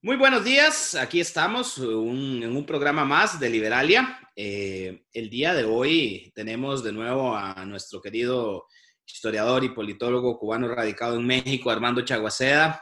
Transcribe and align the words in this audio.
Muy 0.00 0.14
buenos 0.14 0.44
días, 0.44 0.94
aquí 0.94 1.18
estamos 1.18 1.76
en 1.78 2.56
un 2.56 2.64
programa 2.64 3.04
más 3.04 3.40
de 3.40 3.50
Liberalia. 3.50 4.16
Eh, 4.36 5.02
el 5.12 5.28
día 5.28 5.54
de 5.54 5.64
hoy 5.64 6.30
tenemos 6.36 6.84
de 6.84 6.92
nuevo 6.92 7.34
a 7.34 7.64
nuestro 7.64 8.00
querido 8.00 8.66
historiador 9.04 9.64
y 9.64 9.70
politólogo 9.70 10.38
cubano 10.38 10.68
radicado 10.68 11.16
en 11.16 11.26
México, 11.26 11.68
Armando 11.68 12.02
Chaguaceda. 12.02 12.80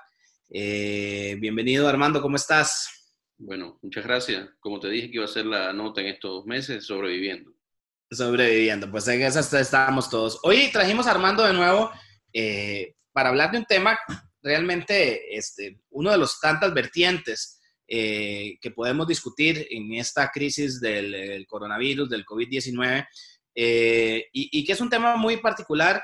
Eh, 0.51 1.39
bienvenido 1.41 1.89
Armando, 1.89 2.21
¿cómo 2.21 2.37
estás? 2.37 3.15
Bueno, 3.39 3.79
muchas 3.81 4.05
gracias. 4.05 4.51
Como 4.61 4.79
te 4.79 4.91
dije 4.91 5.11
que 5.11 5.17
iba 5.17 5.25
a 5.25 5.29
ser 5.29 5.47
la 5.47 5.73
nota 5.73 6.03
en 6.03 6.09
estos 6.09 6.45
meses, 6.45 6.85
sobreviviendo. 6.85 7.51
Sobreviviendo, 8.11 8.91
pues 8.91 9.09
en 9.09 9.23
esas 9.23 9.51
estábamos 9.55 10.11
todos. 10.11 10.39
Hoy 10.43 10.71
trajimos 10.71 11.07
a 11.07 11.13
Armando 11.13 11.45
de 11.45 11.55
nuevo 11.55 11.91
eh, 12.35 12.95
para 13.11 13.31
hablar 13.31 13.53
de 13.53 13.59
un 13.61 13.65
tema 13.65 13.99
realmente 14.47 15.37
este, 15.37 15.81
uno 15.91 16.13
de 16.13 16.19
los 16.19 16.39
tantas 16.39 16.73
vertientes 16.73 17.61
eh, 17.89 18.59
que 18.61 18.71
podemos 18.71 19.09
discutir 19.09 19.67
en 19.71 19.95
esta 19.95 20.31
crisis 20.31 20.81
del, 20.81 21.45
coronavirus, 21.49 22.09
del 22.09 22.25
COVID-19, 22.25 23.09
eh, 23.57 24.29
y, 24.33 24.65
que 24.65 24.73
es 24.73 24.81
un 24.81 24.89
tema 24.89 25.17
muy 25.17 25.39
particular 25.39 26.01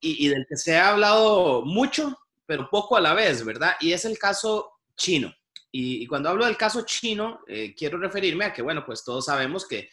y, 0.00 0.28
del 0.28 0.46
que 0.48 0.56
se 0.56 0.78
ha 0.78 0.90
hablado 0.90 1.66
mucho, 1.66 2.16
pero 2.46 2.70
poco 2.70 2.96
a 2.96 3.00
la 3.00 3.12
vez, 3.12 3.44
¿verdad? 3.44 3.72
Y 3.80 3.92
es 3.92 4.06
el 4.06 4.18
caso 4.18 4.70
chino. 4.96 5.34
Y, 5.70 6.06
cuando 6.06 6.30
hablo 6.30 6.46
del 6.46 6.56
caso 6.56 6.82
chino, 6.86 7.40
eh, 7.46 7.74
quiero 7.76 7.98
referirme 7.98 8.46
a 8.46 8.54
que, 8.54 8.62
bueno, 8.62 8.86
pues 8.86 9.04
todos 9.04 9.26
sabemos 9.26 9.68
que 9.68 9.90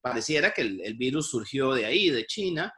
pareciera 0.00 0.54
que 0.54 0.62
el, 0.62 0.80
el 0.82 0.94
virus 0.94 1.28
surgió 1.28 1.74
de 1.74 1.84
ahí, 1.84 2.08
de 2.08 2.24
China, 2.24 2.72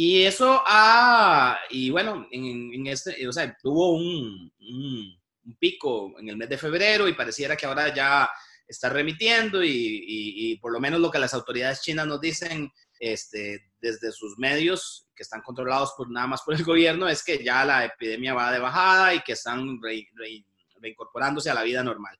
y 0.00 0.22
eso 0.22 0.62
ha, 0.64 1.58
y 1.70 1.90
bueno, 1.90 2.28
en, 2.30 2.86
este, 2.86 3.26
o 3.26 3.32
sea, 3.32 3.56
tuvo 3.60 3.96
un, 3.96 4.52
un, 4.60 5.18
pico 5.58 6.14
en 6.20 6.28
el 6.28 6.36
mes 6.36 6.48
de 6.48 6.56
febrero 6.56 7.08
y 7.08 7.14
pareciera 7.14 7.56
que 7.56 7.66
ahora 7.66 7.92
ya 7.92 8.30
está 8.68 8.90
remitiendo 8.90 9.64
y, 9.64 10.04
y, 10.06 10.56
por 10.58 10.70
lo 10.70 10.78
menos 10.78 11.00
lo 11.00 11.10
que 11.10 11.18
las 11.18 11.34
autoridades 11.34 11.80
chinas 11.80 12.06
nos 12.06 12.20
dicen 12.20 12.70
este, 13.00 13.72
desde 13.80 14.12
sus 14.12 14.38
medios, 14.38 15.08
que 15.16 15.24
están 15.24 15.42
controlados 15.42 15.94
por 15.96 16.08
nada 16.08 16.28
más 16.28 16.42
por 16.42 16.54
el 16.54 16.62
gobierno, 16.64 17.08
es 17.08 17.24
que 17.24 17.42
ya 17.42 17.64
la 17.64 17.84
epidemia 17.84 18.34
va 18.34 18.52
de 18.52 18.60
bajada 18.60 19.14
y 19.14 19.22
que 19.22 19.32
están 19.32 19.80
reincorporándose 20.80 21.50
a 21.50 21.54
la 21.54 21.64
vida 21.64 21.82
normal. 21.82 22.16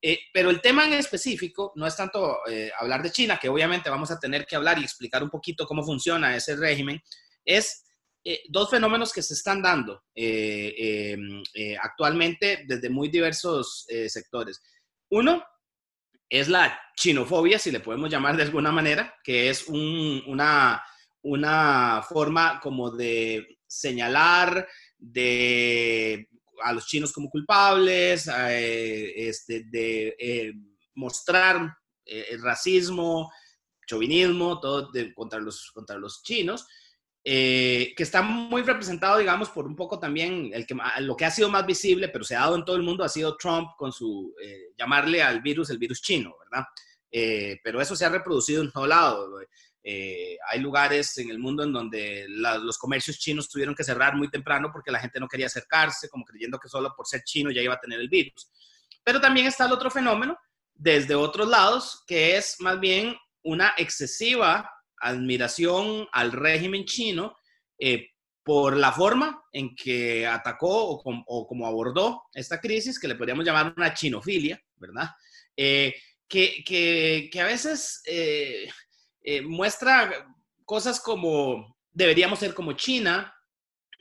Eh, 0.00 0.20
pero 0.32 0.50
el 0.50 0.60
tema 0.60 0.84
en 0.84 0.92
específico 0.92 1.72
no 1.74 1.86
es 1.86 1.96
tanto 1.96 2.38
eh, 2.48 2.70
hablar 2.78 3.02
de 3.02 3.10
China, 3.10 3.38
que 3.40 3.48
obviamente 3.48 3.90
vamos 3.90 4.10
a 4.10 4.18
tener 4.18 4.46
que 4.46 4.54
hablar 4.54 4.78
y 4.78 4.84
explicar 4.84 5.22
un 5.22 5.30
poquito 5.30 5.66
cómo 5.66 5.82
funciona 5.82 6.36
ese 6.36 6.54
régimen, 6.56 7.00
es 7.44 7.84
eh, 8.24 8.42
dos 8.48 8.70
fenómenos 8.70 9.12
que 9.12 9.22
se 9.22 9.34
están 9.34 9.60
dando 9.60 10.04
em, 10.14 11.42
actualmente 11.80 12.64
desde 12.66 12.90
muy 12.90 13.08
diversos 13.08 13.86
sectores. 14.08 14.60
Uno 15.10 15.44
es 16.28 16.48
la 16.48 16.78
chinofobia, 16.94 17.58
si 17.58 17.70
le 17.70 17.80
podemos 17.80 18.10
llamar 18.10 18.36
de 18.36 18.42
alguna 18.42 18.70
manera, 18.70 19.14
que 19.24 19.48
es 19.48 19.66
una, 19.68 20.82
una 21.22 22.04
forma 22.06 22.60
como 22.60 22.90
de 22.90 23.58
señalar, 23.66 24.68
de 24.98 26.27
a 26.62 26.72
los 26.72 26.86
chinos 26.86 27.12
como 27.12 27.30
culpables, 27.30 28.28
eh, 28.28 29.28
este, 29.28 29.64
de 29.64 30.16
eh, 30.18 30.52
mostrar 30.94 31.76
eh, 32.04 32.26
el 32.30 32.42
racismo, 32.42 33.30
chauvinismo, 33.86 34.60
todo 34.60 34.90
contra, 35.14 35.38
los, 35.40 35.70
contra 35.72 35.96
los 35.96 36.22
chinos, 36.22 36.66
que 37.24 37.94
está 37.98 38.22
muy 38.22 38.62
representado, 38.62 39.18
digamos, 39.18 39.50
por 39.50 39.66
un 39.66 39.76
poco 39.76 39.98
también 39.98 40.50
el 40.54 40.66
que, 40.66 40.74
lo 41.00 41.14
que 41.14 41.26
ha 41.26 41.30
sido 41.30 41.50
más 41.50 41.66
visible, 41.66 42.08
pero 42.08 42.24
se 42.24 42.34
ha 42.34 42.40
dado 42.40 42.56
en 42.56 42.64
todo 42.64 42.76
el 42.76 42.82
mundo, 42.82 43.04
ha 43.04 43.08
sido 43.08 43.36
Trump 43.36 43.68
con 43.76 43.92
su 43.92 44.34
llamarle 44.78 45.22
al 45.22 45.42
virus 45.42 45.68
el 45.68 45.76
virus 45.76 46.00
chino, 46.00 46.34
¿verdad? 46.38 46.64
pero 47.62 47.82
eso 47.82 47.94
se 47.94 48.06
ha 48.06 48.08
reproducido 48.08 48.62
en 48.62 48.72
todo 48.72 48.86
lado. 48.86 49.40
Eh, 49.82 50.36
hay 50.50 50.60
lugares 50.60 51.16
en 51.18 51.30
el 51.30 51.38
mundo 51.38 51.62
en 51.62 51.72
donde 51.72 52.26
los 52.28 52.76
comercios 52.78 53.18
chinos 53.18 53.48
tuvieron 53.48 53.74
que 53.74 53.84
cerrar 53.84 54.16
muy 54.16 54.28
temprano 54.28 54.70
porque 54.72 54.90
la 54.90 55.00
gente 55.00 55.20
no 55.20 55.28
quería 55.28 55.46
acercarse, 55.46 56.08
como 56.08 56.24
creyendo 56.24 56.58
que 56.58 56.68
solo 56.68 56.92
por 56.96 57.06
ser 57.06 57.22
chino 57.22 57.50
ya 57.50 57.62
iba 57.62 57.74
a 57.74 57.80
tener 57.80 58.00
el 58.00 58.08
virus. 58.08 58.50
Pero 59.04 59.20
también 59.20 59.46
está 59.46 59.66
el 59.66 59.72
otro 59.72 59.90
fenómeno 59.90 60.36
desde 60.74 61.14
otros 61.14 61.48
lados, 61.48 62.04
que 62.06 62.36
es 62.36 62.56
más 62.60 62.78
bien 62.78 63.16
una 63.42 63.74
excesiva 63.76 64.70
admiración 65.00 66.06
al 66.12 66.32
régimen 66.32 66.84
chino 66.84 67.36
eh, 67.78 68.10
por 68.42 68.76
la 68.76 68.92
forma 68.92 69.42
en 69.52 69.74
que 69.74 70.26
atacó 70.26 71.00
o, 71.02 71.46
como 71.46 71.66
abordó 71.66 72.24
esta 72.32 72.60
crisis, 72.60 72.98
que 72.98 73.08
le 73.08 73.14
podríamos 73.14 73.44
llamar 73.44 73.74
una 73.76 73.94
chinofilia, 73.94 74.60
¿verdad? 74.76 75.10
Eh, 75.56 75.94
que, 76.26 76.62
que, 76.64 77.28
que, 77.32 77.40
a 77.40 77.46
veces 77.46 78.02
eh, 79.22 79.42
muestra 79.42 80.26
cosas 80.64 81.00
como 81.00 81.76
deberíamos 81.90 82.38
ser 82.38 82.54
como 82.54 82.72
China, 82.72 83.34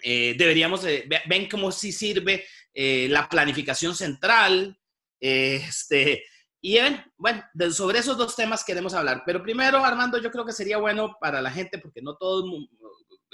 eh, 0.04 0.36
deberíamos, 0.38 0.84
ven 1.28 1.50
cómo 1.50 1.72
sí 1.72 1.92
sirve 1.92 2.46
eh, 2.74 3.08
la 3.10 3.28
planificación 3.28 3.96
central, 3.96 4.78
este, 5.20 6.24
y 6.62 6.78
bueno, 7.18 7.44
sobre 7.72 8.00
esos 8.00 8.18
dos 8.18 8.36
temas 8.36 8.64
queremos 8.64 8.94
hablar. 8.94 9.24
Pero 9.26 9.42
primero, 9.42 9.84
Armando, 9.84 10.22
yo 10.22 10.30
creo 10.30 10.46
que 10.46 10.52
sería 10.52 10.78
bueno 10.78 11.18
para 11.20 11.42
la 11.42 11.50
gente, 11.50 11.80
porque 11.80 12.02
no 12.02 12.16
todo, 12.18 12.46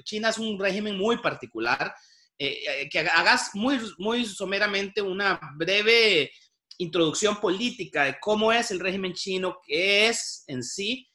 China 0.04 0.30
es 0.30 0.38
un 0.38 0.58
régimen 0.60 0.98
muy 0.98 1.18
particular, 1.18 1.94
que 2.38 3.00
hagas 3.00 3.52
muy, 3.54 3.80
muy 3.98 4.26
someramente 4.26 5.02
una 5.02 5.40
breve 5.56 6.32
introducción 6.78 7.40
política 7.40 8.06
de 8.06 8.20
cómo 8.20 8.52
es 8.52 8.72
el 8.72 8.80
régimen 8.80 9.14
chino, 9.14 9.60
qué 9.66 10.08
es 10.08 10.44
en 10.48 10.64
sí, 10.64 11.08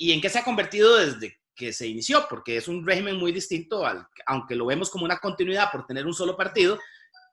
y 0.00 0.12
en 0.12 0.20
qué 0.22 0.30
se 0.30 0.38
ha 0.38 0.44
convertido 0.44 0.96
desde 0.96 1.38
que 1.54 1.74
se 1.74 1.86
inició, 1.86 2.26
porque 2.28 2.56
es 2.56 2.68
un 2.68 2.86
régimen 2.86 3.18
muy 3.18 3.32
distinto 3.32 3.84
al, 3.84 4.06
aunque 4.24 4.56
lo 4.56 4.64
vemos 4.64 4.88
como 4.88 5.04
una 5.04 5.18
continuidad 5.18 5.70
por 5.70 5.86
tener 5.86 6.06
un 6.06 6.14
solo 6.14 6.38
partido, 6.38 6.78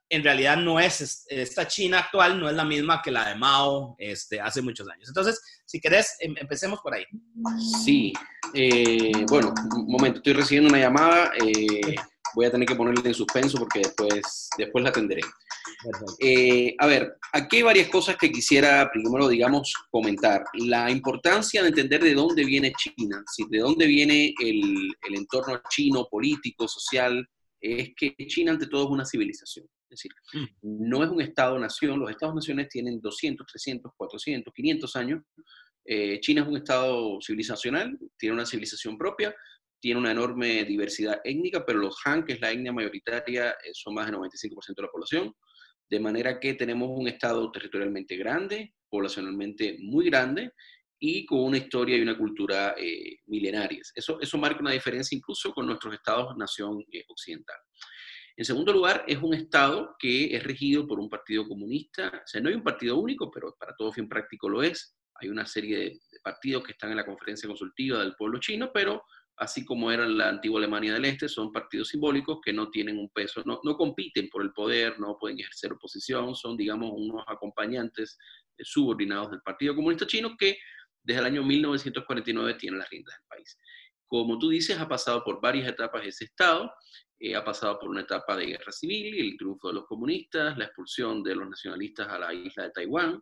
en 0.09 0.22
realidad 0.22 0.57
no 0.57 0.78
es, 0.78 1.25
esta 1.29 1.66
China 1.66 2.00
actual 2.00 2.38
no 2.38 2.50
es 2.50 2.55
la 2.55 2.66
misma 2.66 3.01
que 3.01 3.09
la 3.09 3.29
de 3.29 3.35
Mao 3.35 3.95
este, 3.97 4.41
hace 4.41 4.61
muchos 4.61 4.88
años. 4.89 5.07
Entonces, 5.07 5.41
si 5.66 5.79
querés, 5.79 6.17
em, 6.19 6.35
empecemos 6.38 6.81
por 6.81 6.94
ahí. 6.94 7.05
Sí, 7.85 8.11
eh, 8.53 9.13
bueno, 9.29 9.53
un 9.73 9.88
momento, 9.88 10.17
estoy 10.17 10.34
recibiendo 10.34 10.69
una 10.69 10.79
llamada, 10.79 11.31
eh, 11.41 11.95
voy 12.35 12.45
a 12.45 12.51
tener 12.51 12.67
que 12.67 12.75
ponerle 12.75 13.07
en 13.07 13.13
suspenso 13.13 13.57
porque 13.59 13.79
después, 13.79 14.49
después 14.57 14.84
la 14.84 14.89
atenderé. 14.89 15.22
Eh, 16.19 16.75
a 16.79 16.88
ver, 16.88 17.17
aquí 17.33 17.57
hay 17.57 17.63
varias 17.63 17.89
cosas 17.89 18.17
que 18.17 18.31
quisiera 18.31 18.89
primero, 18.91 19.27
digamos, 19.27 19.73
comentar. 19.91 20.43
La 20.53 20.89
importancia 20.89 21.61
de 21.61 21.69
entender 21.69 22.03
de 22.03 22.15
dónde 22.15 22.43
viene 22.43 22.73
China, 22.73 23.23
de 23.49 23.59
dónde 23.59 23.85
viene 23.85 24.33
el, 24.41 24.95
el 25.07 25.16
entorno 25.16 25.61
chino, 25.69 26.07
político, 26.09 26.67
social, 26.67 27.27
es 27.61 27.91
que 27.95 28.16
China 28.27 28.51
ante 28.51 28.67
todo 28.67 28.85
es 28.85 28.89
una 28.89 29.05
civilización. 29.05 29.67
Es 29.89 30.01
decir, 30.01 30.11
mm. 30.33 30.89
no 30.89 31.03
es 31.03 31.09
un 31.09 31.21
Estado-nación, 31.21 31.99
los 31.99 32.09
Estados-naciones 32.09 32.69
tienen 32.69 32.99
200, 32.99 33.45
300, 33.45 33.91
400, 33.95 34.53
500 34.53 34.95
años. 34.95 35.23
Eh, 35.85 36.19
China 36.19 36.41
es 36.41 36.47
un 36.47 36.57
Estado 36.57 37.19
civilizacional, 37.21 37.97
tiene 38.17 38.35
una 38.35 38.45
civilización 38.45 38.97
propia, 38.97 39.33
tiene 39.79 39.99
una 39.99 40.11
enorme 40.11 40.66
diversidad 40.66 41.21
étnica, 41.23 41.66
pero 41.66 41.79
los 41.79 41.95
Han, 42.05 42.25
que 42.25 42.33
es 42.33 42.41
la 42.41 42.51
etnia 42.51 42.73
mayoritaria, 42.73 43.51
eh, 43.51 43.71
son 43.73 43.93
más 43.93 44.07
del 44.07 44.16
95% 44.16 44.75
de 44.75 44.81
la 44.81 44.91
población. 44.91 45.33
De 45.89 45.99
manera 45.99 46.39
que 46.39 46.53
tenemos 46.53 46.89
un 46.91 47.07
estado 47.07 47.51
territorialmente 47.51 48.15
grande, 48.17 48.73
poblacionalmente 48.89 49.77
muy 49.79 50.05
grande 50.05 50.51
y 50.99 51.25
con 51.25 51.39
una 51.39 51.57
historia 51.57 51.97
y 51.97 52.01
una 52.01 52.17
cultura 52.17 52.75
eh, 52.77 53.19
milenarias. 53.27 53.91
Eso, 53.95 54.19
eso 54.19 54.37
marca 54.37 54.59
una 54.61 54.71
diferencia 54.71 55.15
incluso 55.15 55.53
con 55.53 55.65
nuestros 55.67 55.93
estados-nación 55.93 56.83
eh, 56.91 57.03
occidental. 57.07 57.57
En 58.35 58.45
segundo 58.45 58.71
lugar, 58.71 59.03
es 59.07 59.17
un 59.17 59.33
Estado 59.33 59.95
que 59.97 60.35
es 60.35 60.43
regido 60.43 60.85
por 60.87 60.99
un 60.99 61.09
partido 61.09 61.47
comunista. 61.47 62.09
O 62.09 62.27
sea, 62.27 62.39
no 62.39 62.49
hay 62.49 62.55
un 62.55 62.63
partido 62.63 62.97
único, 62.97 63.31
pero 63.31 63.55
para 63.59 63.75
todo 63.75 63.91
fin 63.91 64.07
práctico 64.07 64.47
lo 64.47 64.61
es. 64.61 64.95
Hay 65.16 65.29
una 65.29 65.47
serie 65.47 65.78
de 65.79 66.19
partidos 66.23 66.63
que 66.63 66.73
están 66.73 66.91
en 66.91 66.97
la 66.97 67.05
conferencia 67.05 67.47
consultiva 67.47 67.99
del 67.99 68.16
pueblo 68.16 68.40
chino, 68.40 68.69
pero 68.72 69.03
así 69.37 69.63
como 69.63 69.91
era 69.91 70.05
la 70.07 70.29
antigua 70.29 70.59
Alemania 70.59 70.93
del 70.93 71.05
Este, 71.05 71.29
son 71.29 71.51
partidos 71.51 71.89
simbólicos 71.89 72.39
que 72.43 72.51
no 72.51 72.69
tienen 72.69 72.97
un 72.97 73.09
peso, 73.09 73.43
no, 73.45 73.59
no 73.63 73.78
compiten 73.78 74.29
por 74.29 74.41
el 74.41 74.51
poder, 74.51 74.99
no 74.99 75.17
pueden 75.19 75.39
ejercer 75.39 75.73
oposición, 75.73 76.35
son, 76.35 76.57
digamos, 76.57 76.91
unos 76.93 77.23
acompañantes 77.28 78.17
eh, 78.57 78.63
subordinados 78.63 79.31
del 79.31 79.41
Partido 79.41 79.75
Comunista 79.75 80.07
Chino 80.07 80.35
que 80.37 80.57
desde 81.03 81.22
el 81.22 81.25
año 81.28 81.43
1949 81.43 82.55
tienen 82.55 82.79
las 82.79 82.89
riendas 82.89 83.16
del 83.16 83.28
país. 83.28 83.57
Como 84.07 84.39
tú 84.39 84.49
dices, 84.49 84.79
ha 84.79 84.87
pasado 84.87 85.23
por 85.23 85.40
varias 85.40 85.67
etapas 85.67 86.05
ese 86.05 86.25
Estado, 86.25 86.72
eh, 87.19 87.35
ha 87.35 87.43
pasado 87.43 87.78
por 87.79 87.90
una 87.90 88.01
etapa 88.01 88.35
de 88.35 88.47
guerra 88.47 88.72
civil, 88.72 89.17
el 89.19 89.37
triunfo 89.37 89.67
de 89.67 89.75
los 89.75 89.85
comunistas, 89.85 90.57
la 90.57 90.66
expulsión 90.66 91.23
de 91.23 91.35
los 91.35 91.49
nacionalistas 91.49 92.07
a 92.07 92.17
la 92.17 92.33
isla 92.33 92.63
de 92.63 92.72
Taiwán, 92.72 93.22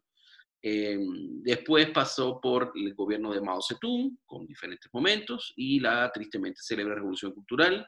eh, 0.67 0.97
después 1.44 1.91
pasó 1.91 2.41
por 2.41 2.71
el 2.73 2.95
gobierno 2.95 3.31
de 3.31 3.39
Mao 3.41 3.62
Zedong, 3.62 4.17
con 4.25 4.47
diferentes 4.47 4.89
momentos, 4.91 5.53
y 5.56 5.79
la 5.79 6.12
tristemente 6.12 6.59
célebre 6.63 6.95
Revolución 6.95 7.33
Cultural, 7.33 7.88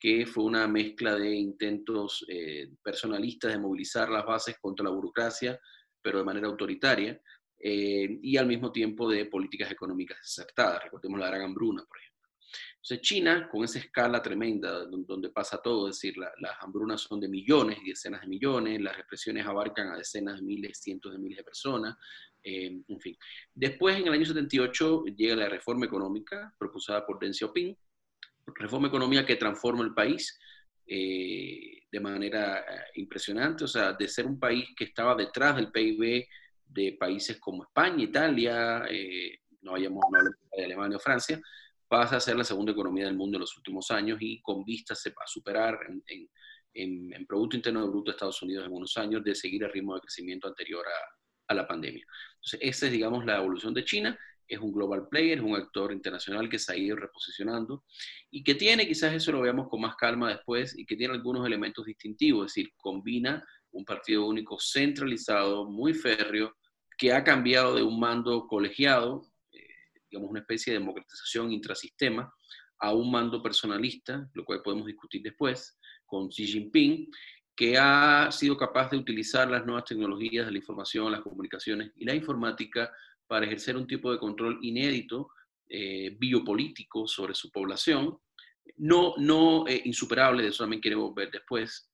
que 0.00 0.24
fue 0.24 0.44
una 0.44 0.66
mezcla 0.66 1.14
de 1.14 1.34
intentos 1.34 2.24
eh, 2.28 2.70
personalistas 2.82 3.52
de 3.52 3.58
movilizar 3.58 4.08
las 4.08 4.24
bases 4.24 4.56
contra 4.58 4.84
la 4.84 4.90
burocracia 4.90 5.60
pero 6.06 6.18
de 6.18 6.24
manera 6.24 6.46
autoritaria, 6.46 7.20
eh, 7.58 8.18
y 8.22 8.36
al 8.36 8.46
mismo 8.46 8.70
tiempo 8.70 9.10
de 9.10 9.26
políticas 9.26 9.72
económicas 9.72 10.18
acertadas. 10.20 10.84
Recordemos 10.84 11.18
la 11.18 11.26
gran 11.26 11.42
hambruna, 11.42 11.84
por 11.84 11.98
ejemplo. 11.98 12.15
Entonces, 12.88 13.04
China, 13.04 13.48
con 13.50 13.64
esa 13.64 13.80
escala 13.80 14.22
tremenda 14.22 14.84
donde, 14.86 15.30
pasa 15.30 15.60
todo, 15.60 15.88
es 15.88 15.96
decir, 15.96 16.16
las 16.16 16.56
hambrunas 16.60 17.00
son 17.00 17.18
de 17.18 17.26
millones 17.26 17.78
decenas 17.84 18.20
de 18.20 18.28
millones, 18.28 18.80
las 18.80 18.96
represiones 18.96 19.44
abarcan 19.44 19.88
a 19.88 19.96
decenas 19.96 20.36
de 20.36 20.42
miles, 20.42 20.78
cientos 20.78 21.10
de 21.10 21.18
miles 21.18 21.38
de 21.38 21.42
personas, 21.42 21.96
eh, 22.44 22.80
en 22.86 23.00
fin. 23.00 23.16
Después, 23.52 23.96
en 23.96 24.06
el 24.06 24.12
año 24.12 24.24
78, 24.24 25.02
llega 25.16 25.34
la 25.34 25.48
reforma 25.48 25.84
económica 25.84 26.54
propulsada 26.56 27.04
por 27.04 27.18
Deng 27.18 27.34
Xiaoping, 27.34 27.76
reforma 28.54 28.86
económica 28.86 29.26
que 29.26 29.34
transforma 29.34 29.82
el 29.82 29.92
país 29.92 30.38
eh, 30.86 31.82
de 31.90 32.00
manera 32.00 32.60
eh, 32.60 32.84
impresionante, 32.94 33.64
o 33.64 33.68
sea, 33.68 33.94
de 33.94 34.06
ser 34.06 34.26
un 34.26 34.38
país 34.38 34.64
que 34.76 34.84
estaba 34.84 35.16
detrás 35.16 35.56
del 35.56 35.72
PIB 35.72 36.24
de 36.64 36.96
países 37.00 37.40
como 37.40 37.64
España, 37.64 38.04
Italia, 38.04 38.86
no 39.62 39.74
hayamos 39.74 40.04
no 40.08 40.30
de 40.56 40.64
Alemania 40.64 40.98
o 40.98 41.00
Francia, 41.00 41.42
pasa 41.88 42.16
a 42.16 42.20
ser 42.20 42.36
la 42.36 42.44
segunda 42.44 42.72
economía 42.72 43.04
del 43.04 43.16
mundo 43.16 43.36
en 43.36 43.42
los 43.42 43.56
últimos 43.56 43.90
años 43.90 44.18
y 44.20 44.40
con 44.40 44.64
vistas 44.64 45.06
a 45.06 45.26
superar 45.26 45.78
en, 45.88 46.02
en, 46.74 47.12
en, 47.12 47.26
Producto 47.26 47.56
Interno 47.56 47.88
Bruto 47.88 48.10
de 48.10 48.14
Estados 48.16 48.42
Unidos 48.42 48.66
en 48.66 48.72
unos 48.72 48.96
años 48.96 49.22
de 49.22 49.34
seguir 49.34 49.64
el 49.64 49.72
ritmo 49.72 49.94
de 49.94 50.00
crecimiento 50.00 50.48
anterior 50.48 50.84
a, 50.86 51.16
a 51.48 51.54
la 51.54 51.66
pandemia. 51.66 52.04
Entonces, 52.34 52.60
esa 52.62 52.86
es, 52.86 52.92
digamos, 52.92 53.24
la 53.24 53.38
evolución 53.38 53.74
de 53.74 53.84
China. 53.84 54.18
Es 54.48 54.60
un 54.60 54.72
global 54.72 55.08
player, 55.08 55.38
es 55.38 55.44
un 55.44 55.56
actor 55.56 55.92
internacional 55.92 56.48
que 56.48 56.58
se 56.58 56.72
ha 56.72 56.76
ido 56.76 56.96
reposicionando 56.96 57.84
y 58.30 58.44
que 58.44 58.54
tiene, 58.54 58.86
quizás 58.86 59.12
eso 59.12 59.32
lo 59.32 59.40
veamos 59.40 59.68
con 59.68 59.80
más 59.80 59.96
calma 59.96 60.28
después, 60.28 60.78
y 60.78 60.86
que 60.86 60.94
tiene 60.94 61.14
algunos 61.14 61.44
elementos 61.44 61.84
distintivos, 61.84 62.46
es 62.46 62.54
decir, 62.54 62.72
combina 62.76 63.44
un 63.72 63.84
partido 63.84 64.26
único 64.26 64.58
centralizado, 64.60 65.68
muy 65.68 65.94
férreo, 65.94 66.56
que 66.96 67.12
ha 67.12 67.24
cambiado 67.24 67.74
de 67.74 67.82
un 67.82 67.98
mando 67.98 68.46
colegiado, 68.46 69.26
digamos, 70.10 70.30
una 70.30 70.40
especie 70.40 70.72
de 70.72 70.78
democratización 70.78 71.52
intrasistema 71.52 72.32
a 72.78 72.92
un 72.92 73.10
mando 73.10 73.42
personalista, 73.42 74.28
lo 74.34 74.44
cual 74.44 74.62
podemos 74.62 74.86
discutir 74.86 75.22
después, 75.22 75.78
con 76.04 76.28
Xi 76.28 76.46
Jinping, 76.46 77.10
que 77.54 77.78
ha 77.78 78.30
sido 78.30 78.56
capaz 78.56 78.90
de 78.90 78.98
utilizar 78.98 79.50
las 79.50 79.64
nuevas 79.64 79.84
tecnologías 79.84 80.44
de 80.44 80.52
la 80.52 80.58
información, 80.58 81.10
las 81.10 81.22
comunicaciones 81.22 81.90
y 81.96 82.04
la 82.04 82.14
informática 82.14 82.92
para 83.26 83.46
ejercer 83.46 83.76
un 83.76 83.86
tipo 83.86 84.12
de 84.12 84.18
control 84.18 84.58
inédito, 84.62 85.30
eh, 85.68 86.14
biopolítico 86.18 87.08
sobre 87.08 87.34
su 87.34 87.50
población, 87.50 88.18
no, 88.76 89.14
no 89.16 89.66
eh, 89.66 89.82
insuperable, 89.84 90.42
de 90.42 90.50
eso 90.50 90.64
también 90.64 90.82
queremos 90.82 91.14
ver 91.14 91.30
después, 91.30 91.90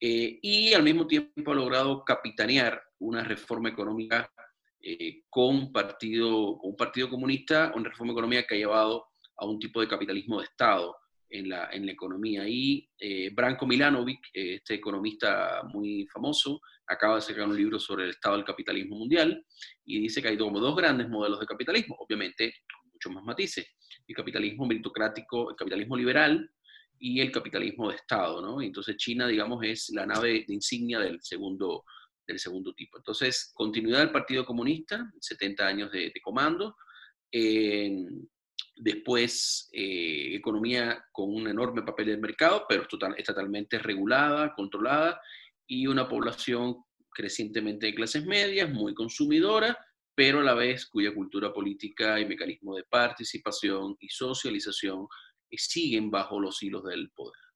eh, 0.00 0.38
y 0.40 0.72
al 0.72 0.82
mismo 0.82 1.06
tiempo 1.06 1.52
ha 1.52 1.54
logrado 1.54 2.04
capitanear 2.04 2.82
una 3.00 3.22
reforma 3.22 3.68
económica 3.68 4.32
eh, 4.82 5.22
con, 5.28 5.72
partido, 5.72 6.56
un 6.60 6.76
partido 6.76 7.08
comunista, 7.08 7.72
una 7.74 7.90
reforma 7.90 8.12
económica 8.12 8.46
que 8.46 8.54
ha 8.54 8.58
llevado 8.58 9.06
a 9.36 9.46
un 9.46 9.58
tipo 9.58 9.80
de 9.80 9.88
capitalismo 9.88 10.38
de 10.38 10.44
Estado 10.44 10.96
en 11.30 11.48
la, 11.48 11.70
en 11.72 11.86
la 11.86 11.92
economía. 11.92 12.46
Y 12.48 12.88
eh, 12.98 13.30
Branko 13.32 13.66
Milanovic, 13.66 14.20
eh, 14.34 14.54
este 14.56 14.74
economista 14.74 15.62
muy 15.72 16.06
famoso, 16.12 16.60
acaba 16.86 17.16
de 17.16 17.22
sacar 17.22 17.46
un 17.46 17.56
libro 17.56 17.78
sobre 17.78 18.04
el 18.04 18.10
estado 18.10 18.36
del 18.36 18.44
capitalismo 18.44 18.96
mundial 18.96 19.44
y 19.84 20.00
dice 20.00 20.20
que 20.20 20.28
hay 20.28 20.36
como 20.36 20.58
dos 20.58 20.76
grandes 20.76 21.08
modelos 21.08 21.38
de 21.38 21.46
capitalismo, 21.46 21.96
obviamente 22.00 22.52
muchos 22.92 23.12
más 23.12 23.24
matices. 23.24 23.66
El 24.06 24.16
capitalismo 24.16 24.66
meritocrático, 24.66 25.50
el 25.50 25.56
capitalismo 25.56 25.96
liberal 25.96 26.50
y 26.98 27.20
el 27.20 27.30
capitalismo 27.30 27.90
de 27.90 27.96
Estado, 27.96 28.42
¿no? 28.42 28.60
Entonces 28.60 28.96
China, 28.96 29.28
digamos, 29.28 29.64
es 29.64 29.90
la 29.90 30.04
nave 30.04 30.44
de 30.46 30.54
insignia 30.54 30.98
del 30.98 31.20
segundo, 31.22 31.84
del 32.30 32.40
segundo 32.40 32.72
tipo. 32.74 32.98
Entonces, 32.98 33.52
continuidad 33.54 33.98
del 33.98 34.12
Partido 34.12 34.44
Comunista, 34.44 35.10
70 35.20 35.66
años 35.66 35.92
de, 35.92 36.12
comando. 36.22 36.76
después, 38.76 39.68
eh, 39.72 40.34
economía 40.34 41.04
con 41.12 41.34
un 41.34 41.48
enorme 41.48 41.82
papel 41.82 42.06
del 42.06 42.20
mercado, 42.20 42.64
pero 42.68 42.86
total, 42.86 43.14
totalmente 43.24 43.78
regulada, 43.78 44.54
controlada, 44.54 45.20
y 45.66 45.86
una 45.86 46.08
población 46.08 46.76
crecientemente 47.10 47.86
de 47.86 47.94
clases 47.94 48.24
medias, 48.24 48.70
muy 48.70 48.94
consumidora, 48.94 49.76
pero 50.14 50.40
a 50.40 50.42
la 50.42 50.54
vez 50.54 50.86
cuya 50.86 51.14
cultura 51.14 51.52
política 51.52 52.18
y 52.18 52.26
mecanismo 52.26 52.76
de 52.76 52.84
participación 52.84 53.96
y 54.00 54.08
socialización 54.08 55.06
siguen 55.50 56.10
bajo 56.10 56.40
los 56.40 56.62
hilos 56.62 56.84
del 56.84 57.10
poder. 57.10 57.49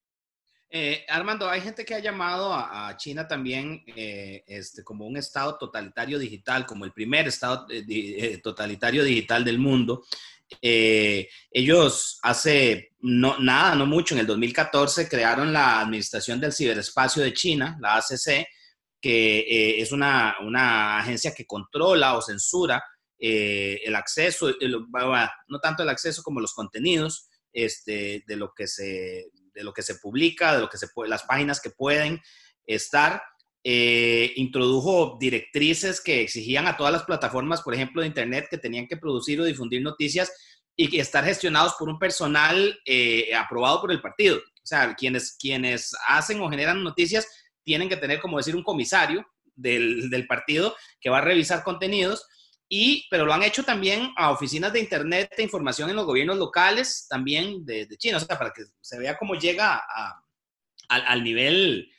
Eh, 0.70 1.04
Armando, 1.08 1.48
hay 1.48 1.60
gente 1.60 1.84
que 1.84 1.94
ha 1.94 2.00
llamado 2.00 2.52
a, 2.52 2.96
China 2.96 3.28
también 3.28 3.84
eh, 3.86 4.42
este, 4.46 4.82
como 4.82 5.06
un 5.06 5.16
estado 5.16 5.56
totalitario 5.56 6.18
digital, 6.18 6.66
como 6.66 6.84
el 6.84 6.92
primer 6.92 7.28
estado 7.28 7.66
eh, 7.70 8.40
totalitario 8.42 9.04
digital 9.04 9.44
del 9.44 9.58
mundo. 9.58 10.04
ellos 10.60 12.18
hace 12.22 12.92
no, 13.00 13.38
nada, 13.38 13.74
no 13.74 13.86
mucho, 13.86 14.14
en 14.14 14.20
el 14.20 14.26
2014 14.26 15.08
crearon 15.08 15.52
la 15.52 15.80
Administración 15.80 16.40
del 16.40 16.52
Ciberespacio 16.52 17.22
de 17.22 17.32
China, 17.32 17.78
la 17.80 17.96
ACC, 17.96 18.46
que 19.00 19.80
es 19.80 19.92
una, 19.92 20.98
agencia 20.98 21.34
que 21.34 21.46
controla 21.46 22.16
o 22.16 22.22
censura 22.22 22.82
el 23.18 23.94
acceso, 23.94 24.50
no 25.48 25.60
tanto 25.60 25.82
el 25.82 25.88
acceso 25.88 26.22
como 26.22 26.40
los 26.40 26.52
contenidos 26.52 27.28
este, 27.52 28.24
de 28.26 28.36
lo 28.36 28.52
que 28.52 28.66
se 28.66 29.30
de 29.54 29.64
lo 29.64 29.72
que 29.72 29.82
se 29.82 29.96
publica, 29.96 30.54
de 30.54 30.60
lo 30.60 30.68
que 30.68 30.78
se 30.78 30.88
puede, 30.88 31.10
las 31.10 31.22
páginas 31.22 31.60
que 31.60 31.70
pueden 31.70 32.20
estar. 32.66 33.22
Eh, 33.66 34.32
introdujo 34.36 35.16
directrices 35.18 36.02
que 36.02 36.20
exigían 36.20 36.66
a 36.66 36.76
todas 36.76 36.92
las 36.92 37.04
plataformas, 37.04 37.62
por 37.62 37.74
ejemplo, 37.74 38.02
de 38.02 38.08
Internet, 38.08 38.48
que 38.50 38.58
tenían 38.58 38.86
que 38.86 38.98
producir 38.98 39.40
o 39.40 39.44
difundir 39.44 39.80
noticias 39.80 40.30
y 40.76 40.98
estar 40.98 41.24
gestionados 41.24 41.74
por 41.78 41.88
un 41.88 41.98
personal 41.98 42.78
eh, 42.84 43.34
aprobado 43.34 43.80
por 43.80 43.92
el 43.92 44.02
partido. 44.02 44.36
O 44.36 44.66
sea, 44.66 44.94
quienes, 44.94 45.36
quienes 45.38 45.92
hacen 46.08 46.40
o 46.40 46.50
generan 46.50 46.82
noticias 46.82 47.26
tienen 47.62 47.88
que 47.88 47.96
tener, 47.96 48.20
como 48.20 48.36
decir, 48.36 48.54
un 48.54 48.62
comisario 48.62 49.26
del, 49.54 50.10
del 50.10 50.26
partido 50.26 50.74
que 51.00 51.10
va 51.10 51.18
a 51.18 51.22
revisar 51.22 51.62
contenidos 51.62 52.26
y, 52.68 53.06
pero 53.10 53.26
lo 53.26 53.32
han 53.32 53.42
hecho 53.42 53.62
también 53.62 54.12
a 54.16 54.30
oficinas 54.30 54.72
de 54.72 54.80
Internet 54.80 55.34
de 55.36 55.42
información 55.42 55.90
en 55.90 55.96
los 55.96 56.06
gobiernos 56.06 56.38
locales, 56.38 57.06
también 57.08 57.64
de, 57.64 57.86
China, 57.98 58.16
o 58.16 58.20
sea, 58.20 58.38
para 58.38 58.52
que 58.52 58.62
se 58.80 58.98
vea 58.98 59.16
cómo 59.16 59.34
llega 59.34 59.82
al, 60.88 61.22
nivel, 61.22 61.90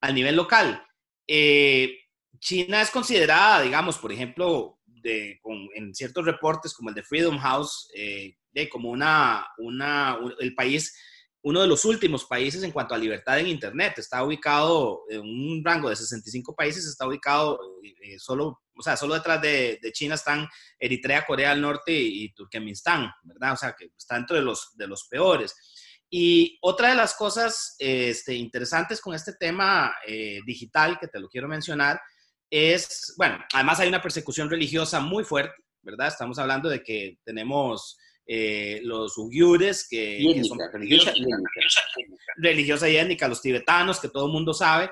al 0.00 0.14
nivel 0.14 0.36
local. 0.36 0.84
Eh, 1.26 1.98
China 2.38 2.82
es 2.82 2.90
considerada, 2.90 3.62
digamos, 3.62 3.98
por 3.98 4.12
ejemplo, 4.12 4.78
de, 4.86 5.40
en 5.74 5.94
ciertos 5.94 6.24
reportes 6.24 6.74
como 6.74 6.88
el 6.88 6.94
de 6.94 7.02
Freedom 7.02 7.38
House, 7.38 7.88
eh, 7.94 8.36
de 8.52 8.68
como 8.68 8.90
una, 8.90 9.46
una, 9.58 10.18
el 10.40 10.54
país 10.54 10.94
uno 11.44 11.60
de 11.60 11.68
los 11.68 11.84
últimos 11.84 12.24
países 12.24 12.62
en 12.62 12.70
cuanto 12.70 12.94
a 12.94 12.98
libertad 12.98 13.38
en 13.38 13.46
Internet. 13.46 13.98
Está 13.98 14.24
ubicado 14.24 15.02
en 15.10 15.20
un 15.20 15.62
rango 15.62 15.90
de 15.90 15.96
65 15.96 16.54
países, 16.56 16.86
está 16.86 17.06
ubicado 17.06 17.60
eh, 17.82 18.18
solo, 18.18 18.62
o 18.76 18.82
sea, 18.82 18.96
solo 18.96 19.14
detrás 19.14 19.40
de, 19.40 19.78
China 19.92 20.14
están 20.14 20.48
Eritrea, 20.78 21.24
Corea 21.26 21.50
del 21.50 21.60
Norte 21.60 21.92
y, 21.92 22.32
Turkmenistán, 22.34 23.10
¿verdad? 23.22 23.52
O 23.52 23.56
sea, 23.56 23.74
que 23.78 23.90
está 23.96 24.16
dentro 24.16 24.36
de 24.36 24.42
los, 24.42 24.76
de 24.76 24.86
los 24.86 25.06
peores. 25.08 25.54
Y 26.10 26.58
otra 26.62 26.90
de 26.90 26.94
las 26.94 27.14
cosas 27.14 27.76
este, 27.78 28.34
interesantes 28.34 29.00
con 29.00 29.14
este 29.14 29.34
tema 29.34 29.94
eh, 30.06 30.40
digital, 30.46 30.98
que 30.98 31.08
te 31.08 31.18
lo 31.18 31.28
quiero 31.28 31.48
mencionar, 31.48 32.00
es, 32.50 33.14
bueno, 33.16 33.44
además 33.52 33.80
hay 33.80 33.88
una 33.88 34.02
persecución 34.02 34.48
religiosa 34.48 35.00
muy 35.00 35.24
fuerte, 35.24 35.56
¿verdad? 35.82 36.08
Estamos 36.08 36.38
hablando 36.38 36.68
de 36.68 36.82
que 36.82 37.18
tenemos 37.24 37.98
eh, 38.26 38.80
los 38.84 39.18
uigures, 39.18 39.88
que, 39.88 40.42
son 40.46 40.58
religiosa, 40.72 41.12
religiosa 42.36 42.88
y 42.88 42.96
étnica, 42.96 43.28
los 43.28 43.42
tibetanos, 43.42 44.00
que 44.00 44.08
todo 44.08 44.26
el 44.26 44.32
mundo 44.32 44.54
sabe, 44.54 44.90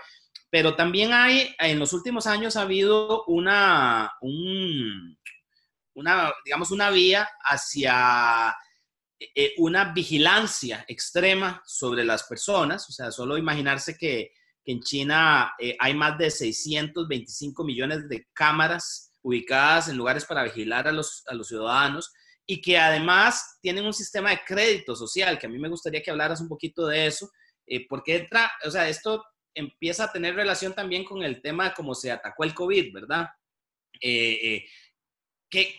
pero 0.53 0.77
también 0.77 1.15
hay, 1.15 1.57
en 1.59 1.79
los 1.79 1.95
últimos 1.95 2.27
años 2.27 2.57
ha 2.57 2.63
habido 2.63 3.25
una, 3.25 4.13
una 5.95 6.31
digamos, 6.45 6.71
una 6.71 6.91
vía 6.91 7.27
hacia 7.43 8.55
eh, 9.19 9.55
una 9.57 9.95
vigilancia 9.95 10.85
extrema 10.89 11.63
sobre 11.65 12.05
las 12.05 12.25
personas, 12.25 12.87
o 12.87 12.93
sea, 12.93 13.11
solo 13.11 13.39
imaginarse 13.39 13.97
que, 13.97 14.31
en 14.65 14.81
China 14.81 15.55
eh, 15.59 15.75
hay 15.81 15.93
más 15.93 16.17
de 16.19 16.31
625 16.31 17.65
millones 17.65 18.09
de 18.09 18.29
cámaras 18.33 19.13
ubicadas 19.23 19.89
en 19.89 19.97
lugares 19.97 20.25
para 20.25 20.45
vigilar 20.45 20.87
a 20.87 20.93
los, 20.93 21.25
a 21.27 21.35
los 21.35 21.49
ciudadanos 21.49 22.13
y 22.47 22.61
que 22.61 22.79
además 22.79 23.59
tienen 23.61 23.85
un 23.87 23.93
sistema 23.93 24.31
de 24.31 24.41
crédito 24.47 24.95
social, 24.95 25.37
que 25.39 25.47
a 25.47 25.51
mí 25.51 25.59
me 25.59 25.69
gustaría 25.69 26.01
que 26.01 26.13
hablaras 26.13 26.41
un 26.41 26.49
poquito 26.49 26.87
de 26.87 27.07
eso, 27.07 27.29
eh, 27.67 27.87
porque 27.89 28.17
entra, 28.19 28.53
o 28.65 28.71
sea, 28.71 28.89
esto 28.89 29.25
empieza 29.55 30.05
a 30.05 30.13
tener 30.13 30.35
relación 30.35 30.75
también 30.75 31.05
con 31.05 31.23
el 31.23 31.43
tema 31.43 31.69
de 31.69 31.75
cómo 31.75 31.95
se 31.95 32.11
atacó 32.11 32.45
el 32.45 32.55
COVID, 32.55 32.93
¿verdad? 32.93 33.29
Eh, 34.01 34.39
eh, 34.43 34.65
¿qué, 35.49 35.79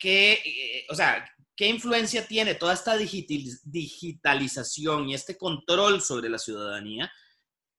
qué, 0.00 0.86
o 0.88 0.94
sea, 0.94 1.24
¿qué 1.56 1.68
influencia 1.68 2.26
tiene 2.26 2.54
toda 2.54 2.74
esta 2.74 2.96
digitalización 2.96 5.08
y 5.08 5.14
este 5.14 5.36
control 5.36 6.00
sobre 6.00 6.28
la 6.28 6.38
ciudadanía 6.38 7.12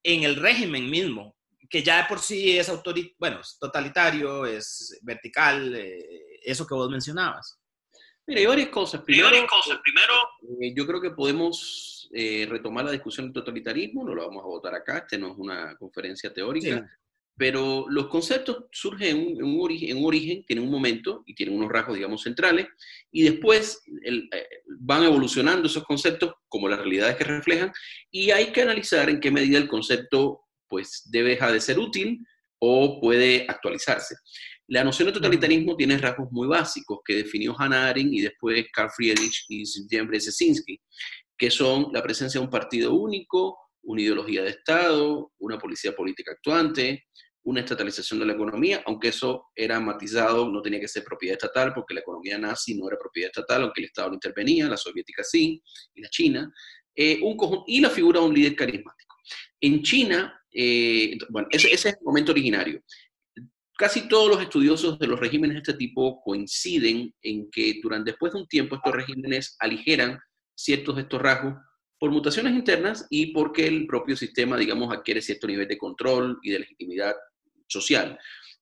en 0.03 0.23
el 0.23 0.35
régimen 0.35 0.89
mismo? 0.89 1.37
que 1.71 1.81
ya 1.81 2.01
de 2.01 2.09
por 2.09 2.19
sí 2.19 2.57
es 2.57 2.69
bueno, 3.17 3.39
totalitario, 3.57 4.45
es 4.45 4.99
vertical, 5.01 5.73
eh, 5.73 6.39
eso 6.43 6.67
que 6.67 6.75
vos 6.75 6.89
mencionabas. 6.89 7.60
Mira, 8.31 8.39
hay 8.39 8.47
varias 8.47 8.69
cosas. 8.69 9.01
Primero, 9.01 9.29
cosas. 9.45 9.79
Primero 9.83 10.13
eh, 10.61 10.73
yo 10.73 10.87
creo 10.87 11.01
que 11.01 11.11
podemos 11.11 12.09
eh, 12.13 12.47
retomar 12.49 12.85
la 12.85 12.91
discusión 12.91 13.25
del 13.25 13.33
totalitarismo, 13.33 14.05
no 14.05 14.15
lo 14.15 14.25
vamos 14.25 14.41
a 14.41 14.47
votar 14.47 14.73
acá, 14.73 14.99
este 14.99 15.17
no 15.17 15.33
es 15.33 15.37
una 15.37 15.75
conferencia 15.75 16.33
teórica, 16.33 16.89
pero 17.35 17.87
los 17.89 18.07
conceptos 18.07 18.67
surgen 18.71 19.17
en 19.17 19.43
un, 19.43 19.59
origen, 19.61 19.97
un 19.97 20.05
origen, 20.05 20.45
tienen 20.45 20.63
un 20.63 20.71
momento 20.71 21.23
y 21.25 21.35
tienen 21.35 21.57
unos 21.57 21.69
rasgos, 21.69 21.95
digamos, 21.95 22.21
centrales, 22.21 22.67
y 23.11 23.23
después 23.23 23.81
van 24.79 25.03
evolucionando 25.03 25.67
esos 25.67 25.83
conceptos 25.83 26.33
como 26.47 26.69
las 26.69 26.79
realidades 26.79 27.17
que 27.17 27.25
reflejan, 27.25 27.73
y 28.09 28.31
hay 28.31 28.53
que 28.53 28.61
analizar 28.61 29.09
en 29.09 29.19
qué 29.19 29.29
medida 29.29 29.57
el 29.57 29.67
concepto 29.67 30.45
pues 30.69 31.09
debe 31.11 31.31
dejar 31.31 31.51
de 31.51 31.59
ser 31.59 31.79
útil 31.79 32.25
o 32.59 33.01
puede 33.01 33.45
actualizarse. 33.49 34.15
La 34.71 34.85
noción 34.85 35.07
de 35.07 35.11
totalitarismo 35.11 35.75
tiene 35.75 35.97
rasgos 35.97 36.31
muy 36.31 36.47
básicos 36.47 36.99
que 37.03 37.15
definió 37.15 37.53
Hannah 37.59 37.89
Arendt 37.89 38.13
y 38.13 38.21
después 38.21 38.65
Karl 38.71 38.89
Friedrich 38.89 39.43
y 39.49 39.65
Zbigniew 39.65 40.07
Brzezinski, 40.07 40.79
que 41.37 41.51
son 41.51 41.87
la 41.91 42.01
presencia 42.01 42.39
de 42.39 42.45
un 42.45 42.49
partido 42.49 42.93
único, 42.93 43.57
una 43.81 44.01
ideología 44.01 44.43
de 44.43 44.51
Estado, 44.51 45.33
una 45.39 45.59
policía 45.59 45.93
política 45.93 46.31
actuante, 46.31 47.03
una 47.43 47.59
estatalización 47.59 48.21
de 48.21 48.27
la 48.27 48.31
economía, 48.31 48.81
aunque 48.85 49.09
eso 49.09 49.47
era 49.53 49.77
matizado, 49.81 50.49
no 50.49 50.61
tenía 50.61 50.79
que 50.79 50.87
ser 50.87 51.03
propiedad 51.03 51.33
estatal, 51.33 51.73
porque 51.73 51.93
la 51.93 51.99
economía 51.99 52.37
nazi 52.37 52.73
no 52.73 52.87
era 52.87 52.97
propiedad 52.97 53.29
estatal, 53.29 53.63
aunque 53.63 53.81
el 53.81 53.87
Estado 53.87 54.07
no 54.07 54.13
intervenía, 54.13 54.69
la 54.69 54.77
soviética 54.77 55.21
sí, 55.21 55.61
y 55.93 56.01
la 56.01 56.07
China, 56.07 56.49
eh, 56.95 57.19
un 57.21 57.35
y 57.67 57.81
la 57.81 57.89
figura 57.89 58.21
de 58.21 58.25
un 58.25 58.33
líder 58.33 58.55
carismático. 58.55 59.17
En 59.59 59.83
China, 59.83 60.41
eh, 60.49 61.17
bueno, 61.27 61.49
ese, 61.51 61.73
es 61.73 61.85
el 61.87 61.95
momento 62.03 62.31
originario. 62.31 62.81
Casi 63.81 64.07
todos 64.07 64.29
los 64.29 64.39
estudiosos 64.39 64.99
de 64.99 65.07
los 65.07 65.19
regímenes 65.19 65.55
de 65.55 65.59
este 65.61 65.73
tipo 65.73 66.21
coinciden 66.21 67.11
en 67.23 67.49
que 67.49 67.79
durante 67.81 68.11
después 68.11 68.31
de 68.31 68.41
un 68.41 68.47
tiempo 68.47 68.75
estos 68.75 68.93
regímenes 68.93 69.55
aligeran 69.57 70.19
ciertos 70.53 70.97
de 70.97 71.01
estos 71.01 71.19
rasgos 71.19 71.55
por 71.97 72.11
mutaciones 72.11 72.53
internas 72.53 73.07
y 73.09 73.33
porque 73.33 73.65
el 73.65 73.87
propio 73.87 74.15
sistema, 74.15 74.55
digamos, 74.55 74.93
adquiere 74.93 75.19
cierto 75.19 75.47
nivel 75.47 75.67
de 75.67 75.79
control 75.79 76.37
y 76.43 76.51
de 76.51 76.59
legitimidad 76.59 77.15
social 77.67 78.19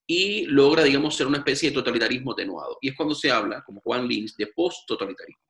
y 0.07 0.45
logra, 0.45 0.83
digamos, 0.83 1.17
ser 1.17 1.27
una 1.27 1.39
especie 1.39 1.69
de 1.69 1.75
totalitarismo 1.75 2.31
atenuado. 2.31 2.77
Y 2.79 2.87
es 2.87 2.95
cuando 2.95 3.13
se 3.13 3.29
habla, 3.29 3.61
como 3.65 3.81
Juan 3.81 4.07
Lins, 4.07 4.37
de 4.37 4.47
post-totalitarismo. 4.47 5.43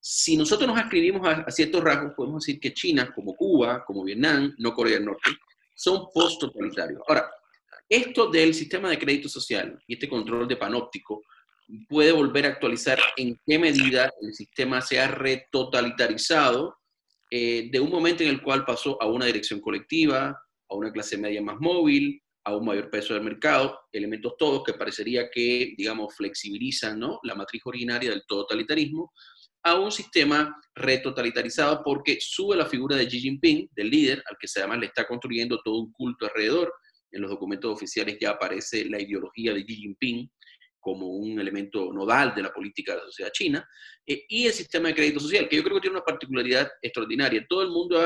Si 0.00 0.38
nosotros 0.38 0.66
nos 0.66 0.78
ascribimos 0.78 1.28
a, 1.28 1.32
a, 1.42 1.50
ciertos 1.50 1.84
rasgos, 1.84 2.14
podemos 2.16 2.46
decir 2.46 2.58
que 2.58 2.72
China, 2.72 3.12
como 3.14 3.36
Cuba, 3.36 3.84
como 3.84 4.04
Vietnam, 4.04 4.54
no 4.56 4.72
Corea 4.72 4.94
del 4.94 5.04
Norte, 5.04 5.32
son 5.74 6.06
post-totalitarios. 6.14 7.02
Ahora, 7.06 7.30
esto 7.88 8.30
del 8.30 8.54
sistema 8.54 8.88
de 8.88 8.98
crédito 8.98 9.28
social 9.28 9.78
y 9.86 9.94
este 9.94 10.08
control 10.08 10.48
de 10.48 10.56
panóptico 10.56 11.22
puede 11.88 12.12
volver 12.12 12.46
a 12.46 12.48
actualizar 12.50 12.98
en 13.16 13.38
qué 13.46 13.58
medida 13.58 14.10
el 14.20 14.34
sistema 14.34 14.80
se 14.80 15.00
ha 15.00 15.08
retotalitarizado 15.08 16.76
eh, 17.30 17.68
de 17.70 17.80
un 17.80 17.90
momento 17.90 18.22
en 18.22 18.28
el 18.28 18.42
cual 18.42 18.64
pasó 18.64 19.00
a 19.00 19.06
una 19.06 19.26
dirección 19.26 19.60
colectiva, 19.60 20.38
a 20.68 20.74
una 20.74 20.92
clase 20.92 21.16
media 21.16 21.40
más 21.40 21.56
móvil, 21.60 22.22
a 22.44 22.56
un 22.56 22.66
mayor 22.66 22.90
peso 22.90 23.14
del 23.14 23.22
mercado, 23.22 23.78
elementos 23.92 24.34
todos 24.36 24.64
que 24.64 24.74
parecería 24.74 25.30
que, 25.30 25.74
digamos, 25.76 26.14
flexibilizan 26.14 26.98
¿no? 26.98 27.20
la 27.22 27.34
matriz 27.34 27.62
originaria 27.64 28.10
del 28.10 28.24
totalitarismo, 28.26 29.12
a 29.64 29.78
un 29.78 29.92
sistema 29.92 30.54
retotalitarizado 30.74 31.82
porque 31.84 32.18
sube 32.20 32.56
la 32.56 32.66
figura 32.66 32.96
de 32.96 33.06
Xi 33.06 33.20
Jinping, 33.20 33.68
del 33.70 33.90
líder, 33.90 34.22
al 34.28 34.36
que 34.38 34.48
además 34.56 34.80
le 34.80 34.86
está 34.86 35.06
construyendo 35.06 35.60
todo 35.62 35.76
un 35.76 35.92
culto 35.92 36.26
alrededor. 36.26 36.72
En 37.12 37.22
los 37.22 37.30
documentos 37.30 37.72
oficiales 37.72 38.16
ya 38.20 38.30
aparece 38.30 38.84
la 38.86 39.00
ideología 39.00 39.52
de 39.52 39.64
Xi 39.64 39.76
Jinping 39.76 40.30
como 40.80 41.06
un 41.06 41.38
elemento 41.38 41.92
nodal 41.92 42.34
de 42.34 42.42
la 42.42 42.52
política 42.52 42.92
de 42.92 42.98
la 42.98 43.04
sociedad 43.04 43.30
china, 43.30 43.68
eh, 44.04 44.24
y 44.28 44.46
el 44.46 44.52
sistema 44.52 44.88
de 44.88 44.94
crédito 44.96 45.20
social, 45.20 45.48
que 45.48 45.56
yo 45.56 45.62
creo 45.62 45.76
que 45.76 45.82
tiene 45.82 45.96
una 45.96 46.04
particularidad 46.04 46.68
extraordinaria. 46.82 47.46
Todo 47.48 47.62
el 47.62 47.68
mundo 47.68 48.00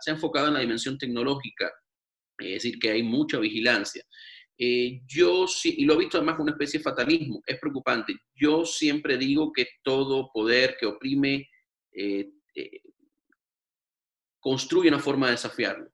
se 0.00 0.10
ha 0.10 0.14
enfocado 0.14 0.48
en 0.48 0.54
la 0.54 0.60
dimensión 0.60 0.98
tecnológica, 0.98 1.70
es 2.38 2.54
decir, 2.54 2.78
que 2.80 2.90
hay 2.90 3.02
mucha 3.04 3.38
vigilancia. 3.38 4.02
Eh, 4.58 5.02
yo 5.06 5.44
y 5.64 5.84
lo 5.84 5.94
he 5.94 5.98
visto 5.98 6.16
además 6.16 6.36
como 6.36 6.44
una 6.44 6.52
especie 6.52 6.78
de 6.78 6.84
fatalismo, 6.84 7.42
es 7.46 7.58
preocupante. 7.60 8.14
Yo 8.34 8.64
siempre 8.64 9.18
digo 9.18 9.52
que 9.52 9.66
todo 9.82 10.30
poder 10.32 10.76
que 10.80 10.86
oprime 10.86 11.48
eh, 11.92 12.30
eh, 12.54 12.80
construye 14.40 14.88
una 14.88 14.98
forma 14.98 15.26
de 15.26 15.32
desafiarlo. 15.32 15.90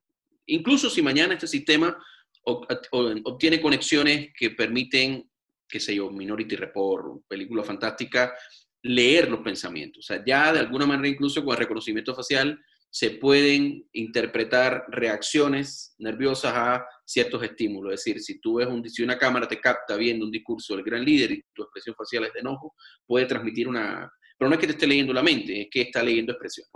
Incluso 0.46 0.88
si 0.90 1.02
mañana 1.02 1.34
este 1.34 1.46
sistema 1.48 1.96
obtiene 2.44 3.60
conexiones 3.60 4.30
que 4.36 4.50
permiten, 4.50 5.30
qué 5.68 5.80
sé 5.80 5.94
yo, 5.94 6.10
Minority 6.10 6.56
Report, 6.56 7.22
película 7.28 7.62
fantástica, 7.62 8.34
leer 8.82 9.30
los 9.30 9.40
pensamientos. 9.40 10.04
O 10.04 10.06
sea, 10.06 10.22
ya 10.24 10.52
de 10.52 10.60
alguna 10.60 10.86
manera 10.86 11.08
incluso 11.08 11.44
con 11.44 11.52
el 11.52 11.60
reconocimiento 11.60 12.14
facial 12.14 12.58
se 12.90 13.12
pueden 13.12 13.88
interpretar 13.92 14.84
reacciones 14.88 15.94
nerviosas 15.98 16.52
a 16.54 16.86
ciertos 17.06 17.42
estímulos. 17.42 17.94
Es 17.94 18.04
decir, 18.04 18.20
si 18.20 18.38
tú 18.38 18.56
ves 18.56 18.66
un, 18.66 18.86
si 18.86 19.02
una 19.02 19.16
cámara 19.16 19.48
te 19.48 19.58
capta 19.58 19.96
viendo 19.96 20.26
un 20.26 20.30
discurso 20.30 20.74
del 20.74 20.84
gran 20.84 21.02
líder 21.02 21.32
y 21.32 21.42
tu 21.54 21.62
expresión 21.62 21.94
facial 21.96 22.24
es 22.24 22.34
de 22.34 22.40
enojo, 22.40 22.74
puede 23.06 23.24
transmitir 23.24 23.66
una... 23.66 24.12
Pero 24.36 24.48
no 24.48 24.54
es 24.54 24.60
que 24.60 24.66
te 24.66 24.72
esté 24.74 24.86
leyendo 24.86 25.14
la 25.14 25.22
mente, 25.22 25.62
es 25.62 25.68
que 25.70 25.82
está 25.82 26.02
leyendo 26.02 26.32
expresión. 26.32 26.66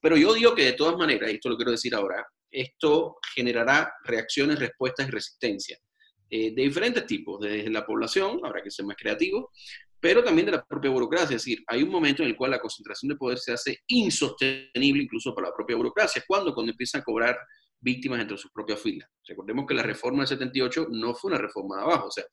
pero 0.00 0.16
yo 0.16 0.32
digo 0.32 0.54
que 0.54 0.64
de 0.64 0.72
todas 0.72 0.96
maneras, 0.96 1.30
y 1.30 1.34
esto 1.34 1.50
lo 1.50 1.56
quiero 1.56 1.72
decir 1.72 1.94
ahora, 1.94 2.24
esto 2.56 3.16
generará 3.34 3.92
reacciones, 4.04 4.58
respuestas 4.58 5.08
y 5.08 5.10
resistencia 5.10 5.78
eh, 6.28 6.52
de 6.54 6.62
diferentes 6.62 7.06
tipos, 7.06 7.40
desde 7.40 7.70
la 7.70 7.86
población, 7.86 8.40
habrá 8.42 8.62
que 8.62 8.70
ser 8.70 8.84
más 8.84 8.96
creativo, 8.96 9.52
pero 10.00 10.24
también 10.24 10.46
de 10.46 10.52
la 10.52 10.64
propia 10.64 10.90
burocracia. 10.90 11.36
Es 11.36 11.44
decir, 11.44 11.62
hay 11.66 11.82
un 11.82 11.90
momento 11.90 12.22
en 12.22 12.28
el 12.28 12.36
cual 12.36 12.50
la 12.50 12.60
concentración 12.60 13.10
de 13.10 13.16
poder 13.16 13.38
se 13.38 13.52
hace 13.52 13.78
insostenible 13.86 15.02
incluso 15.02 15.34
para 15.34 15.48
la 15.48 15.54
propia 15.54 15.76
burocracia. 15.76 16.22
¿Cuándo? 16.26 16.52
Cuando 16.52 16.72
empiezan 16.72 17.00
a 17.00 17.04
cobrar 17.04 17.38
víctimas 17.80 18.20
entre 18.20 18.36
sus 18.36 18.50
propias 18.50 18.80
filas. 18.80 19.08
Recordemos 19.26 19.66
que 19.66 19.74
la 19.74 19.82
reforma 19.82 20.20
del 20.20 20.28
78 20.28 20.88
no 20.90 21.14
fue 21.14 21.30
una 21.30 21.38
reforma 21.40 21.76
de 21.76 21.82
abajo, 21.82 22.08
o 22.08 22.10
sea, 22.10 22.24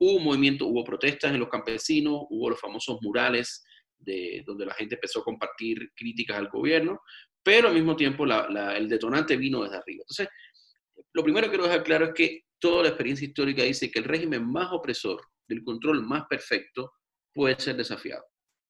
hubo 0.00 0.20
movimiento, 0.20 0.66
hubo 0.66 0.84
protestas 0.84 1.32
en 1.32 1.40
los 1.40 1.48
campesinos, 1.48 2.22
hubo 2.28 2.50
los 2.50 2.60
famosos 2.60 2.98
murales 3.00 3.64
de, 3.98 4.42
donde 4.46 4.66
la 4.66 4.74
gente 4.74 4.96
empezó 4.96 5.20
a 5.20 5.24
compartir 5.24 5.90
críticas 5.94 6.36
al 6.36 6.48
gobierno, 6.48 7.00
pero 7.48 7.68
al 7.68 7.74
mismo 7.74 7.96
tiempo 7.96 8.26
el 8.26 8.88
detonante 8.90 9.34
vino 9.34 9.62
desde 9.62 9.78
arriba. 9.78 10.02
Entonces, 10.02 10.28
lo 11.14 11.24
primero 11.24 11.46
que 11.46 11.52
quiero 11.52 11.64
dejar 11.64 11.82
claro 11.82 12.04
es 12.08 12.12
que 12.12 12.42
toda 12.58 12.82
la 12.82 12.88
experiencia 12.90 13.26
histórica 13.26 13.62
dice 13.62 13.90
que 13.90 14.00
el 14.00 14.04
régimen 14.04 14.46
más 14.46 14.70
opresor, 14.70 15.22
del 15.48 15.64
control 15.64 16.02
más 16.02 16.24
perfecto, 16.28 16.92
puede 17.32 17.58
ser 17.58 17.76
desafiado. 17.78 18.22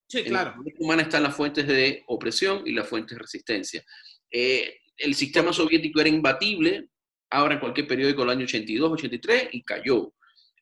Sí, 0.09 0.23
claro. 0.23 0.55
En 0.65 0.65
la 0.65 0.73
humana 0.79 1.03
están 1.03 1.25
las 1.25 1.35
fuentes 1.35 1.67
de 1.67 2.05
opresión 2.07 2.63
y 2.67 2.73
las 2.73 2.89
fuentes 2.89 3.17
de 3.17 3.23
resistencia. 3.23 3.85
Eh, 4.31 4.79
el 4.97 5.17
sistema 5.17 5.53
soviético 5.53 6.01
era 6.01 6.11
imbatible, 6.11 6.87
ahora 7.31 7.55
en 7.55 7.61
cualquier 7.61 7.89
periódico 7.89 8.21
del 8.21 8.31
año 8.31 8.45
82, 8.45 8.93
83, 8.93 9.49
y 9.55 9.65
cayó 9.65 10.15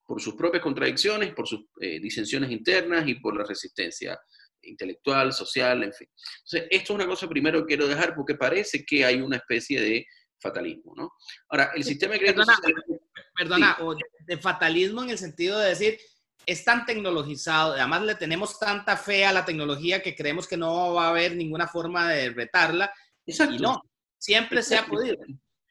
por 0.07 0.23
sus 0.23 0.37
propias 0.37 0.63
contradicciones, 0.63 1.35
por 1.35 1.47
sus 1.47 1.67
eh, 1.83 2.01
disensiones 2.01 2.51
internas 2.51 3.07
y 3.07 3.17
por 3.17 3.37
la 3.37 3.45
resistencia 3.45 4.19
intelectual, 4.67 5.33
social, 5.33 5.83
en 5.83 5.93
fin. 5.93 6.09
Entonces, 6.45 6.69
esto 6.71 6.93
es 6.93 6.97
una 6.97 7.07
cosa 7.07 7.29
primero 7.29 7.61
que 7.61 7.67
quiero 7.67 7.87
dejar 7.87 8.15
porque 8.15 8.35
parece 8.35 8.85
que 8.85 9.05
hay 9.05 9.21
una 9.21 9.37
especie 9.37 9.81
de 9.81 10.07
fatalismo, 10.41 10.95
¿no? 10.97 11.13
Ahora, 11.49 11.73
el 11.75 11.85
sistema 11.85 12.15
de 12.15 12.21
crédito 12.21 12.43
Perdona, 12.45 12.97
perdona 13.37 13.77
o 13.81 13.97
de 14.27 14.39
fatalismo 14.39 15.03
en 15.03 15.11
el 15.11 15.19
sentido 15.19 15.59
de 15.59 15.71
decir, 15.71 15.99
es 16.47 16.65
tan 16.65 16.87
tecnologizado, 16.87 17.73
además 17.73 18.03
le 18.03 18.15
tenemos 18.15 18.59
tanta 18.59 18.97
fe 18.97 19.25
a 19.25 19.33
la 19.33 19.45
tecnología 19.45 20.01
que 20.01 20.15
creemos 20.15 20.47
que 20.47 20.57
no 20.57 20.95
va 20.95 21.07
a 21.07 21.11
haber 21.11 21.35
ninguna 21.35 21.67
forma 21.67 22.11
de 22.11 22.31
retarla. 22.31 22.93
Exacto. 23.27 23.55
Y 23.57 23.59
no, 23.59 23.83
siempre 24.19 24.63
se 24.63 24.77
ha 24.77 24.87
podido. 24.87 25.17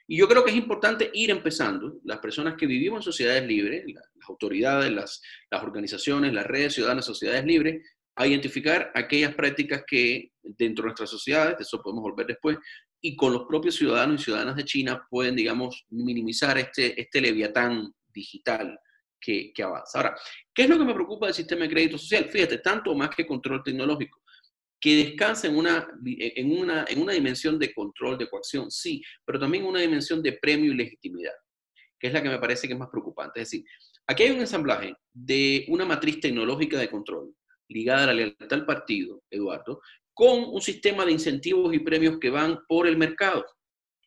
Y 0.08 0.18
yo 0.18 0.28
creo 0.28 0.44
que 0.44 0.52
es 0.52 0.58
importante 0.58 1.10
ir 1.14 1.32
empezando, 1.32 2.00
las 2.04 2.20
personas 2.20 2.56
que 2.56 2.68
vivimos 2.68 3.00
en 3.00 3.04
sociedades 3.04 3.44
libres, 3.48 3.84
las 3.88 4.30
autoridades, 4.30 4.92
las, 4.92 5.22
las 5.50 5.64
organizaciones, 5.64 6.32
las 6.34 6.46
redes 6.46 6.76
ciudadanas, 6.76 7.06
sociedades 7.06 7.44
libres, 7.46 7.84
a 8.16 8.26
identificar 8.26 8.92
aquellas 8.96 9.36
prácticas 9.36 9.84
que 9.86 10.32
dentro 10.42 10.84
de 10.84 10.88
nuestras 10.88 11.10
sociedades, 11.10 11.58
de 11.58 11.64
eso 11.64 11.82
podemos 11.82 12.04
volver 12.04 12.28
después, 12.28 12.58
y 13.02 13.16
con 13.16 13.34
los 13.34 13.44
propios 13.44 13.76
ciudadanos 13.76 14.22
y 14.22 14.24
ciudadanas 14.26 14.56
de 14.56 14.64
China 14.64 15.06
pueden, 15.10 15.36
digamos, 15.36 15.86
minimizar 15.90 16.58
este, 16.58 17.00
este 17.00 17.22
leviatán 17.22 17.94
digital 18.08 18.80
que, 19.20 19.52
avanza. 19.64 19.98
Ahora, 19.98 20.16
¿qué 20.54 20.64
es 20.64 20.70
lo 20.70 20.78
que 20.78 20.86
me 20.86 20.94
preocupa 20.94 21.26
del 21.26 21.36
sistema 21.36 21.64
de 21.64 21.70
crédito 21.70 21.98
social? 21.98 22.30
Fíjate, 22.30 22.60
tanto 22.60 22.94
más 22.96 23.10
que 23.10 23.26
control 23.26 23.64
tecnológico, 23.64 24.22
que 24.80 24.96
descansa 24.96 25.48
en 25.48 25.58
una, 25.58 25.88
en 26.06 26.58
una, 26.58 26.86
en 26.88 27.02
una 27.02 27.14
dimensión 27.14 27.58
de 27.58 27.74
control, 27.74 28.18
de 28.18 28.30
coacción, 28.30 28.70
sí, 28.70 29.02
pero 29.26 29.40
también 29.40 29.66
una 29.66 29.80
dimensión 29.80 30.22
de 30.22 30.34
premio 30.34 30.72
y 30.72 30.76
legitimidad, 30.76 31.34
que 32.00 32.08
es 32.08 32.14
la 32.14 32.22
que 32.22 32.30
me 32.30 32.40
parece 32.40 32.68
que 32.68 32.74
es 32.74 32.80
más 32.80 32.90
preocupante. 32.90 33.42
Es 33.42 33.50
decir, 33.50 33.66
aquí 34.08 34.24
hay 34.24 34.32
un 34.32 34.40
ensamblaje 34.40 34.94
de 35.12 35.66
una 35.70 35.86
matriz 35.86 36.20
tecnológica 36.20 36.78
de 36.78 36.90
control 36.90 37.36
ligada 37.70 38.04
a 38.04 38.08
la 38.08 38.14
lealtad 38.14 38.54
al 38.54 38.66
partido, 38.66 39.24
Eduardo, 39.30 39.82
con 40.14 40.46
un 40.46 40.62
sistema 40.62 41.06
de 41.06 41.12
incentivos 41.12 41.74
y 41.74 41.80
premios 41.80 42.20
que 42.20 42.30
van 42.30 42.60
por 42.68 42.88
el 42.88 42.98
mercado. 42.98 43.46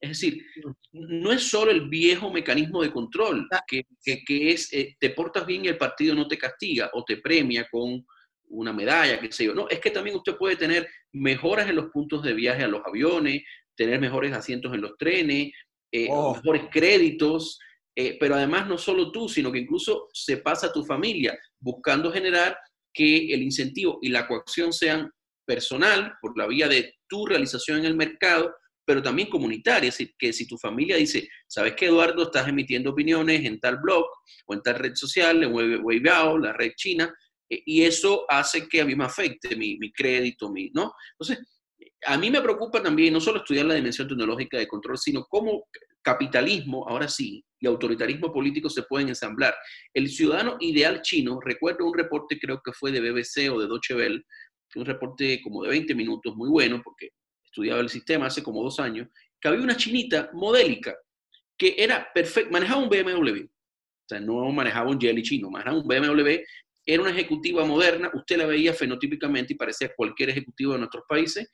Es 0.01 0.11
decir, 0.11 0.45
no 0.93 1.33
es 1.33 1.43
solo 1.43 1.71
el 1.71 1.89
viejo 1.89 2.31
mecanismo 2.33 2.83
de 2.83 2.93
control, 2.93 3.47
ah. 3.53 3.63
que, 3.67 3.85
que, 4.05 4.53
es, 4.53 4.73
eh, 4.73 4.97
te 4.99 5.11
portas 5.11 5.45
bien 5.45 5.65
y 5.65 5.69
el 5.69 5.77
partido 5.77 6.15
no 6.15 6.29
te 6.29 6.39
castiga 6.39 6.91
o 6.93 7.05
te 7.05 7.17
premia 7.17 7.67
con 7.71 8.07
una 8.51 8.73
medalla, 8.73 9.21
qué 9.21 9.31
sé 9.33 9.45
yo. 9.45 9.55
No, 9.55 9.69
es 9.69 9.81
que 9.81 9.91
también 9.91 10.17
usted 10.17 10.37
puede 10.37 10.57
tener 10.57 10.89
mejoras 11.13 11.69
en 11.69 11.77
los 11.77 11.87
puntos 11.87 12.23
de 12.23 12.33
viaje 12.33 12.63
a 12.63 12.69
los 12.69 12.83
aviones, 12.87 13.43
tener 13.75 14.01
mejores 14.01 14.33
asientos 14.33 14.73
en 14.73 14.81
los 14.81 14.97
trenes, 14.97 15.53
eh, 15.93 16.07
oh. 16.11 16.35
mejores 16.37 16.65
créditos, 16.71 17.59
eh, 17.97 18.17
pero 18.21 18.37
además 18.37 18.69
no 18.69 18.79
solo 18.79 19.11
tú, 19.11 19.29
sino 19.29 19.51
que 19.51 19.59
incluso 19.59 20.09
se 20.13 20.37
pasa 20.37 20.69
a 20.69 20.73
tu 20.73 20.85
familia, 20.85 21.37
buscando 21.59 22.13
generar 22.13 22.57
que 22.99 23.33
el 23.33 23.43
incentivo 23.43 24.01
y 24.03 24.09
la 24.09 24.27
coacción 24.27 24.73
sean 24.73 25.09
personal, 25.47 26.15
por 26.21 26.37
la 26.37 26.49
vía 26.49 26.67
de 26.67 26.97
tu 27.09 27.27
realización 27.27 27.79
en 27.79 27.85
el 27.85 27.95
mercado, 27.95 28.53
pero 28.85 29.01
también 29.01 29.29
comunitaria, 29.29 29.89
es 29.89 29.99
decir, 29.99 30.15
que 30.19 30.33
si 30.33 30.49
tu 30.49 30.59
familia 30.59 30.97
dice, 30.97 31.29
sabes 31.47 31.75
que 31.75 31.87
Eduardo 31.87 32.25
estás 32.25 32.49
emitiendo 32.49 32.91
opiniones 32.91 33.45
en 33.45 33.61
tal 33.61 33.79
blog 33.79 34.05
o 34.47 34.55
en 34.55 34.63
tal 34.63 34.75
red 34.75 34.97
social, 34.97 35.45
en 35.45 35.53
Weibo, 35.55 36.39
la 36.39 36.53
red 36.55 36.73
china, 36.77 37.15
eh, 37.49 37.63
y 37.65 37.83
eso 37.83 38.25
hace 38.29 38.69
que 38.69 38.81
a 38.81 38.85
mí 38.85 38.97
me 38.97 39.05
afecte 39.05 39.55
mi, 39.55 39.79
mi 39.79 39.93
crédito, 39.93 40.51
mi, 40.51 40.71
¿no? 40.75 40.93
Entonces, 41.13 41.47
a 42.05 42.19
mí 42.19 42.31
me 42.31 42.41
preocupa 42.41 42.83
también 42.83 43.13
no 43.13 43.21
solo 43.21 43.39
estudiar 43.39 43.67
la 43.67 43.75
dimensión 43.75 44.09
tecnológica 44.09 44.59
de 44.59 44.67
control, 44.67 44.99
sino 44.99 45.25
cómo 45.29 45.69
capitalismo, 46.03 46.85
ahora 46.89 47.09
sí, 47.09 47.45
y 47.61 47.67
autoritarismo 47.67 48.33
político 48.33 48.71
se 48.71 48.83
pueden 48.83 49.09
ensamblar. 49.09 49.55
El 49.93 50.09
ciudadano 50.09 50.57
ideal 50.61 51.03
chino, 51.03 51.41
recuerdo 51.41 51.87
un 51.87 51.97
reporte, 51.97 52.39
creo 52.39 52.61
que 52.63 52.73
fue 52.73 52.93
de 52.93 53.01
BBC 53.01 53.51
o 53.53 53.61
de 53.61 53.67
Deutsche 53.67 53.95
Welle, 53.95 54.25
un 54.77 54.85
reporte 54.85 55.41
como 55.43 55.63
de 55.63 55.71
20 55.71 55.95
minutos, 55.95 56.37
muy 56.37 56.49
bueno, 56.49 56.81
porque 56.83 57.11
estudiaba 57.45 57.81
el 57.81 57.89
sistema 57.89 58.27
hace 58.27 58.43
como 58.43 58.63
dos 58.63 58.79
años, 58.79 59.09
que 59.41 59.49
había 59.49 59.63
una 59.63 59.77
chinita 59.77 60.31
modélica 60.35 60.95
que 61.57 61.75
era 61.77 62.09
perfecta, 62.15 62.51
manejaba 62.51 62.83
un 62.83 62.89
BMW, 62.89 63.45
o 63.45 64.09
sea, 64.09 64.21
no 64.21 64.51
manejaba 64.53 64.91
un 64.91 65.01
jelly 65.01 65.23
chino, 65.23 65.51
manejaba 65.51 65.79
un 65.79 65.89
BMW, 65.89 66.43
era 66.87 67.03
una 67.03 67.11
ejecutiva 67.11 67.65
moderna, 67.65 68.11
usted 68.15 68.39
la 68.39 68.47
veía 68.47 68.73
fenotípicamente 68.73 69.53
y 69.53 69.57
parecía 69.57 69.93
cualquier 69.95 70.31
ejecutivo 70.31 70.73
de 70.73 70.79
nuestros 70.79 71.05
países, 71.09 71.51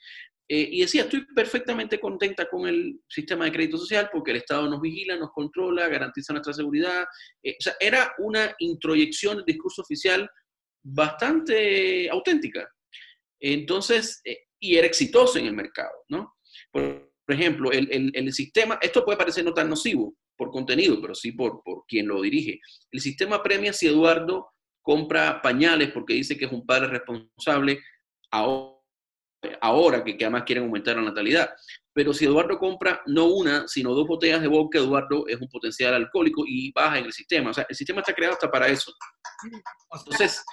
eh, 0.46 0.68
y 0.72 0.80
decía, 0.82 1.02
estoy 1.02 1.24
perfectamente 1.34 1.98
contenta 1.98 2.48
con 2.48 2.68
el 2.68 3.00
sistema 3.08 3.46
de 3.46 3.52
crédito 3.52 3.78
social 3.78 4.10
porque 4.12 4.30
el 4.32 4.38
Estado 4.38 4.68
nos 4.68 4.80
vigila, 4.80 5.16
nos 5.16 5.32
controla, 5.32 5.88
garantiza 5.88 6.34
nuestra 6.34 6.52
seguridad. 6.52 7.04
Eh, 7.42 7.56
o 7.58 7.62
sea, 7.62 7.74
era 7.80 8.12
una 8.18 8.54
introyección 8.58 9.36
del 9.36 9.46
discurso 9.46 9.82
oficial 9.82 10.28
bastante 10.82 12.10
auténtica. 12.10 12.68
Entonces, 13.40 14.20
eh, 14.24 14.40
y 14.60 14.76
era 14.76 14.86
exitoso 14.86 15.38
en 15.38 15.46
el 15.46 15.54
mercado, 15.54 15.94
¿no? 16.08 16.34
Por, 16.70 17.10
ejemplo, 17.28 17.72
el, 17.72 18.12
el, 18.14 18.32
sistema, 18.34 18.78
esto 18.82 19.02
puede 19.02 19.16
parecer 19.16 19.44
no 19.44 19.54
tan 19.54 19.70
nocivo 19.70 20.14
por 20.36 20.50
contenido, 20.50 21.00
pero 21.00 21.14
sí 21.14 21.32
por, 21.32 21.62
por 21.62 21.84
quien 21.86 22.06
lo 22.06 22.20
dirige. 22.20 22.60
El 22.90 23.00
sistema 23.00 23.42
premia 23.42 23.72
si 23.72 23.86
Eduardo 23.86 24.50
compra 24.82 25.40
pañales 25.40 25.90
porque 25.92 26.12
dice 26.12 26.36
que 26.36 26.44
es 26.44 26.52
un 26.52 26.66
padre 26.66 26.88
responsable 26.88 27.80
ahora, 28.30 28.73
ahora 29.60 30.02
que, 30.02 30.16
que 30.16 30.24
además 30.24 30.44
quieren 30.44 30.64
aumentar 30.64 30.96
la 30.96 31.02
natalidad. 31.02 31.50
Pero 31.92 32.12
si 32.12 32.24
Eduardo 32.24 32.58
compra 32.58 33.00
no 33.06 33.26
una, 33.26 33.68
sino 33.68 33.94
dos 33.94 34.06
botellas 34.06 34.42
de 34.42 34.48
vodka, 34.48 34.78
Eduardo 34.78 35.26
es 35.28 35.40
un 35.40 35.48
potencial 35.48 35.94
alcohólico 35.94 36.44
y 36.46 36.72
baja 36.72 36.98
en 36.98 37.04
el 37.06 37.12
sistema. 37.12 37.50
O 37.50 37.54
sea, 37.54 37.66
el 37.68 37.76
sistema 37.76 38.00
está 38.00 38.12
creado 38.12 38.34
hasta 38.34 38.50
para 38.50 38.66
eso. 38.68 38.92
Entonces, 39.92 40.44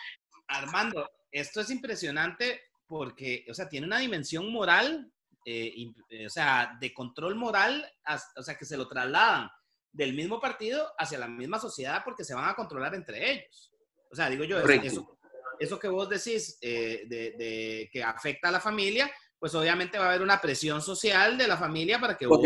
Armando, 0.48 1.10
esto 1.32 1.62
es 1.62 1.70
impresionante 1.72 2.62
porque, 2.86 3.46
o 3.50 3.54
sea, 3.54 3.70
tiene 3.70 3.88
una 3.88 4.00
dimensión 4.00 4.52
moral, 4.52 5.12
eh, 5.46 5.74
eh, 6.10 6.26
o 6.26 6.30
sea, 6.30 6.78
de 6.80 6.94
control 6.94 7.36
moral, 7.36 7.90
o 8.36 8.44
sea, 8.44 8.56
que 8.56 8.66
se 8.66 8.78
lo 8.78 8.88
trasladan 8.88 9.50
del 9.92 10.14
mismo 10.14 10.40
partido 10.40 10.92
hacia 10.98 11.18
la 11.18 11.28
misma 11.28 11.60
sociedad 11.60 12.02
porque 12.06 12.24
se 12.24 12.34
van 12.34 12.50
a 12.50 12.56
controlar 12.56 12.94
entre 12.96 13.32
ellos. 13.32 13.72
O 14.12 14.16
sea, 14.16 14.30
digo 14.30 14.44
yo, 14.44 14.60
eso, 14.60 15.18
eso, 15.62 15.80
que 15.80 15.88
vos 15.88 16.10
decís 16.10 16.58
eh, 16.62 17.04
de, 17.08 17.90
que 17.92 18.04
afecta 18.04 18.50
a 18.50 18.52
la 18.52 18.60
familia, 18.60 19.12
pues 19.38 19.54
obviamente 19.56 19.98
va 19.98 20.06
a 20.06 20.10
haber 20.10 20.22
una 20.22 20.42
presión 20.42 20.82
social 20.82 21.38
de 21.38 21.48
la 21.48 21.58
familia 21.58 22.00
para 22.00 22.18
que 22.18 22.26
vos 22.26 22.42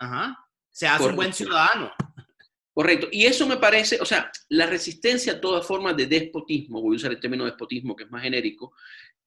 ajá, 0.00 0.36
seas 0.70 1.00
un 1.00 1.16
buen 1.16 1.32
ciudadano. 1.32 1.92
Correcto. 2.72 3.08
Y 3.10 3.26
eso 3.26 3.46
me 3.46 3.56
parece, 3.56 4.00
o 4.00 4.04
sea, 4.04 4.30
la 4.50 4.66
resistencia 4.66 5.32
a 5.32 5.40
todas 5.40 5.66
formas 5.66 5.96
de 5.96 6.06
despotismo, 6.06 6.80
voy 6.80 6.94
a 6.94 6.96
usar 6.96 7.10
el 7.10 7.20
término 7.20 7.44
despotismo 7.44 7.96
que 7.96 8.04
es 8.04 8.10
más 8.10 8.22
genérico, 8.22 8.72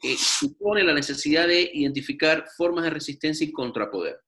eh, 0.02 0.16
supone 0.18 0.84
la 0.84 0.94
necesidad 0.94 1.48
de 1.48 1.70
identificar 1.74 2.46
formas 2.58 2.86
de 2.86 2.92
resistencia 2.92 3.46
y 3.46 3.52
contrapoder. 3.52 4.20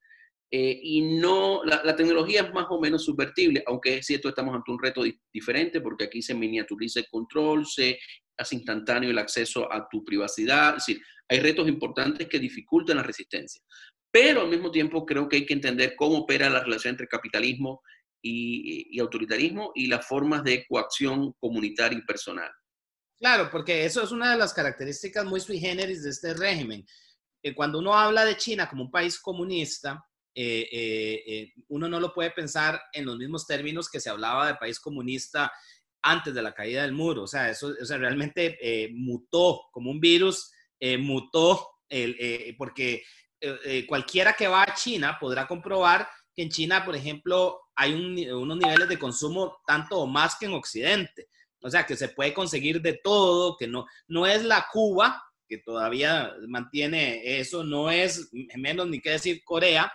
Eh, 0.55 0.79
y 0.83 1.01
no, 1.01 1.63
la, 1.65 1.95
tecnología 1.95 2.41
es 2.41 2.53
más 2.53 2.67
o 2.69 2.79
menos 2.79 3.03
subvertible, 3.03 3.63
aunque 3.65 3.97
es 3.97 4.05
cierto, 4.05 4.29
estamos 4.29 4.53
ante 4.53 4.71
un 4.71 4.79
reto 4.79 5.01
diferente 5.33 5.81
porque 5.81 6.03
aquí 6.03 6.21
se 6.21 6.35
miniaturiza 6.35 6.99
el 6.99 7.07
control, 7.09 7.65
se 7.65 7.97
hace 8.37 8.55
instantáneo 8.55 9.09
el 9.09 9.17
acceso 9.17 9.71
a 9.71 9.87
tu 9.89 10.03
privacidad, 10.03 10.77
es 10.77 10.85
decir, 10.85 11.01
hay 11.29 11.39
retos 11.39 11.67
importantes 11.67 12.27
que 12.27 12.39
dificultan 12.39 12.97
la 12.97 13.03
resistencia. 13.03 13.61
Pero 14.11 14.41
al 14.41 14.49
mismo 14.49 14.69
tiempo 14.71 15.05
creo 15.05 15.27
que 15.27 15.37
hay 15.37 15.45
que 15.45 15.53
entender 15.53 15.95
cómo 15.95 16.19
opera 16.19 16.49
la 16.49 16.63
relación 16.63 16.93
entre 16.93 17.07
capitalismo 17.07 17.81
y, 18.21 18.87
y 18.95 18.99
autoritarismo 18.99 19.71
y 19.73 19.87
las 19.87 20.05
formas 20.05 20.43
de 20.43 20.65
coacción 20.67 21.33
comunitaria 21.39 21.97
y 21.97 22.03
personal. 22.03 22.51
Claro, 23.19 23.49
porque 23.49 23.85
eso 23.85 24.03
es 24.03 24.11
una 24.11 24.31
de 24.31 24.37
las 24.37 24.53
características 24.53 25.25
muy 25.25 25.39
sui 25.39 25.57
generis 25.57 26.03
de 26.03 26.09
este 26.09 26.33
régimen. 26.33 26.85
Eh, 27.41 27.55
cuando 27.55 27.79
uno 27.79 27.93
habla 27.93 28.25
de 28.25 28.37
China 28.37 28.69
como 28.69 28.83
un 28.83 28.91
país 28.91 29.19
comunista, 29.19 30.03
eh, 30.35 30.67
eh, 30.73 31.53
uno 31.69 31.87
no 31.87 31.99
lo 31.99 32.13
puede 32.13 32.31
pensar 32.31 32.81
en 32.91 33.05
los 33.05 33.17
mismos 33.17 33.45
términos 33.45 33.89
que 33.89 33.99
se 33.99 34.09
hablaba 34.09 34.47
de 34.47 34.55
país 34.55 34.79
comunista 34.79 35.51
antes 36.03 36.33
de 36.33 36.41
la 36.41 36.53
caída 36.53 36.83
del 36.83 36.91
muro. 36.91 37.23
O 37.23 37.27
sea, 37.27 37.49
eso 37.49 37.73
realmente 37.97 38.89
mutó 38.93 39.61
como 39.71 39.89
un 39.89 39.99
virus, 39.99 40.51
mutó 40.99 41.79
porque 42.57 43.03
cualquiera 43.87 44.33
que 44.33 44.47
va 44.47 44.63
a 44.63 44.73
China 44.75 45.17
podrá 45.19 45.47
comprobar 45.47 46.07
que 46.35 46.43
en 46.43 46.49
China, 46.49 46.83
por 46.83 46.95
ejemplo, 46.95 47.59
hay 47.75 47.93
unos 47.93 48.57
niveles 48.57 48.87
de 48.87 48.99
consumo 48.99 49.57
tanto 49.65 49.99
o 49.99 50.07
más 50.07 50.35
que 50.35 50.45
en 50.45 50.53
Occidente. 50.53 51.27
O 51.61 51.69
sea, 51.69 51.85
que 51.85 51.95
se 51.95 52.09
puede 52.09 52.33
conseguir 52.33 52.81
de 52.81 52.99
todo, 53.01 53.55
que 53.57 53.67
no, 53.67 53.85
no 54.07 54.27
es 54.27 54.43
la 54.43 54.67
Cuba, 54.71 55.23
que 55.47 55.59
todavía 55.59 56.33
mantiene 56.47 57.39
eso, 57.39 57.63
no 57.63 57.89
es 57.89 58.29
menos 58.57 58.87
ni 58.87 58.99
qué 58.99 59.11
decir 59.11 59.43
Corea, 59.43 59.91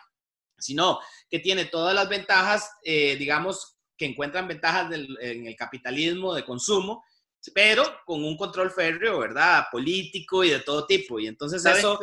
sino 0.57 0.99
que 1.29 1.39
tiene 1.39 1.67
todas 1.67 1.95
las 1.95 2.09
ventajas, 2.09 2.71
eh, 2.85 3.17
digamos, 3.17 3.78
que 3.99 4.07
encuentran 4.07 4.49
ventajas 4.49 4.93
en 5.21 5.47
el 5.47 5.57
capitalismo 5.57 6.35
de 6.35 6.45
consumo, 6.45 7.05
pero 7.55 7.85
con 8.07 8.25
un 8.25 8.37
control 8.37 8.71
férreo, 8.71 9.19
¿verdad? 9.19 9.65
Político 9.71 10.45
y 10.45 10.51
de 10.51 10.61
todo 10.61 10.87
tipo. 10.87 11.19
Y 11.19 11.27
entonces 11.27 11.65
eso... 11.65 11.99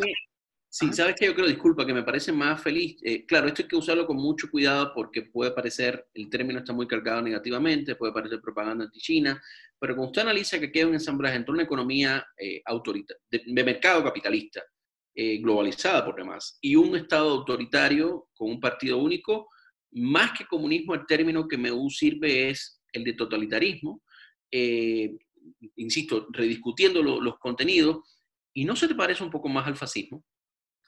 Sí, 0.77 0.91
sabes 0.91 1.15
que 1.17 1.25
yo 1.25 1.33
creo, 1.33 1.47
disculpa, 1.47 1.85
que 1.85 1.93
me 1.93 2.03
parece 2.03 2.33
más 2.33 2.61
feliz. 2.61 2.97
Eh, 3.01 3.25
claro, 3.25 3.47
esto 3.47 3.61
hay 3.61 3.67
que 3.69 3.77
usarlo 3.77 4.05
con 4.05 4.17
mucho 4.17 4.51
cuidado 4.51 4.91
porque 4.93 5.21
puede 5.21 5.51
parecer, 5.51 6.09
el 6.13 6.29
término 6.29 6.59
está 6.59 6.73
muy 6.73 6.85
cargado 6.85 7.21
negativamente, 7.21 7.95
puede 7.95 8.11
parecer 8.11 8.41
propaganda 8.41 8.83
anti-China, 8.83 9.41
pero 9.79 9.95
cuando 9.95 10.09
usted 10.09 10.23
analiza 10.23 10.59
que 10.59 10.73
queda 10.73 10.87
un 10.87 10.95
ensamblaje 10.95 11.37
entre 11.37 11.53
una 11.53 11.63
economía 11.63 12.27
eh, 12.37 12.61
de, 13.29 13.63
mercado 13.63 14.03
capitalista, 14.03 14.63
eh, 15.15 15.37
globalizada 15.37 16.03
por 16.03 16.17
demás, 16.17 16.57
y 16.59 16.75
un 16.75 16.93
Estado 16.97 17.29
autoritario 17.29 18.27
con 18.35 18.49
un 18.49 18.59
partido 18.59 18.97
único, 18.97 19.47
más 19.95 20.37
que 20.37 20.45
comunismo, 20.45 20.93
el 20.93 21.05
término 21.05 21.47
que 21.47 21.57
me 21.57 21.71
sirve 21.89 22.49
es 22.49 22.81
el 22.93 23.03
de 23.03 23.13
totalitarismo, 23.13 24.01
insisto, 25.75 26.27
rediscutiendo 26.31 27.01
los 27.03 27.37
contenidos, 27.39 27.97
¿y 28.53 28.65
no 28.65 28.75
se 28.75 28.87
te 28.87 28.95
parece 28.95 29.23
un 29.23 29.29
poco 29.29 29.49
más 29.49 29.67
al 29.67 29.75
fascismo? 29.75 30.23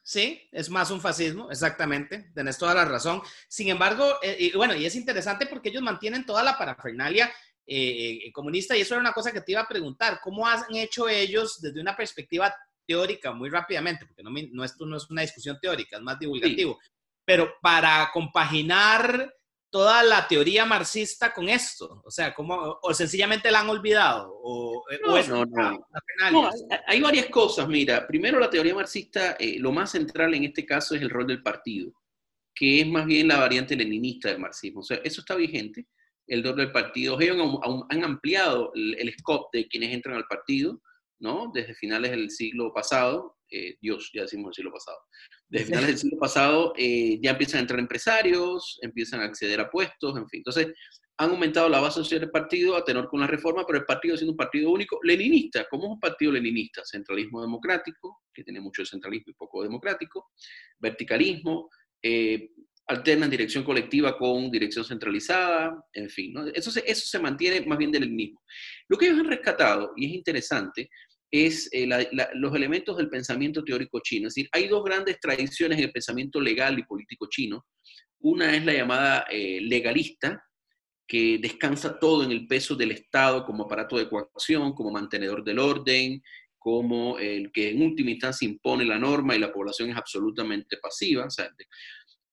Sí, 0.08 0.48
es 0.54 0.70
más 0.70 0.89
un 0.89 1.02
fascismo, 1.02 1.52
exactamente, 1.52 2.32
tenés 2.34 2.58
toda 2.58 2.74
la 2.74 2.86
razón. 2.86 3.22
Sin 3.50 3.67
embargo, 3.67 4.06
eh, 4.24 4.38
y 4.39 4.56
bueno, 4.56 4.74
y 4.74 4.86
es 4.86 4.96
interesante 4.96 5.48
porque 5.48 5.67
ellos 5.67 5.84
mantienen 5.84 6.26
toda 6.26 6.46
la 6.46 6.58
parafernalia 6.58 7.30
eh, 7.65 8.22
eh, 8.24 8.32
comunista 8.32 8.78
y 8.78 8.82
eso 8.82 8.93
era 8.93 9.02
una 9.02 9.12
cosa 9.12 9.34
que 9.34 9.41
te 9.41 9.52
iba 9.52 9.60
a 9.60 9.67
preguntar, 9.67 10.22
¿cómo 10.24 10.48
han 10.48 10.74
hecho 10.74 11.10
ellos 11.10 11.60
desde 11.60 11.82
una 11.82 11.93
perspectiva 11.93 12.56
teórica, 12.86 13.34
muy 13.34 13.50
rápidamente, 13.50 14.06
porque 14.06 14.24
no, 14.24 14.30
no 14.54 14.63
esto 14.63 14.86
no 14.86 14.96
es 14.96 15.10
una 15.10 15.24
discusión 15.24 15.60
teórica, 15.62 15.98
es 15.98 16.02
más 16.02 16.17
divulgativo, 16.17 16.80
pero 17.28 17.56
para 17.62 18.10
compaginar 18.13 19.36
toda 19.70 20.02
la 20.02 20.26
teoría 20.30 20.66
marxista 20.66 21.34
con 21.34 21.50
esto? 21.50 22.02
O 22.06 22.10
sea, 22.10 22.34
¿cómo, 22.34 22.80
o 22.82 22.94
sencillamente 22.94 23.52
la 23.52 23.60
han 23.60 23.70
olvidado? 23.70 24.32
O, 24.32 24.82
eh, 24.90 24.98
no, 25.28 25.46
no, 25.46 26.50
hay 26.88 27.02
varias 27.02 27.26
cosas, 27.26 27.68
mira. 27.68 28.08
Primero, 28.08 28.40
la 28.40 28.50
teoría 28.50 28.74
marxista, 28.74 29.36
eh, 29.38 29.58
lo 29.60 29.74
más 29.74 29.92
central 29.92 30.34
en 30.36 30.46
este 30.46 30.66
caso 30.66 30.96
es 30.96 31.02
el 31.02 31.10
rol 31.10 31.28
del 31.28 31.44
partido, 31.44 31.92
que 32.56 32.80
es 32.80 32.88
más 32.88 33.06
bien 33.06 33.28
la 33.28 33.40
variante 33.40 33.76
leninista 33.76 34.30
del 34.30 34.40
marxismo. 34.40 34.80
O 34.80 34.84
sea, 34.84 35.02
eso 35.04 35.20
está 35.20 35.36
vigente, 35.36 35.86
el 36.28 36.46
rol 36.46 36.56
del 36.56 36.72
partido. 36.72 37.20
Ellos 37.20 37.60
han, 37.90 38.04
ampliado 38.06 38.72
el, 38.74 39.13
scope 39.20 39.58
de 39.58 39.68
quienes 39.68 39.94
entran 39.94 40.16
al 40.16 40.28
partido, 40.28 40.82
¿no? 41.19 41.51
Desde 41.53 41.73
finales 41.73 42.12
del 42.12 42.30
siglo 42.30 42.71
pasado, 42.73 43.38
eh, 43.49 43.77
Dios, 43.82 44.12
ya 44.13 44.23
decimos 44.23 44.49
el 44.49 44.53
siglo 44.56 44.71
pasado, 44.71 44.97
desde 45.49 45.65
finales 45.67 45.88
del 45.88 45.97
siglo 45.97 46.17
pasado 46.19 46.73
eh, 46.77 47.19
ya 47.21 47.32
empiezan 47.32 47.60
a 47.60 47.62
entrar 47.62 47.80
empresarios, 47.80 48.77
empiezan 48.82 49.21
a 49.21 49.25
acceder 49.25 49.60
a 49.60 49.69
puestos, 49.69 50.17
en 50.17 50.27
fin. 50.30 50.39
Entonces, 50.39 50.67
han 51.19 51.32
aumentado 51.32 51.67
la 51.67 51.80
base 51.80 51.95
social 51.95 52.19
del 52.19 52.30
partido 52.30 52.75
a 52.75 52.86
tenor 52.86 53.10
con 53.10 53.19
la 53.19 53.27
reforma, 53.27 53.65
pero 53.65 53.80
el 53.80 53.86
partido 53.86 54.15
siendo 54.15 54.34
un 54.34 54.38
partido 54.38 54.69
único, 54.69 54.99
leninista. 55.01 55.65
¿Cómo 55.69 55.86
es 55.86 55.89
un 55.91 55.99
partido 55.99 56.32
leninista? 56.32 56.84
Centralismo 56.86 57.41
democrático, 57.41 58.21
que 58.32 58.43
tiene 58.43 58.62
mucho 58.62 58.86
centralismo 58.86 59.32
y 59.32 59.34
poco 59.34 59.63
democrático, 59.63 60.30
verticalismo, 60.80 61.69
eh, 62.03 62.51
alternan 62.88 63.30
dirección 63.30 63.63
colectiva 63.63 64.17
con 64.17 64.49
dirección 64.49 64.86
centralizada, 64.86 65.84
en 65.91 66.10
fin, 66.10 66.34
eso, 66.53 66.71
se, 66.71 66.84
eso 66.89 67.06
se 67.06 67.19
mantiene 67.19 67.65
más 67.65 67.77
bien 67.77 67.91
del 67.91 68.03
leninismo. 68.03 68.41
Lo 68.88 68.97
que 68.97 69.08
ellos 69.08 69.19
han 69.19 69.27
rescatado, 69.27 69.93
y 69.97 70.06
es 70.06 70.12
interesante, 70.13 70.89
es 71.32 71.70
eh, 71.72 71.88
los 72.36 72.56
elementos 72.56 72.98
del 72.98 73.10
pensamiento 73.10 73.63
teórico 73.63 74.00
chino. 74.02 74.28
Es 74.28 74.36
decir, 74.36 74.50
hay 74.52 74.68
dos 74.68 74.84
grandes 74.84 75.20
tradiciones 75.20 75.78
en 75.78 75.86
el 75.86 75.92
pensamiento 75.92 76.40
legal 76.40 76.78
y 76.80 76.84
político 76.84 77.28
chino. 77.30 77.66
Una 78.20 78.56
es 78.56 78.66
la 78.66 78.74
llamada 78.74 79.26
eh, 79.30 79.60
legalista, 79.62 80.44
que 81.08 81.38
descansa 81.38 81.98
todo 82.00 82.24
en 82.24 82.32
el 82.32 82.48
peso 82.48 82.76
del 82.76 82.92
Estado 82.92 83.46
como 83.46 83.63
aparato 83.63 83.98
de 83.98 84.10
coacción, 84.10 84.74
como 84.74 84.92
mantenedor 84.92 85.44
del 85.44 85.60
orden, 85.60 86.22
como 86.58 87.18
el 87.18 87.52
que 87.52 87.70
en 87.70 87.82
última 87.82 88.12
instancia 88.12 88.48
impone 88.48 88.84
la 88.84 89.00
norma 89.00 89.36
y 89.36 89.40
la 89.40 89.54
población 89.54 89.90
es 89.90 89.96
absolutamente 89.96 90.78
pasiva. 90.78 91.26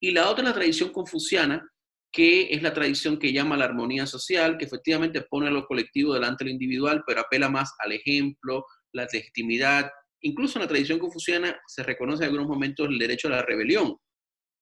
y 0.01 0.11
la 0.11 0.29
otra 0.29 0.43
es 0.43 0.49
la 0.49 0.55
tradición 0.55 0.91
confuciana, 0.91 1.65
que 2.11 2.53
es 2.53 2.63
la 2.63 2.75
tradición 2.75 3.19
que 3.19 3.33
llama 3.33 3.57
la 3.57 3.65
armonía 3.67 4.07
social, 4.07 4.59
que 4.59 4.65
efectivamente 4.65 5.23
pone 5.23 5.49
a 5.49 5.51
lo 5.51 5.67
colectivo 5.67 6.15
delante 6.15 6.45
de 6.45 6.51
lo 6.51 6.53
individual, 6.53 7.05
pero 7.07 7.21
apela 7.21 7.49
más 7.49 7.75
al 7.79 7.93
ejemplo, 7.93 8.65
la 8.95 9.07
legitimidad. 9.13 9.91
Incluso 10.21 10.59
en 10.59 10.63
la 10.63 10.69
tradición 10.69 10.99
confuciana 10.99 11.61
se 11.67 11.83
reconoce 11.83 12.25
en 12.25 12.31
algunos 12.31 12.49
momentos 12.49 12.89
el 12.89 12.99
derecho 12.99 13.29
a 13.29 13.33
la 13.33 13.43
rebelión, 13.43 13.97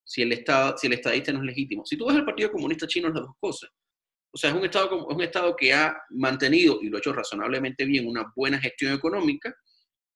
si 0.04 0.22
el, 0.22 0.32
estado, 0.32 0.76
si 0.76 0.88
el 0.88 0.94
estadista 0.94 1.32
no 1.32 1.38
es 1.38 1.44
legítimo. 1.44 1.86
Si 1.86 1.96
tú 1.96 2.06
ves 2.06 2.16
el 2.16 2.24
Partido 2.24 2.50
Comunista 2.50 2.86
Chino, 2.86 3.08
es 3.08 3.14
las 3.14 3.22
dos 3.22 3.36
cosas. 3.38 3.70
O 4.34 4.38
sea, 4.38 4.50
es 4.50 4.56
un, 4.56 4.64
estado, 4.64 5.06
es 5.08 5.14
un 5.14 5.22
Estado 5.22 5.54
que 5.54 5.72
ha 5.72 5.94
mantenido, 6.10 6.78
y 6.82 6.88
lo 6.88 6.96
ha 6.96 7.00
hecho 7.00 7.12
razonablemente 7.12 7.84
bien, 7.84 8.08
una 8.08 8.32
buena 8.34 8.58
gestión 8.58 8.94
económica, 8.94 9.54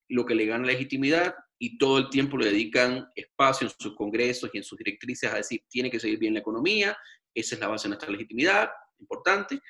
lo 0.08 0.24
que 0.24 0.34
le 0.34 0.46
gana 0.46 0.66
legitimidad, 0.66 1.34
y 1.58 1.78
todo 1.78 1.98
el 1.98 2.10
tiempo 2.10 2.38
le 2.38 2.46
dedican 2.46 3.08
espacio 3.14 3.66
en 3.66 3.74
sus 3.78 3.94
congresos 3.94 4.50
y 4.52 4.58
en 4.58 4.64
sus 4.64 4.78
directrices 4.78 5.30
a 5.32 5.36
decir, 5.36 5.62
tiene 5.68 5.90
que 5.90 6.00
seguir 6.00 6.18
bien 6.18 6.34
la 6.34 6.40
economía, 6.40 6.96
esa 7.34 7.54
es 7.54 7.60
la 7.60 7.68
base 7.68 7.84
de 7.84 7.90
nuestra 7.90 8.10
legitimidad, 8.10 8.70
importante 8.98 9.60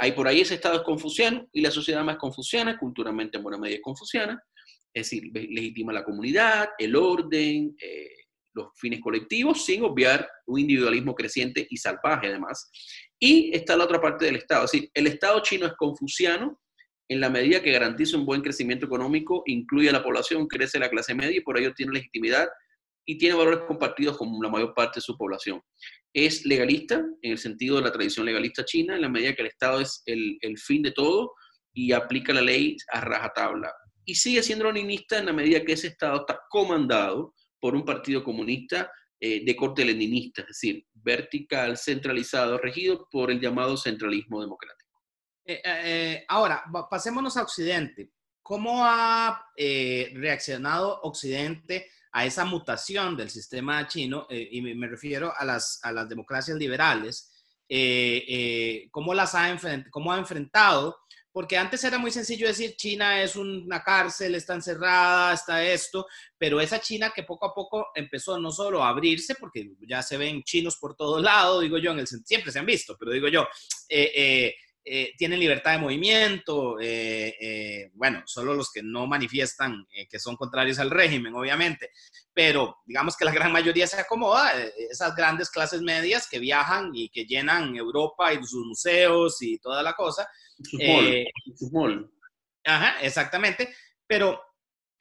hay 0.00 0.12
por 0.12 0.28
ahí 0.28 0.40
ese 0.40 0.54
estado 0.54 0.76
es 0.76 0.82
confuciano 0.82 1.48
y 1.52 1.60
la 1.60 1.70
sociedad 1.70 2.04
más 2.04 2.16
confuciana, 2.16 2.78
culturalmente 2.78 3.36
en 3.36 3.42
buena 3.42 3.58
medida 3.58 3.76
es 3.76 3.82
confuciana, 3.82 4.42
es 4.92 5.10
decir, 5.10 5.30
legitima 5.32 5.92
la 5.92 6.04
comunidad, 6.04 6.70
el 6.78 6.96
orden, 6.96 7.76
eh, 7.80 8.08
los 8.54 8.68
fines 8.76 9.00
colectivos, 9.00 9.64
sin 9.64 9.84
obviar 9.84 10.28
un 10.46 10.60
individualismo 10.60 11.14
creciente 11.14 11.66
y 11.68 11.76
salvaje 11.76 12.28
además. 12.28 12.70
Y 13.18 13.54
está 13.54 13.76
la 13.76 13.84
otra 13.84 14.00
parte 14.00 14.24
del 14.24 14.36
Estado, 14.36 14.64
es 14.64 14.72
decir, 14.72 14.90
el 14.94 15.06
Estado 15.06 15.40
chino 15.40 15.66
es 15.66 15.74
confuciano 15.74 16.58
en 17.08 17.20
la 17.20 17.30
medida 17.30 17.62
que 17.62 17.70
garantiza 17.70 18.16
un 18.16 18.26
buen 18.26 18.42
crecimiento 18.42 18.86
económico, 18.86 19.42
incluye 19.46 19.88
a 19.90 19.92
la 19.92 20.02
población, 20.02 20.48
crece 20.48 20.78
la 20.78 20.90
clase 20.90 21.14
media 21.14 21.36
y 21.36 21.40
por 21.40 21.58
ello 21.58 21.72
tiene 21.74 21.92
legitimidad 21.92 22.48
y 23.06 23.16
tiene 23.16 23.36
valores 23.36 23.60
compartidos 23.66 24.18
con 24.18 24.36
la 24.42 24.50
mayor 24.50 24.74
parte 24.74 24.98
de 24.98 25.02
su 25.02 25.16
población. 25.16 25.62
Es 26.12 26.44
legalista, 26.44 26.96
en 27.22 27.32
el 27.32 27.38
sentido 27.38 27.76
de 27.76 27.82
la 27.82 27.92
tradición 27.92 28.26
legalista 28.26 28.64
china, 28.64 28.96
en 28.96 29.02
la 29.02 29.08
medida 29.08 29.34
que 29.34 29.42
el 29.42 29.48
Estado 29.48 29.80
es 29.80 30.02
el, 30.06 30.58
fin 30.58 30.82
de 30.82 30.90
todo 30.90 31.32
y 31.72 31.92
aplica 31.92 32.32
la 32.32 32.40
ley 32.42 32.76
a 32.92 33.00
rajatabla. 33.00 33.72
Y 34.04 34.16
sigue 34.16 34.42
siendo 34.42 34.70
leninista 34.70 35.18
en 35.18 35.26
la 35.26 35.32
medida 35.32 35.64
que 35.64 35.72
ese 35.72 35.88
Estado 35.88 36.20
está 36.20 36.40
comandado 36.50 37.34
por 37.60 37.76
un 37.76 37.84
partido 37.84 38.24
comunista 38.24 38.90
eh, 39.20 39.44
de 39.44 39.56
corte 39.56 39.84
leninista, 39.84 40.42
es 40.42 40.48
decir, 40.48 40.84
vertical, 40.92 41.76
centralizado, 41.78 42.58
regido 42.58 43.08
por 43.10 43.30
el 43.30 43.40
llamado 43.40 43.76
centralismo 43.76 44.40
democrático. 44.40 45.00
Eh, 45.44 45.62
eh, 45.64 46.24
ahora, 46.28 46.64
pasémonos 46.90 47.36
a 47.36 47.42
Occidente. 47.42 48.10
¿Cómo 48.42 48.84
ha 48.84 49.44
reaccionado 49.56 51.00
Occidente 51.02 51.88
a 52.16 52.24
esa 52.24 52.46
mutación 52.46 53.14
del 53.14 53.28
sistema 53.28 53.86
chino, 53.86 54.26
eh, 54.30 54.48
y 54.50 54.62
me 54.62 54.88
refiero 54.88 55.34
a 55.36 55.44
las, 55.44 55.80
a 55.82 55.92
las 55.92 56.08
democracias 56.08 56.56
liberales, 56.56 57.30
eh, 57.68 58.24
eh, 58.26 58.88
cómo 58.90 59.12
las 59.12 59.34
ha, 59.34 59.54
cómo 59.90 60.10
ha 60.10 60.16
enfrentado, 60.16 60.96
porque 61.30 61.58
antes 61.58 61.84
era 61.84 61.98
muy 61.98 62.10
sencillo 62.10 62.46
decir 62.46 62.74
China 62.74 63.22
es 63.22 63.36
una 63.36 63.82
cárcel, 63.82 64.34
está 64.34 64.54
encerrada, 64.54 65.34
está 65.34 65.62
esto, 65.62 66.06
pero 66.38 66.58
esa 66.58 66.80
China 66.80 67.12
que 67.14 67.24
poco 67.24 67.44
a 67.44 67.54
poco 67.54 67.88
empezó 67.94 68.40
no 68.40 68.50
solo 68.50 68.82
a 68.82 68.88
abrirse, 68.88 69.34
porque 69.34 69.72
ya 69.86 70.02
se 70.02 70.16
ven 70.16 70.42
chinos 70.42 70.78
por 70.78 70.96
todo 70.96 71.20
lado, 71.20 71.60
digo 71.60 71.76
yo, 71.76 71.92
en 71.92 71.98
el, 71.98 72.06
siempre 72.06 72.50
se 72.50 72.58
han 72.58 72.64
visto, 72.64 72.96
pero 72.98 73.12
digo 73.12 73.28
yo, 73.28 73.46
eh, 73.90 74.54
tienen 75.18 75.40
libertad 75.40 75.72
de 75.72 75.78
movimiento, 75.78 76.78
eh, 76.80 77.34
eh, 77.40 77.90
bueno, 77.94 78.22
solo 78.24 78.54
los 78.54 78.70
que 78.70 78.82
no 78.84 79.06
manifiestan 79.08 79.84
que 80.08 80.18
son 80.20 80.36
contrarios 80.36 80.78
al 80.78 80.90
régimen, 80.90 81.34
obviamente, 81.34 81.90
pero 82.32 82.76
digamos 82.86 83.16
que 83.16 83.24
la 83.24 83.32
gran 83.32 83.50
mayoría 83.50 83.86
se 83.86 84.00
acomoda, 84.00 84.52
esas 84.90 85.16
grandes 85.16 85.50
clases 85.50 85.82
medias 85.82 86.28
que 86.30 86.38
viajan 86.38 86.90
y 86.94 87.08
que 87.08 87.24
llenan 87.24 87.74
Europa 87.74 88.32
y 88.32 88.44
sus 88.44 88.64
museos 88.64 89.42
y 89.42 89.58
toda 89.58 89.82
la 89.82 89.94
cosa. 89.94 90.28
Su 90.62 90.78
Ajá, 92.64 93.00
exactamente, 93.00 93.74
pero 94.06 94.40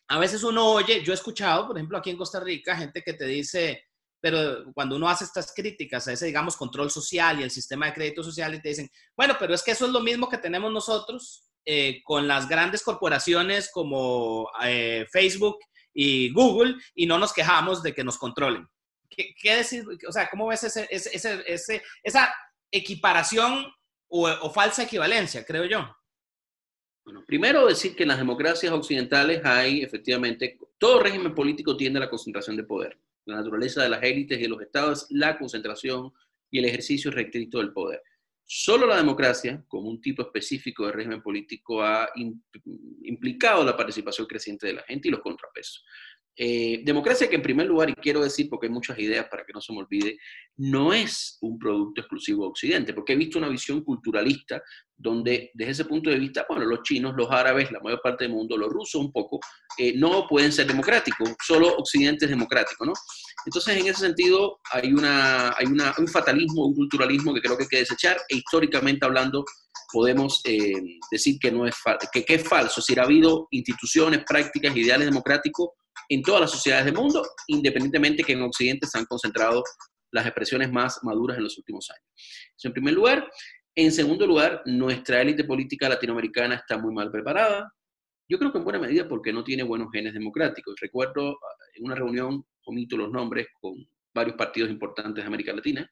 a 0.07 0.19
veces 0.19 0.43
uno 0.43 0.71
oye, 0.71 1.03
yo 1.03 1.13
he 1.13 1.15
escuchado, 1.15 1.67
por 1.67 1.77
ejemplo, 1.77 1.97
aquí 1.97 2.09
en 2.09 2.17
Costa 2.17 2.39
Rica, 2.39 2.75
gente 2.75 3.01
que 3.03 3.13
te 3.13 3.25
dice, 3.25 3.85
pero 4.25 4.73
cuando 4.73 4.95
uno 4.95 5.07
hace 5.07 5.23
estas 5.23 5.53
críticas 5.53 6.07
a 6.07 6.13
ese, 6.13 6.25
digamos, 6.25 6.57
control 6.57 6.89
social 6.89 7.39
y 7.39 7.43
el 7.43 7.51
sistema 7.51 7.85
de 7.85 7.93
crédito 7.93 8.23
social, 8.23 8.55
y 8.55 8.59
te 8.59 8.69
dicen, 8.69 8.89
bueno, 9.15 9.35
pero 9.39 9.53
es 9.53 9.61
que 9.61 9.69
eso 9.69 9.85
es 9.85 9.91
lo 9.91 9.99
mismo 9.99 10.27
que 10.27 10.39
tenemos 10.39 10.73
nosotros 10.73 11.43
eh, 11.63 12.01
con 12.03 12.27
las 12.27 12.49
grandes 12.49 12.81
corporaciones 12.81 13.69
como 13.71 14.49
eh, 14.63 15.05
Facebook 15.11 15.59
y 15.93 16.33
Google 16.33 16.73
y 16.95 17.05
no 17.05 17.19
nos 17.19 17.33
quejamos 17.33 17.83
de 17.83 17.93
que 17.93 18.03
nos 18.03 18.17
controlen. 18.17 18.67
¿Qué, 19.07 19.57
decir? 19.57 19.85
O 20.07 20.11
sea, 20.11 20.27
¿cómo 20.27 20.47
ves 20.47 20.63
ese, 20.63 20.87
ese, 20.89 21.83
esa 22.01 22.33
equiparación 22.71 23.71
o, 24.07 24.27
o 24.27 24.49
falsa 24.49 24.81
equivalencia, 24.81 25.45
creo 25.45 25.65
yo? 25.65 25.95
Bueno, 27.03 27.23
primero 27.27 27.67
decir 27.67 27.95
que 27.95 28.01
en 28.01 28.09
las 28.09 28.17
democracias 28.17 28.73
occidentales 28.73 29.45
hay 29.45 29.83
efectivamente, 29.83 30.57
todo 30.79 31.03
régimen 31.03 31.35
político 31.35 31.77
tiende 31.77 31.99
a 31.99 32.05
la 32.05 32.09
concentración 32.09 32.57
de 32.57 32.63
poder 32.63 32.99
la 33.25 33.37
naturaleza 33.37 33.83
de 33.83 33.89
las 33.89 34.03
élites 34.03 34.37
y 34.37 34.43
de 34.43 34.49
los 34.49 34.61
estados, 34.61 35.07
la 35.09 35.37
concentración 35.37 36.11
y 36.49 36.59
el 36.59 36.65
ejercicio 36.65 37.11
restricto 37.11 37.59
del 37.59 37.73
poder. 37.73 38.01
Solo 38.47 38.85
la 38.85 38.97
democracia, 38.97 39.63
como 39.67 39.89
un 39.89 39.99
tipo 39.99 40.21
específico 40.21 40.85
de 40.85 40.91
régimen 40.91 41.21
político, 41.21 41.81
ha 41.81 42.07
implicado 43.03 43.63
la 43.63 43.75
participación 43.75 44.27
creciente 44.27 44.67
de 44.67 44.73
la 44.73 44.83
gente 44.83 45.07
y 45.07 45.11
los 45.11 45.21
contrapesos. 45.21 45.83
Eh, 46.37 46.81
democracia 46.83 47.29
que 47.29 47.35
en 47.37 47.41
primer 47.41 47.65
lugar, 47.65 47.89
y 47.89 47.93
quiero 47.93 48.21
decir 48.21 48.49
porque 48.49 48.67
hay 48.67 48.73
muchas 48.73 48.99
ideas 48.99 49.27
para 49.29 49.45
que 49.45 49.53
no 49.53 49.61
se 49.61 49.71
me 49.71 49.79
olvide, 49.79 50.17
no 50.57 50.91
es 50.91 51.37
un 51.41 51.57
producto 51.57 52.01
exclusivo 52.01 52.43
de 52.43 52.49
Occidente, 52.49 52.93
porque 52.93 53.13
he 53.13 53.15
visto 53.15 53.37
una 53.37 53.47
visión 53.47 53.81
culturalista 53.83 54.61
donde 54.97 55.51
desde 55.53 55.71
ese 55.71 55.85
punto 55.85 56.09
de 56.09 56.19
vista, 56.19 56.45
bueno, 56.47 56.65
los 56.65 56.83
chinos, 56.83 57.13
los 57.15 57.31
árabes, 57.31 57.71
la 57.71 57.79
mayor 57.79 58.01
parte 58.01 58.25
del 58.25 58.33
mundo, 58.33 58.57
los 58.57 58.69
rusos 58.69 59.01
un 59.01 59.11
poco, 59.13 59.39
eh, 59.77 59.93
no 59.95 60.27
pueden 60.27 60.51
ser 60.51 60.67
democráticos, 60.67 61.29
solo 61.41 61.73
Occidente 61.77 62.25
es 62.25 62.31
democrático, 62.31 62.85
¿no? 62.85 62.93
Entonces, 63.45 63.77
en 63.77 63.87
ese 63.87 64.01
sentido, 64.01 64.59
hay, 64.71 64.91
una, 64.91 65.55
hay 65.57 65.67
una, 65.67 65.93
un 65.97 66.07
fatalismo, 66.07 66.65
un 66.65 66.75
culturalismo 66.75 67.33
que 67.33 67.41
creo 67.41 67.57
que 67.57 67.63
hay 67.63 67.69
que 67.69 67.77
desechar, 67.79 68.17
e 68.27 68.37
históricamente 68.37 69.05
hablando, 69.05 69.45
podemos 69.91 70.41
eh, 70.45 70.73
decir 71.11 71.37
que, 71.39 71.51
no 71.51 71.65
es 71.65 71.75
que, 72.11 72.25
que 72.25 72.35
es 72.35 72.43
falso, 72.47 72.81
si 72.81 72.97
ha 72.99 73.03
habido 73.03 73.47
instituciones, 73.51 74.23
prácticas, 74.25 74.75
ideales 74.75 75.07
democráticos, 75.07 75.69
en 76.09 76.21
todas 76.21 76.41
las 76.41 76.51
sociedades 76.51 76.85
del 76.85 76.95
mundo, 76.95 77.23
independientemente 77.47 78.23
que 78.23 78.33
en 78.33 78.41
Occidente 78.43 78.87
se 78.87 78.97
han 78.97 79.05
concentrado 79.05 79.63
las 80.11 80.25
expresiones 80.25 80.71
más 80.71 80.99
maduras 81.03 81.37
en 81.37 81.43
los 81.43 81.57
últimos 81.57 81.89
años. 81.89 82.05
Eso 82.57 82.67
en 82.67 82.73
primer 82.73 82.93
lugar. 82.93 83.29
En 83.77 83.91
segundo 83.91 84.25
lugar, 84.25 84.61
nuestra 84.65 85.21
élite 85.21 85.43
política 85.43 85.89
latinoamericana 85.89 86.55
está 86.55 86.77
muy 86.77 86.93
mal 86.93 87.11
preparada. 87.11 87.69
Yo 88.29 88.39
creo 88.39 88.51
que 88.51 88.59
en 88.59 88.63
buena 88.63 88.79
medida 88.79 89.07
porque 89.07 89.33
no 89.33 89.43
tiene 89.43 89.63
buenos 89.63 89.89
genes 89.91 90.13
democráticos. 90.13 90.75
Recuerdo 90.79 91.31
ah, 91.31 91.65
en 91.75 91.83
una 91.83 91.95
reunión, 91.95 92.45
omito 92.65 92.95
los 92.95 93.11
nombres, 93.11 93.47
con 93.59 93.73
varios 94.13 94.37
partidos 94.37 94.69
importantes 94.69 95.23
de 95.23 95.27
América 95.27 95.53
Latina, 95.53 95.91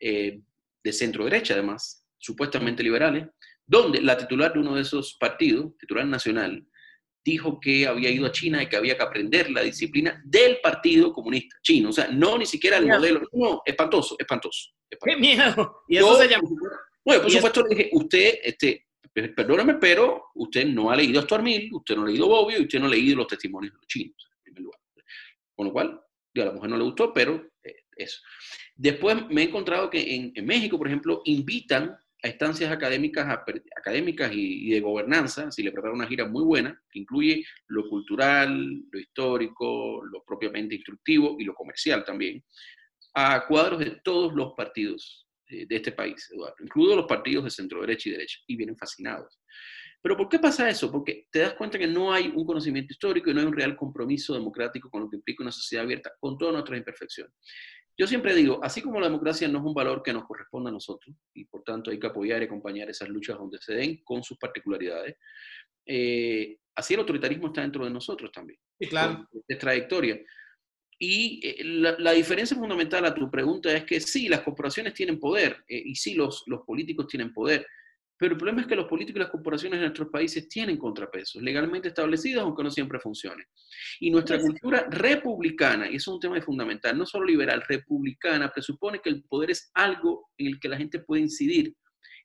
eh, 0.00 0.40
de 0.82 0.92
centro 0.92 1.24
derecha 1.24 1.54
además, 1.54 2.04
supuestamente 2.18 2.82
liberales, 2.82 3.28
donde 3.64 4.02
la 4.02 4.18
titular 4.18 4.52
de 4.52 4.58
uno 4.58 4.74
de 4.74 4.82
esos 4.82 5.16
partidos, 5.18 5.76
titular 5.78 6.04
nacional, 6.04 6.66
dijo 7.24 7.60
que 7.60 7.86
había 7.86 8.10
ido 8.10 8.26
a 8.26 8.32
China 8.32 8.62
y 8.62 8.68
que 8.68 8.76
había 8.76 8.96
que 8.96 9.02
aprender 9.02 9.50
la 9.50 9.62
disciplina 9.62 10.20
del 10.24 10.58
Partido 10.62 11.12
Comunista 11.12 11.56
Chino. 11.62 11.90
O 11.90 11.92
sea, 11.92 12.08
no 12.08 12.38
ni 12.38 12.46
siquiera 12.46 12.78
el 12.78 12.86
modelo. 12.86 13.22
No, 13.32 13.62
espantoso, 13.64 14.16
espantoso. 14.18 14.70
¡Qué 15.04 15.16
miedo! 15.16 15.82
Y 15.88 15.96
eso 15.96 16.16
se 16.16 16.28
llama... 16.28 16.48
Bueno, 17.04 17.22
por 17.22 17.30
supuesto, 17.30 17.62
le 17.66 17.74
dije, 17.74 17.90
usted, 17.92 18.38
este, 18.44 18.86
Perdóname, 19.12 19.74
pero 19.74 20.30
usted 20.34 20.66
no 20.66 20.90
ha 20.90 20.96
leído 20.96 21.20
a 21.20 21.22
Stuart 21.24 21.44
Mill, 21.44 21.68
usted 21.74 21.96
no 21.96 22.04
ha 22.04 22.06
leído 22.06 22.28
Bobbio 22.28 22.58
y 22.58 22.62
usted 22.62 22.80
no 22.80 22.86
ha 22.86 22.90
leído 22.90 23.16
los 23.16 23.26
testimonios 23.26 23.74
de 23.74 23.76
los 23.76 23.86
chinos, 23.86 24.30
en 24.36 24.42
primer 24.42 24.62
lugar. 24.62 24.80
Con 25.54 25.66
lo 25.66 25.72
cual, 25.72 26.00
a 26.34 26.44
la 26.44 26.52
mujer 26.52 26.70
no 26.70 26.78
le 26.78 26.84
gustó, 26.84 27.12
pero 27.12 27.50
eh, 27.62 27.74
eso. 27.94 28.22
Después 28.74 29.28
me 29.28 29.42
he 29.42 29.44
encontrado 29.44 29.90
que 29.90 30.14
en, 30.14 30.32
en 30.34 30.46
México, 30.46 30.78
por 30.78 30.86
ejemplo, 30.86 31.20
invitan 31.26 31.94
a 32.22 32.28
estancias 32.28 32.70
académicas, 32.70 33.26
académicas 33.76 34.30
y, 34.32 34.70
de 34.70 34.80
gobernanza, 34.80 35.50
si 35.50 35.62
le 35.62 35.72
prepara 35.72 35.92
una 35.92 36.06
gira 36.06 36.26
muy 36.26 36.44
buena, 36.44 36.80
que 36.90 37.00
incluye 37.00 37.44
lo 37.66 37.88
cultural, 37.88 38.82
lo 38.90 38.98
histórico, 38.98 40.04
lo 40.04 40.22
propiamente 40.24 40.76
instructivo 40.76 41.36
y 41.38 41.44
lo 41.44 41.54
comercial 41.54 42.04
también, 42.04 42.44
a 43.14 43.44
cuadros 43.46 43.80
de 43.80 44.00
todos 44.04 44.32
los 44.34 44.54
partidos 44.56 45.26
de, 45.48 45.66
este 45.68 45.92
país, 45.92 46.30
Eduardo, 46.32 46.56
incluidos 46.60 46.96
los 46.96 47.06
partidos 47.06 47.44
de 47.44 47.50
centro 47.50 47.80
derecha 47.80 48.08
y 48.08 48.12
derecha, 48.12 48.38
y 48.46 48.56
vienen 48.56 48.76
fascinados. 48.76 49.38
Pero 50.00 50.16
¿por 50.16 50.28
qué 50.28 50.38
pasa 50.38 50.68
eso? 50.68 50.90
Porque 50.90 51.28
te 51.30 51.40
das 51.40 51.54
cuenta 51.54 51.78
que 51.78 51.86
no 51.86 52.12
hay 52.12 52.32
un 52.34 52.46
conocimiento 52.46 52.92
histórico 52.92 53.30
y 53.30 53.34
no 53.34 53.40
hay 53.40 53.46
un 53.46 53.52
real 53.52 53.76
compromiso 53.76 54.32
democrático 54.34 54.88
con 54.90 55.02
lo 55.02 55.10
que 55.10 55.16
implica 55.16 55.42
una 55.42 55.52
sociedad 55.52 55.84
abierta, 55.84 56.12
con 56.18 56.38
todas 56.38 56.54
nuestras 56.54 56.78
imperfecciones. 56.78 57.34
Yo 57.98 58.06
siempre 58.06 58.34
digo, 58.34 58.58
así 58.62 58.80
como 58.80 59.00
la 59.00 59.06
democracia 59.06 59.46
no 59.48 59.58
es 59.58 59.64
un 59.64 59.74
valor 59.74 60.02
que 60.02 60.12
nos 60.12 60.24
corresponde 60.24 60.70
a 60.70 60.72
nosotros, 60.72 61.14
y 61.34 61.44
por 61.44 61.62
tanto 61.62 61.90
hay 61.90 61.98
que 61.98 62.06
apoyar 62.06 62.40
y 62.42 62.46
acompañar 62.46 62.88
esas 62.88 63.08
luchas 63.08 63.36
donde 63.36 63.58
se 63.60 63.74
den 63.74 64.02
con 64.02 64.22
sus 64.22 64.38
particularidades, 64.38 65.16
eh, 65.86 66.56
así 66.74 66.94
el 66.94 67.00
autoritarismo 67.00 67.48
está 67.48 67.60
dentro 67.60 67.84
de 67.84 67.90
nosotros 67.90 68.30
también. 68.32 68.58
Sí, 68.80 68.88
claro. 68.88 69.28
Es 69.46 69.58
trayectoria. 69.58 70.20
Y 70.98 71.40
eh, 71.46 71.64
la, 71.64 72.12
diferencia 72.12 72.56
fundamental 72.56 73.04
a 73.04 73.14
tu 73.14 73.30
pregunta 73.30 73.72
es 73.74 73.84
que 73.84 74.00
sí, 74.00 74.28
las 74.28 74.40
corporaciones 74.40 74.94
tienen 74.94 75.18
poder, 75.18 75.64
eh, 75.68 75.82
y 75.84 75.94
sí, 75.94 76.14
los, 76.14 76.44
los 76.46 76.62
políticos 76.62 77.08
tienen 77.08 77.32
poder, 77.32 77.66
pero 78.22 78.34
el 78.34 78.38
problema 78.38 78.60
es 78.60 78.68
que 78.68 78.76
los 78.76 78.86
políticos 78.86 79.16
y 79.16 79.22
las 79.24 79.30
corporaciones 79.30 79.80
de 79.80 79.86
nuestros 79.86 80.08
países 80.08 80.48
tienen 80.48 80.76
contrapesos 80.76 81.42
legalmente 81.42 81.88
establecidos, 81.88 82.44
aunque 82.44 82.62
no 82.62 82.70
siempre 82.70 83.00
funcionen. 83.00 83.44
Y 83.98 84.12
nuestra 84.12 84.38
cultura 84.40 84.86
republicana, 84.88 85.90
y 85.90 85.96
eso 85.96 86.12
es 86.12 86.14
un 86.14 86.20
tema 86.20 86.40
fundamental, 86.40 86.96
no 86.96 87.04
solo 87.04 87.26
liberal, 87.26 87.64
republicana, 87.66 88.48
presupone 88.48 89.00
que 89.00 89.08
el 89.08 89.24
poder 89.24 89.50
es 89.50 89.72
algo 89.74 90.30
en 90.38 90.46
el 90.46 90.60
que 90.60 90.68
la 90.68 90.76
gente 90.76 91.00
puede 91.00 91.22
incidir, 91.22 91.74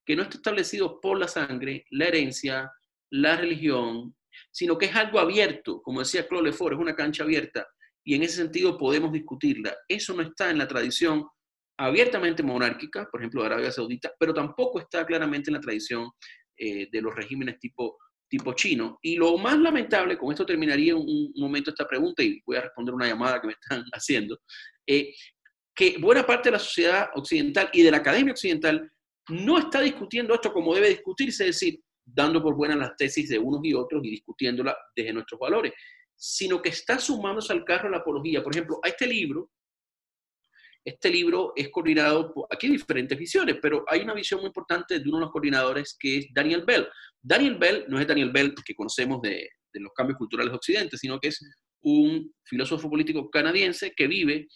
que 0.06 0.16
no 0.16 0.22
está 0.22 0.38
establecido 0.38 1.02
por 1.02 1.18
la 1.18 1.28
sangre, 1.28 1.84
la 1.90 2.06
herencia, 2.06 2.72
la 3.10 3.36
religión, 3.36 4.16
sino 4.52 4.78
que 4.78 4.86
es 4.86 4.96
algo 4.96 5.18
abierto, 5.18 5.82
como 5.82 6.02
decía 6.02 6.28
Claude 6.28 6.50
Lefort, 6.50 6.76
es 6.76 6.80
una 6.80 6.96
cancha 6.96 7.24
abierta, 7.24 7.66
y 8.04 8.14
en 8.14 8.22
ese 8.22 8.36
sentido 8.36 8.78
podemos 8.78 9.12
discutirla. 9.12 9.76
Eso 9.88 10.14
no 10.14 10.22
está 10.22 10.52
en 10.52 10.60
la 10.60 10.68
tradición 10.68 11.26
abiertamente 11.78 12.44
monárquica, 12.44 13.08
por 13.10 13.22
ejemplo, 13.22 13.42
de 13.42 13.48
Arabia 13.48 13.72
Saudita, 13.72 14.12
pero 14.20 14.34
tampoco 14.34 14.80
está 14.80 15.06
claramente 15.06 15.50
en 15.50 15.56
la 15.56 15.62
tradición 15.62 16.10
eh, 16.58 16.88
de 16.92 17.02
los 17.02 17.16
regímenes 17.16 17.60
tipo, 17.60 17.98
tipo 18.28 18.54
chino. 18.54 18.98
Y 19.02 19.16
lo 19.16 19.38
más 19.38 19.58
lamentable, 19.60 20.18
con 20.18 20.32
esto 20.32 20.46
terminaría 20.46 20.96
un, 20.96 21.32
momento 21.36 21.70
esta 21.70 21.88
pregunta 21.88 22.24
y 22.24 22.42
voy 22.46 22.58
a 22.58 22.62
responder 22.62 22.96
una 22.96 23.08
llamada 23.08 23.40
que 23.40 23.48
me 23.48 23.54
están 23.54 23.84
haciendo, 23.94 24.40
eh, 24.88 25.14
que 25.76 25.98
buena 26.00 26.26
parte 26.26 26.50
de 26.50 26.54
la 26.54 26.60
sociedad 26.60 27.10
occidental 27.14 27.70
y 27.72 27.84
de 27.84 27.92
la 27.92 27.98
academia 27.98 28.34
occidental 28.34 28.92
no 29.30 29.60
está 29.60 29.82
discutiendo 29.82 30.34
esto 30.34 30.52
como 30.52 30.74
debe 30.74 30.90
discutirse, 30.90 31.48
es 31.48 31.60
decir, 31.60 31.80
dando 32.04 32.42
por 32.42 32.56
buenas 32.56 32.78
las 32.78 32.96
tesis 32.96 33.30
de 33.30 33.38
unos 33.38 33.60
y 33.64 33.74
otros 33.74 34.04
y 34.04 34.10
discutiéndola 34.10 34.76
desde 34.96 35.14
nuestros 35.14 35.40
valores, 35.40 35.74
sino 36.16 36.62
que 36.62 36.70
está 36.70 36.98
sumándose 36.98 37.54
al 37.54 37.64
carro 37.64 37.90
la 37.90 37.98
apología. 37.98 38.42
Por 38.42 38.56
ejemplo, 38.56 38.80
a 38.82 38.88
este 38.88 39.06
libro, 39.06 39.52
este 40.88 41.10
libro 41.10 41.52
es 41.54 41.68
coordinado, 41.70 42.34
por, 42.34 42.48
aquí 42.50 42.70
diferentes 42.70 43.18
visiones, 43.18 43.58
pero 43.62 43.84
hay 43.88 44.02
una 44.02 44.14
visión 44.14 44.40
muy 44.40 44.48
importante 44.48 45.00
de 45.00 45.10
uno 45.10 45.18
de 45.18 45.22
los 45.26 45.32
coordinadores 45.32 45.98
que 46.00 46.20
es 46.20 46.28
Daniel 46.34 46.64
Bell. 46.66 46.88
Daniel 47.22 47.58
Bell 47.58 47.86
no 47.90 48.00
es 48.00 48.08
Daniel 48.08 48.32
Bell 48.32 48.56
que 48.66 48.74
conocemos 48.74 49.22
de, 49.22 49.50
los 49.74 49.92
cambios 49.94 50.18
culturales 50.18 50.52
de 50.52 50.56
Occidente, 50.56 50.98
sino 50.98 51.20
que 51.20 51.28
es 51.28 51.40
un 51.82 52.34
filósofo 52.46 52.90
político 52.90 53.30
canadiense 53.30 53.92
que 53.96 54.08
vive 54.08 54.48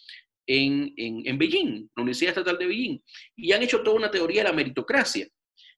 en, 0.48 0.92
en, 0.96 1.38
Beijing, 1.38 1.90
la 1.94 2.02
Universidad 2.02 2.30
Estatal 2.30 2.58
de 2.58 2.66
Beijing, 2.66 2.98
y 3.36 3.52
han 3.52 3.62
hecho 3.62 3.82
toda 3.82 3.96
una 3.96 4.10
teoría 4.10 4.42
de 4.42 4.48
la 4.48 4.54
meritocracia. 4.54 5.28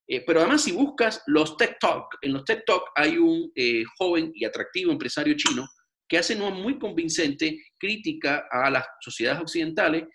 Eh, 0.07 0.23
pero 0.25 0.39
además, 0.39 0.63
si 0.63 0.71
buscas 0.71 1.21
los 1.27 1.57
TED 1.57 1.75
Talk, 1.79 2.17
en 2.21 2.31
los 2.31 2.45
TED 2.45 2.61
Talk 2.65 2.91
hay 2.95 3.17
un 3.17 3.51
eh, 3.55 3.83
joven 3.97 4.31
y 4.33 4.45
atractivo 4.45 4.91
empresario 4.91 5.35
chino 5.35 5.67
que 6.07 6.17
hace 6.17 6.35
una 6.35 6.49
muy 6.49 6.79
convincente 6.79 7.61
crítica 7.77 8.47
a 8.49 8.69
las 8.69 8.85
sociedades 9.01 9.41
occidentales 9.41 10.05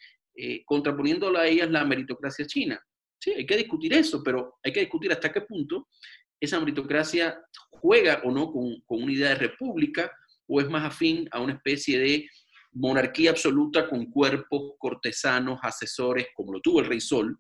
eh, 0.42 0.62
contraponiéndola 0.64 1.40
a 1.40 1.46
ellas 1.46 1.70
la 1.70 1.84
meritocracia 1.84 2.46
china. 2.46 2.80
Sí, 3.22 3.32
hay 3.32 3.44
que 3.44 3.56
discutir 3.56 3.92
eso, 3.92 4.22
pero 4.22 4.58
hay 4.62 4.72
que 4.72 4.80
discutir 4.80 5.12
hasta 5.12 5.30
qué 5.30 5.42
punto 5.42 5.88
esa 6.40 6.58
meritocracia 6.58 7.38
juega 7.70 8.22
o 8.24 8.30
no 8.30 8.50
con, 8.50 8.80
con 8.86 9.02
una 9.02 9.12
idea 9.12 9.28
de 9.30 9.34
república 9.34 10.10
o 10.48 10.60
es 10.60 10.68
más 10.70 10.84
afín 10.84 11.28
a 11.30 11.40
una 11.40 11.52
especie 11.52 11.98
de 11.98 12.28
monarquía 12.72 13.30
absoluta 13.30 13.88
con 13.88 14.06
cuerpos 14.06 14.74
cortesanos, 14.78 15.58
asesores, 15.62 16.28
como 16.34 16.52
lo 16.52 16.60
tuvo 16.60 16.80
el 16.80 16.86
rey 16.86 17.00
Sol, 17.00 17.38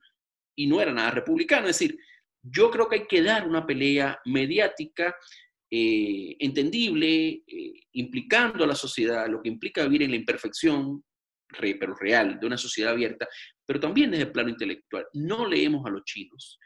y 0.56 0.66
no 0.66 0.80
era 0.80 0.92
nada 0.92 1.10
republicano. 1.12 1.68
Es 1.68 1.78
decir, 1.78 1.98
yo 2.42 2.70
creo 2.70 2.88
que 2.88 2.96
hay 2.96 3.06
que 3.06 3.22
dar 3.22 3.46
una 3.46 3.66
pelea 3.66 4.20
mediática 4.26 5.16
eh, 5.70 6.36
entendible, 6.40 7.42
eh, 7.46 7.72
implicando 7.92 8.64
a 8.64 8.66
la 8.66 8.74
sociedad, 8.74 9.28
lo 9.28 9.40
que 9.40 9.48
implica 9.48 9.84
vivir 9.84 10.02
en 10.02 10.10
la 10.10 10.16
imperfección, 10.16 11.04
pero 11.58 11.94
real, 11.94 12.38
de 12.40 12.46
una 12.46 12.58
sociedad 12.58 12.92
abierta, 12.92 13.28
pero 13.66 13.80
también 13.80 14.10
desde 14.10 14.24
el 14.24 14.32
plano 14.32 14.48
intelectual. 14.48 15.06
No 15.14 15.46
leemos 15.46 15.84
a 15.86 15.90
los 15.90 16.04
chinos, 16.04 16.58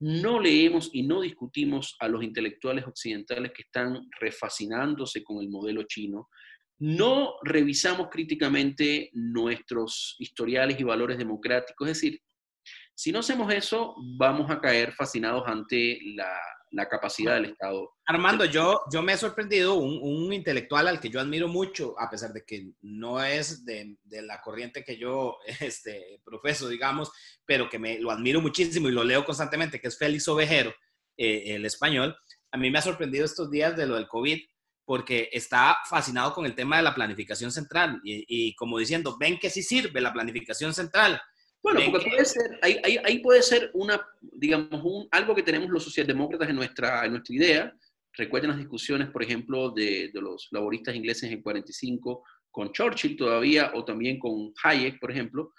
no 0.00 0.40
leemos 0.40 0.90
y 0.92 1.02
no 1.02 1.20
discutimos 1.20 1.96
a 2.00 2.08
los 2.08 2.22
intelectuales 2.22 2.86
occidentales 2.86 3.52
que 3.52 3.62
están 3.62 4.08
refascinándose 4.18 5.22
con 5.22 5.42
el 5.42 5.50
modelo 5.50 5.82
chino, 5.84 6.28
no 6.78 7.34
revisamos 7.42 8.08
críticamente 8.10 9.10
nuestros 9.12 10.16
historiales 10.18 10.80
y 10.80 10.84
valores 10.84 11.18
democráticos, 11.18 11.88
es 11.88 11.96
decir, 11.96 12.20
si 12.94 13.12
no 13.12 13.18
hacemos 13.18 13.52
eso, 13.52 13.94
vamos 14.16 14.50
a 14.50 14.60
caer 14.60 14.92
fascinados 14.92 15.44
ante 15.46 15.98
la, 16.14 16.38
la 16.70 16.88
capacidad 16.88 17.34
del 17.34 17.46
Estado. 17.46 17.92
Armando, 18.06 18.44
yo, 18.44 18.82
yo 18.92 19.02
me 19.02 19.12
he 19.12 19.16
sorprendido, 19.16 19.74
un, 19.74 19.98
un, 20.02 20.32
intelectual 20.32 20.88
al 20.88 21.00
que 21.00 21.08
yo 21.08 21.20
admiro 21.20 21.48
mucho, 21.48 21.98
a 21.98 22.08
pesar 22.08 22.32
de 22.32 22.44
que 22.44 22.72
no 22.82 23.22
es 23.22 23.64
de, 23.64 23.96
de, 24.04 24.22
la 24.22 24.40
corriente 24.40 24.84
que 24.84 24.96
yo 24.96 25.38
este, 25.60 26.20
profeso, 26.24 26.68
digamos, 26.68 27.10
pero 27.44 27.68
que 27.68 27.78
me 27.78 27.98
lo 27.98 28.10
admiro 28.10 28.40
muchísimo 28.40 28.88
y 28.88 28.92
lo 28.92 29.04
leo 29.04 29.24
constantemente, 29.24 29.80
que 29.80 29.88
es 29.88 29.98
Félix 29.98 30.28
Ovejero, 30.28 30.72
eh, 31.16 31.54
el 31.54 31.64
español. 31.64 32.16
A 32.52 32.56
mí 32.56 32.70
me 32.70 32.78
ha 32.78 32.82
sorprendido 32.82 33.24
estos 33.24 33.50
días 33.50 33.76
de 33.76 33.86
lo 33.86 33.96
del 33.96 34.08
COVID, 34.08 34.38
porque 34.84 35.28
está 35.32 35.76
fascinado 35.88 36.32
con 36.32 36.46
el 36.46 36.54
tema 36.54 36.76
de 36.76 36.82
la 36.82 36.94
planificación 36.94 37.52
central 37.52 38.00
y, 38.02 38.24
y 38.26 38.54
como 38.56 38.78
diciendo, 38.78 39.16
ven 39.18 39.38
que 39.38 39.50
sí 39.50 39.62
sirve 39.62 40.00
la 40.00 40.12
planificación 40.12 40.74
central 40.74 41.20
bueno, 41.62 41.80
porque 41.90 42.10
puede 42.10 42.24
ser, 42.24 42.58
ahí, 42.62 42.80
ahí, 43.04 43.18
puede 43.18 43.42
ser 43.42 43.70
una, 43.74 44.00
digamos, 44.20 44.80
un, 44.82 45.08
algo 45.10 45.34
que 45.34 45.42
tenemos 45.42 45.68
los 45.70 45.84
socialdemócratas 45.84 46.48
en 46.48 46.56
nuestra, 46.56 47.04
en 47.04 47.12
nuestra 47.12 47.34
idea. 47.34 47.76
Recuerden 48.14 48.50
las 48.50 48.58
discusiones, 48.58 49.10
por 49.10 49.22
ejemplo, 49.22 49.70
de, 49.70 50.10
de, 50.12 50.20
los 50.20 50.48
laboristas 50.50 50.94
ingleses 50.94 51.30
en 51.30 51.42
45 51.42 52.24
con 52.50 52.72
Churchill 52.72 53.16
todavía, 53.16 53.72
o 53.74 53.84
también 53.84 54.18
con 54.18 54.52
Hayek, 54.64 54.98
por 54.98 55.10
ejemplo, 55.10 55.52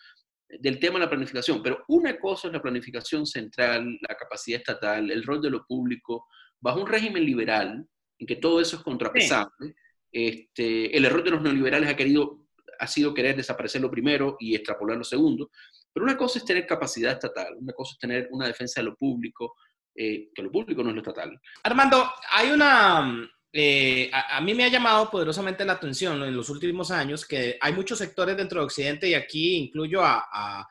del 0.59 0.79
tema 0.79 0.95
de 0.95 1.05
la 1.05 1.09
planificación. 1.09 1.61
Pero 1.63 1.83
una 1.87 2.19
cosa 2.19 2.47
es 2.47 2.53
la 2.53 2.61
planificación 2.61 3.25
central, 3.25 3.97
la 4.07 4.15
capacidad 4.15 4.59
estatal, 4.59 5.09
el 5.09 5.23
rol 5.23 5.41
de 5.41 5.49
lo 5.49 5.65
público, 5.65 6.27
bajo 6.59 6.81
un 6.81 6.87
régimen 6.87 7.25
liberal, 7.25 7.85
en 8.19 8.27
que 8.27 8.35
todo 8.35 8.61
eso 8.61 8.77
es 8.77 8.83
contrapesable. 8.83 9.75
Este, 10.11 10.95
el 10.95 11.05
error 11.05 11.23
de 11.23 11.31
los 11.31 11.41
neoliberales 11.41 11.89
ha, 11.89 11.95
querido, 11.95 12.47
ha 12.79 12.87
sido 12.87 13.13
querer 13.13 13.35
desaparecer 13.35 13.81
lo 13.81 13.89
primero 13.89 14.35
y 14.39 14.55
extrapolar 14.55 14.97
lo 14.97 15.03
segundo. 15.03 15.49
Pero 15.93 16.05
una 16.05 16.17
cosa 16.17 16.39
es 16.39 16.45
tener 16.45 16.65
capacidad 16.65 17.13
estatal, 17.13 17.55
una 17.57 17.73
cosa 17.73 17.93
es 17.93 17.99
tener 17.99 18.27
una 18.31 18.47
defensa 18.47 18.81
de 18.81 18.85
lo 18.85 18.95
público, 18.95 19.55
eh, 19.95 20.29
que 20.33 20.41
lo 20.41 20.51
público 20.51 20.83
no 20.83 20.89
es 20.89 20.95
lo 20.95 21.01
estatal. 21.01 21.39
Armando, 21.63 22.09
hay 22.31 22.51
una... 22.51 23.29
Eh, 23.53 24.09
a, 24.13 24.39
mí 24.39 24.53
me 24.53 24.63
ha 24.63 24.69
llamado 24.69 25.11
poderosamente 25.11 25.65
la 25.65 25.73
atención 25.73 26.23
en 26.23 26.33
los 26.33 26.49
últimos 26.49 26.89
años 26.89 27.25
que 27.25 27.57
hay 27.59 27.73
muchos 27.73 27.97
sectores 27.97 28.37
dentro 28.37 28.61
de 28.61 28.65
Occidente 28.65 29.09
y 29.09 29.13
aquí 29.13 29.57
incluyo 29.57 30.01
a, 30.05 30.25
a, 30.31 30.65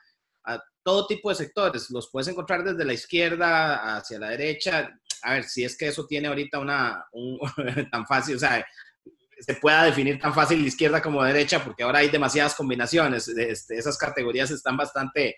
todo 0.83 1.05
tipo 1.05 1.29
de 1.29 1.35
sectores. 1.35 1.91
Los 1.91 2.09
puedes 2.11 2.27
encontrar 2.27 2.63
desde 2.63 2.83
la 2.83 2.93
izquierda 2.93 3.97
hacia 3.97 4.17
la 4.17 4.29
derecha. 4.29 4.89
A 5.21 5.33
ver, 5.33 5.43
si 5.43 5.63
es 5.63 5.77
que 5.77 5.89
eso 5.89 6.07
tiene 6.07 6.27
ahorita 6.27 6.57
una, 6.57 7.05
un, 7.11 7.39
tan 7.91 8.07
fácil, 8.07 8.37
o 8.37 8.39
sea, 8.39 8.65
se 9.41 9.55
pueda 9.55 9.83
definir 9.83 10.19
tan 10.19 10.33
fácil 10.33 10.65
izquierda 10.65 11.01
como 11.01 11.23
derecha, 11.23 11.63
porque 11.63 11.83
ahora 11.83 11.99
hay 11.99 12.09
demasiadas 12.09 12.55
combinaciones. 12.55 13.27
Este, 13.27 13.77
esas 13.77 13.97
categorías 13.97 14.51
están 14.51 14.77
bastante... 14.77 15.35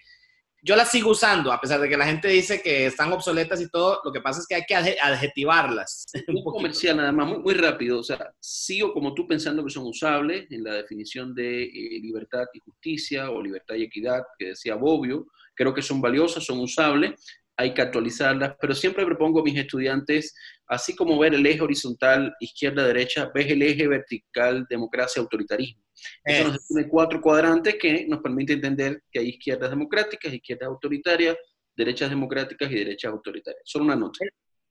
Yo 0.66 0.78
las 0.78 0.92
sigo 0.92 1.12
usando, 1.12 1.52
a 1.52 1.60
pesar 1.60 1.82
de 1.82 1.90
que 1.90 1.98
la 1.98 2.06
gente 2.06 2.30
dice 2.30 2.62
que 2.62 2.86
están 2.86 3.12
obsoletas 3.12 3.60
y 3.60 3.70
todo, 3.70 4.00
lo 4.06 4.14
que 4.14 4.22
pasa 4.22 4.40
es 4.40 4.48
que 4.48 4.56
hay 4.56 4.64
que 4.66 4.76
adjetivarlas. 4.76 6.06
Un, 6.28 6.42
comercial 6.42 6.96
nada 6.96 7.12
más, 7.12 7.38
muy, 7.38 7.54
rápido. 7.54 8.00
O 8.00 8.04
sea, 8.04 8.32
sigo 8.40 8.94
como 8.94 9.14
tú 9.14 9.28
pensando 9.28 9.64
que 9.64 9.70
son 9.70 9.86
usables 9.86 10.50
en 10.52 10.64
la 10.64 10.76
definición 10.76 11.36
de 11.36 11.64
eh, 11.64 12.00
libertad 12.02 12.46
y 12.54 12.60
justicia 12.60 13.30
o 13.30 13.42
libertad 13.42 13.76
y 13.76 13.84
equidad 13.84 14.24
que 14.40 14.50
decía 14.50 14.76
Bobbio. 14.76 15.28
Creo 15.54 15.74
que 15.74 15.82
son 15.82 16.00
valiosas, 16.00 16.46
son 16.46 16.60
usables, 16.60 17.12
hay 17.58 17.74
que 17.74 17.82
actualizarlas, 17.82 18.56
pero 18.60 18.74
siempre 18.74 19.06
propongo 19.06 19.42
a 19.42 19.44
mis 19.44 19.58
estudiantes, 19.58 20.34
así 20.68 20.96
como 20.96 21.18
ver 21.20 21.34
el 21.36 21.46
eje 21.46 21.62
horizontal 21.62 22.34
izquierda-derecha, 22.40 23.32
ves 23.34 23.52
el 23.52 23.62
eje 23.62 23.88
vertical 23.88 24.66
democracia-autoritarismo. 24.70 25.84
Eso 26.24 26.50
nos 26.50 26.68
tiene 26.68 26.88
cuatro 26.90 27.22
cuadrantes 27.22 27.76
que 27.80 28.06
nos 28.08 28.22
permite 28.22 28.54
entender 28.54 29.04
que 29.12 29.20
hay 29.20 29.30
izquierdas 29.30 29.70
democráticas, 29.70 30.34
izquierdas 30.34 30.68
autoritarias, 30.68 31.38
derechas 31.76 32.10
democráticas 32.10 32.72
y 32.72 32.76
derechas 32.76 33.12
autoritarias. 33.12 33.62
Solo 33.66 33.86
una 33.86 33.96
nota. 33.96 34.20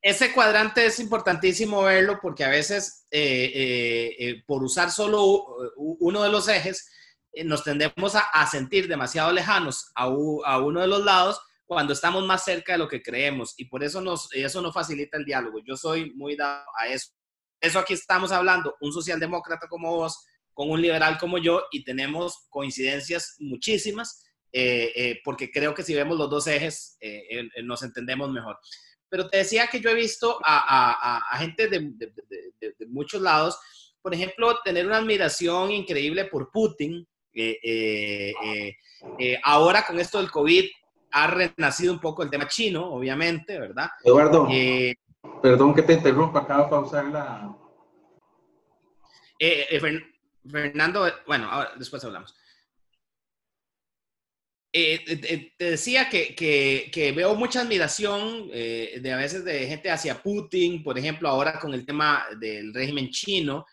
Ese 0.01 0.33
cuadrante 0.33 0.85
es 0.85 0.99
importantísimo 0.99 1.83
verlo 1.83 2.19
porque 2.21 2.43
a 2.43 2.49
veces 2.49 3.07
eh, 3.11 3.53
eh, 3.55 4.17
eh, 4.19 4.43
por 4.47 4.63
usar 4.65 4.91
solo 4.91 5.47
uno 5.77 6.25
de 6.25 6.29
los 6.29 6.49
ejes 6.49 6.91
nos 7.45 7.63
tendemos 7.63 8.15
a, 8.17 8.47
sentir 8.47 8.89
demasiado 8.89 9.33
lejanos 9.33 9.93
a, 9.95 10.03
a 10.03 10.59
uno 10.59 10.81
de 10.81 10.87
los 10.89 11.05
lados 11.05 11.41
cuando 11.73 11.93
estamos 11.93 12.25
más 12.27 12.45
cerca 12.45 12.73
de 12.73 12.79
lo 12.79 12.89
que 12.89 13.03
creemos 13.03 13.55
y 13.57 13.65
por 13.65 13.83
eso, 13.83 14.01
nos, 14.01 14.29
eso 14.33 14.61
no 14.61 14.73
facilita 14.73 15.17
el 15.17 15.25
diálogo. 15.25 15.61
Yo 15.65 15.77
soy 15.77 16.13
muy 16.15 16.37
dado 16.37 16.67
a 16.79 16.89
eso. 16.89 17.13
Eso 17.61 17.79
aquí 17.79 17.95
estamos 17.95 18.33
hablando, 18.33 18.77
un 18.81 18.93
socialdemócrata 18.93 19.69
como 19.69 19.95
vos, 19.97 20.27
con 20.53 20.71
un 20.71 20.83
liberal 20.83 21.17
como 21.19 21.39
yo 21.39 21.65
y 21.71 21.85
tenemos 21.85 22.47
coincidencias 22.51 23.37
muchísimas 23.39 24.23
eh, 24.53 24.93
eh, 24.95 25.21
porque 25.25 25.51
creo 25.51 25.75
que 25.75 25.83
si 25.83 25.95
vemos 25.95 26.19
los 26.19 26.29
dos 26.29 26.47
ejes 26.47 26.99
eh, 27.01 27.49
nos 27.63 27.83
entendemos 27.83 28.31
mejor. 28.31 28.59
Pero 29.09 29.29
te 29.29 29.39
decía 29.39 29.67
que 29.67 29.81
yo 29.81 29.91
he 29.91 29.95
visto 29.95 30.39
a, 30.45 31.19
a, 31.31 31.39
gente 31.39 31.69
de, 31.69 31.91
de, 31.95 32.13
de, 32.61 32.87
muchos 32.87 33.21
lados, 33.21 33.59
por 34.01 34.15
ejemplo, 34.15 34.59
tener 34.65 34.87
una 34.87 34.99
admiración 34.99 35.71
increíble 35.71 36.27
por 36.27 36.51
Putin. 36.51 37.07
ahora 39.43 39.87
con 39.87 40.01
esto 40.01 40.19
del 40.19 40.31
COVID, 40.31 40.65
ha 41.13 41.27
renacido 41.27 41.93
un 41.93 42.01
poco 42.01 42.23
el 42.23 42.31
tema 42.31 42.49
chino, 42.49 42.87
obviamente, 42.87 43.59
¿verdad? 43.59 43.91
Eduardo, 44.03 44.49
eh, 44.51 44.95
perdón 45.43 45.75
que 45.75 45.83
te 45.83 45.95
interrumpa, 45.95 46.41
acabo 46.41 46.65
de 46.65 46.71
pausar 46.71 47.05
la... 47.07 47.55
Eh, 49.39 49.67
eh, 49.71 50.01
Fernando, 50.51 51.07
bueno, 51.27 51.49
después 51.79 52.03
hablamos. 52.05 52.35
te 54.73 55.53
decía 55.59 56.09
que, 56.09 56.35
que, 56.35 56.91
que, 56.93 57.13
veo 57.13 57.35
mucha 57.35 57.61
admiración 57.61 58.49
de 58.49 59.13
a 59.13 59.17
veces 59.17 59.45
de 59.45 59.67
gente 59.67 59.91
hacia 59.91 60.23
Putin, 60.23 60.83
por 60.83 60.99
ejemplo, 60.99 61.29
ahora 61.29 61.61
con 61.61 61.75
el 61.75 61.85
tema 61.85 62.25
del 62.39 62.73
régimen 62.73 63.11
chino. 63.11 63.67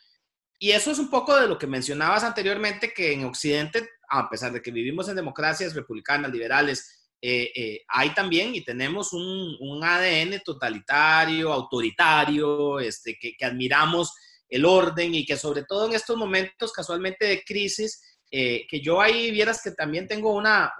Y 0.59 0.71
eso 0.71 0.91
es 0.91 0.99
un 0.99 1.09
poco 1.09 1.39
de 1.39 1.47
lo 1.47 1.57
que 1.57 1.67
mencionabas 1.67 2.23
anteriormente, 2.23 2.93
que 2.93 3.13
en 3.13 3.23
Occidente, 3.23 3.89
a 4.09 4.29
pesar 4.29 4.51
de 4.51 4.61
que 4.61 4.71
vivimos 4.71 5.07
en 5.07 5.15
democracias 5.15 5.73
republicanas, 5.73 6.31
liberales, 6.31 6.98
eh, 7.21 7.51
eh, 7.53 7.81
hay 7.89 8.13
también 8.13 8.55
y 8.55 8.63
tenemos 8.63 9.11
un, 9.11 9.57
un 9.59 9.83
ADN 9.83 10.39
totalitario, 10.43 11.51
autoritario, 11.51 12.79
este, 12.79 13.17
que, 13.19 13.35
que, 13.37 13.45
admiramos 13.45 14.13
el 14.47 14.63
orden 14.63 15.13
y 15.13 15.25
que 15.25 15.35
sobre 15.35 15.65
todo 15.65 15.87
en 15.87 15.95
estos 15.95 16.15
momentos 16.15 16.71
casualmente 16.71 17.25
de 17.25 17.43
crisis, 17.43 18.01
eh, 18.31 18.65
que 18.69 18.79
yo 18.79 19.01
ahí 19.01 19.31
vieras 19.31 19.61
que 19.61 19.71
también 19.71 20.07
tengo 20.07 20.33
una, 20.33 20.71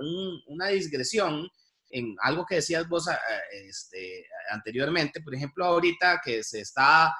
una 0.48 0.68
digresión 0.68 1.50
en 1.90 2.16
algo 2.22 2.46
que 2.46 2.56
decías 2.56 2.88
vos 2.88 3.10
este, 3.52 4.26
anteriormente, 4.52 5.22
por 5.22 5.36
ejemplo, 5.36 5.66
ahorita 5.66 6.22
que 6.24 6.44
se 6.44 6.62
está 6.62 7.14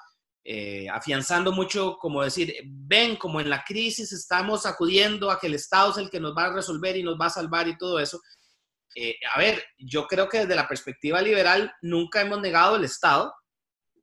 afianzando 0.92 1.52
mucho, 1.52 1.98
como 2.00 2.24
decir, 2.24 2.56
ven 2.66 3.18
como 3.18 3.42
en 3.42 3.50
la 3.50 3.64
crisis 3.64 4.12
estamos 4.12 4.66
acudiendo 4.66 5.30
a 5.30 5.40
que 5.40 5.48
el 5.48 5.56
Estado 5.56 5.92
es 5.92 5.98
el 5.98 6.10
que 6.10 6.20
nos 6.20 6.36
va 6.36 6.46
a 6.46 6.54
resolver 6.54 6.96
y 6.96 7.04
nos 7.04 7.20
va 7.20 7.26
a 7.26 7.32
salvar 7.32 7.68
y 7.68 7.78
todo 7.78 8.00
eso. 8.00 8.22
Eh, 8.96 9.18
a 9.34 9.40
ver, 9.40 9.64
yo 9.78 10.08
creo 10.08 10.28
que 10.28 10.40
desde 10.40 10.56
la 10.56 10.68
perspectiva 10.68 11.22
liberal 11.22 11.72
nunca 11.82 12.22
hemos 12.22 12.42
negado 12.42 12.76
el 12.76 12.84
Estado, 12.84 13.34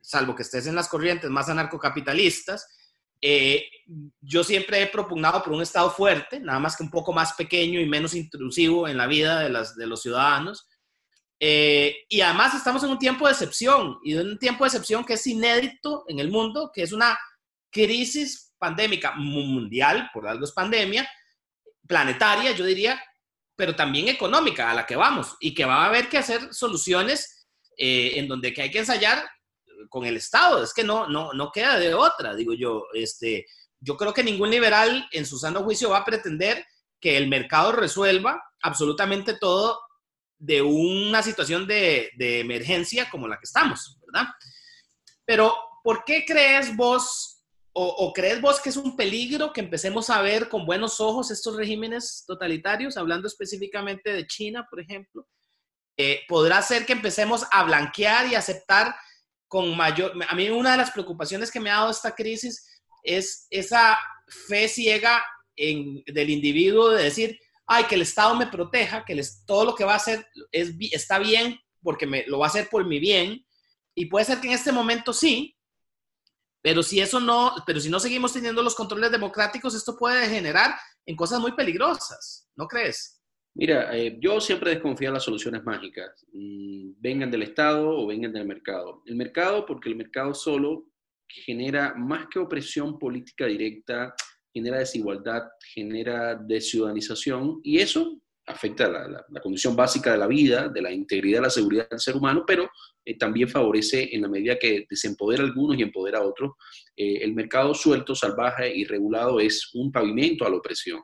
salvo 0.00 0.34
que 0.34 0.42
estés 0.42 0.66
en 0.66 0.74
las 0.74 0.88
corrientes 0.88 1.30
más 1.30 1.48
anarcocapitalistas. 1.48 2.66
Eh, 3.20 3.68
yo 4.20 4.44
siempre 4.44 4.82
he 4.82 4.86
propugnado 4.86 5.42
por 5.42 5.52
un 5.52 5.62
Estado 5.62 5.90
fuerte, 5.90 6.38
nada 6.38 6.58
más 6.58 6.76
que 6.76 6.84
un 6.84 6.90
poco 6.90 7.12
más 7.12 7.32
pequeño 7.32 7.80
y 7.80 7.88
menos 7.88 8.14
intrusivo 8.14 8.86
en 8.86 8.96
la 8.96 9.06
vida 9.06 9.40
de, 9.40 9.48
las, 9.48 9.74
de 9.76 9.86
los 9.86 10.02
ciudadanos. 10.02 10.68
Eh, 11.38 12.04
y 12.08 12.20
además 12.20 12.54
estamos 12.54 12.82
en 12.84 12.90
un 12.90 12.98
tiempo 12.98 13.26
de 13.26 13.32
excepción, 13.32 13.98
y 14.04 14.14
en 14.14 14.28
un 14.28 14.38
tiempo 14.38 14.64
de 14.64 14.68
excepción 14.68 15.04
que 15.04 15.14
es 15.14 15.26
inédito 15.26 16.04
en 16.08 16.18
el 16.18 16.30
mundo, 16.30 16.70
que 16.72 16.82
es 16.82 16.92
una 16.92 17.18
crisis 17.70 18.54
pandémica 18.58 19.12
mundial, 19.16 20.08
por 20.14 20.26
algo 20.26 20.44
es 20.44 20.52
pandemia, 20.52 21.08
planetaria, 21.86 22.52
yo 22.52 22.64
diría, 22.64 23.02
pero 23.56 23.74
también 23.74 24.08
económica 24.08 24.70
a 24.70 24.74
la 24.74 24.86
que 24.86 24.96
vamos 24.96 25.36
y 25.40 25.54
que 25.54 25.64
va 25.64 25.84
a 25.84 25.86
haber 25.86 26.08
que 26.08 26.18
hacer 26.18 26.52
soluciones 26.52 27.46
eh, 27.78 28.12
en 28.16 28.28
donde 28.28 28.52
que 28.52 28.62
hay 28.62 28.70
que 28.70 28.80
ensayar 28.80 29.26
con 29.88 30.04
el 30.04 30.16
Estado. 30.16 30.62
Es 30.62 30.72
que 30.72 30.84
no, 30.84 31.08
no, 31.08 31.32
no 31.32 31.50
queda 31.50 31.78
de 31.78 31.94
otra, 31.94 32.34
digo 32.34 32.54
yo. 32.54 32.84
Este, 32.92 33.46
yo 33.80 33.96
creo 33.96 34.12
que 34.12 34.22
ningún 34.22 34.50
liberal 34.50 35.08
en 35.12 35.26
su 35.26 35.38
sano 35.38 35.62
juicio 35.62 35.90
va 35.90 35.98
a 35.98 36.04
pretender 36.04 36.64
que 37.00 37.16
el 37.16 37.28
mercado 37.28 37.72
resuelva 37.72 38.42
absolutamente 38.60 39.36
todo 39.38 39.80
de 40.38 40.60
una 40.60 41.22
situación 41.22 41.66
de, 41.66 42.10
de 42.16 42.40
emergencia 42.40 43.08
como 43.10 43.26
la 43.26 43.36
que 43.36 43.44
estamos, 43.44 43.98
¿verdad? 44.06 44.28
Pero, 45.24 45.56
¿por 45.82 46.04
qué 46.04 46.24
crees 46.26 46.76
vos 46.76 47.35
o, 47.78 48.10
crees 48.14 48.40
vos 48.40 48.58
que 48.58 48.70
es 48.70 48.76
un 48.78 48.96
peligro 48.96 49.52
que 49.52 49.60
empecemos 49.60 50.08
a 50.08 50.22
ver 50.22 50.48
con 50.48 50.64
buenos 50.64 50.98
ojos 50.98 51.30
estos 51.30 51.56
regímenes 51.56 52.24
totalitarios, 52.26 52.96
hablando 52.96 53.28
específicamente 53.28 54.14
de 54.14 54.26
China, 54.26 54.66
por 54.70 54.80
ejemplo? 54.80 55.28
Eh, 55.98 56.22
¿Podrá 56.26 56.62
ser 56.62 56.86
que 56.86 56.94
empecemos 56.94 57.44
a 57.52 57.64
blanquear 57.64 58.28
y 58.28 58.34
aceptar 58.34 58.96
con 59.46 59.76
mayor... 59.76 60.12
A 60.26 60.34
mí 60.34 60.48
una 60.48 60.72
de 60.72 60.78
las 60.78 60.90
preocupaciones 60.90 61.50
que 61.50 61.60
me 61.60 61.68
ha 61.68 61.74
dado 61.74 61.90
esta 61.90 62.14
crisis 62.14 62.66
es 63.02 63.46
esa 63.50 63.98
fe 64.48 64.68
ciega 64.68 65.22
del 65.54 66.30
individuo 66.30 66.88
de 66.88 67.04
decir, 67.04 67.38
ay, 67.66 67.84
que 67.84 67.96
el 67.96 68.02
Estado 68.02 68.34
me 68.36 68.46
proteja, 68.46 69.04
que 69.04 69.22
todo 69.44 69.66
lo 69.66 69.74
que 69.74 69.84
va 69.84 69.92
a 69.92 69.96
hacer 69.96 70.26
es, 70.50 70.72
está 70.92 71.18
bien 71.18 71.60
porque 71.82 72.06
me, 72.06 72.24
lo 72.26 72.38
va 72.38 72.46
a 72.46 72.48
hacer 72.48 72.70
por 72.70 72.86
mi 72.86 72.98
bien. 72.98 73.46
Y 73.94 74.06
puede 74.06 74.24
ser 74.24 74.40
que 74.40 74.48
en 74.48 74.54
este 74.54 74.72
momento 74.72 75.12
sí, 75.12 75.55
pero 76.66 76.82
si 76.82 76.98
eso 76.98 77.20
no, 77.20 77.52
pero 77.64 77.78
si 77.78 77.88
no 77.88 78.00
seguimos 78.00 78.32
teniendo 78.32 78.60
los 78.60 78.74
controles 78.74 79.12
democráticos, 79.12 79.72
esto 79.72 79.96
puede 79.96 80.22
degenerar 80.22 80.74
en 81.06 81.14
cosas 81.14 81.38
muy 81.38 81.52
peligrosas, 81.52 82.50
¿no 82.56 82.66
crees? 82.66 83.22
Mira, 83.54 83.96
eh, 83.96 84.18
yo 84.20 84.40
siempre 84.40 84.72
desconfío 84.72 85.06
en 85.06 85.14
las 85.14 85.22
soluciones 85.22 85.62
mágicas, 85.62 86.26
mm, 86.32 86.94
vengan 86.98 87.30
del 87.30 87.44
Estado 87.44 87.88
o 87.88 88.08
vengan 88.08 88.32
del 88.32 88.48
mercado. 88.48 89.00
El 89.06 89.14
mercado, 89.14 89.64
porque 89.64 89.90
el 89.90 89.94
mercado 89.94 90.34
solo 90.34 90.88
genera 91.28 91.94
más 91.94 92.26
que 92.32 92.40
opresión 92.40 92.98
política 92.98 93.46
directa, 93.46 94.12
genera 94.52 94.78
desigualdad, 94.78 95.44
genera 95.72 96.34
desciudadanización 96.34 97.60
y 97.62 97.78
eso 97.78 98.20
afecta 98.44 98.88
la, 98.88 99.24
la, 99.28 99.40
condición 99.40 99.76
básica 99.76 100.10
de 100.10 100.18
la 100.18 100.26
vida, 100.26 100.68
de 100.68 100.82
la 100.82 100.90
integridad, 100.90 101.42
la 101.42 101.50
seguridad 101.50 101.88
del 101.88 102.00
ser 102.00 102.16
humano, 102.16 102.42
pero 102.44 102.68
eh, 103.06 103.16
también 103.16 103.48
favorece 103.48 104.08
en 104.12 104.22
la 104.22 104.28
medida 104.28 104.58
que 104.58 104.84
desempodera 104.90 105.44
a 105.44 105.46
algunos 105.46 105.78
y 105.78 105.82
empodera 105.82 106.18
a 106.18 106.22
otros. 106.22 106.54
Eh, 106.96 107.18
el 107.22 107.34
mercado 107.34 107.72
suelto, 107.72 108.16
salvaje 108.16 108.74
y 108.74 108.84
regulado 108.84 109.38
es 109.38 109.70
un 109.74 109.92
pavimento 109.92 110.44
a 110.44 110.50
la 110.50 110.56
opresión. 110.56 111.00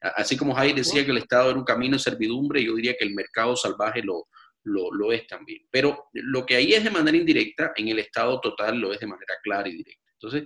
Así 0.00 0.36
como 0.36 0.56
Hay 0.56 0.74
decía 0.74 1.04
que 1.04 1.10
el 1.10 1.18
Estado 1.18 1.50
era 1.50 1.58
un 1.58 1.64
camino 1.64 1.96
de 1.96 2.02
servidumbre, 2.02 2.62
yo 2.62 2.74
diría 2.74 2.94
que 2.98 3.04
el 3.04 3.14
mercado 3.14 3.56
salvaje 3.56 4.02
lo, 4.02 4.28
lo, 4.64 4.92
lo, 4.92 5.10
es 5.10 5.26
también. 5.26 5.66
Pero 5.70 6.10
lo 6.12 6.44
que 6.44 6.56
ahí 6.56 6.74
es 6.74 6.84
de 6.84 6.90
manera 6.90 7.16
indirecta, 7.16 7.72
en 7.76 7.88
el 7.88 7.98
Estado 7.98 8.38
total 8.40 8.78
lo 8.78 8.92
es 8.92 9.00
de 9.00 9.06
manera 9.06 9.34
clara 9.42 9.68
y 9.68 9.76
directa. 9.76 10.10
Entonces, 10.20 10.44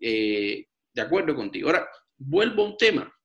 eh, 0.00 0.66
de 0.94 1.02
acuerdo 1.02 1.34
contigo. 1.34 1.68
Ahora, 1.68 1.88
vuelvo 2.18 2.62
a 2.62 2.66
un 2.68 2.76
tema 2.76 3.15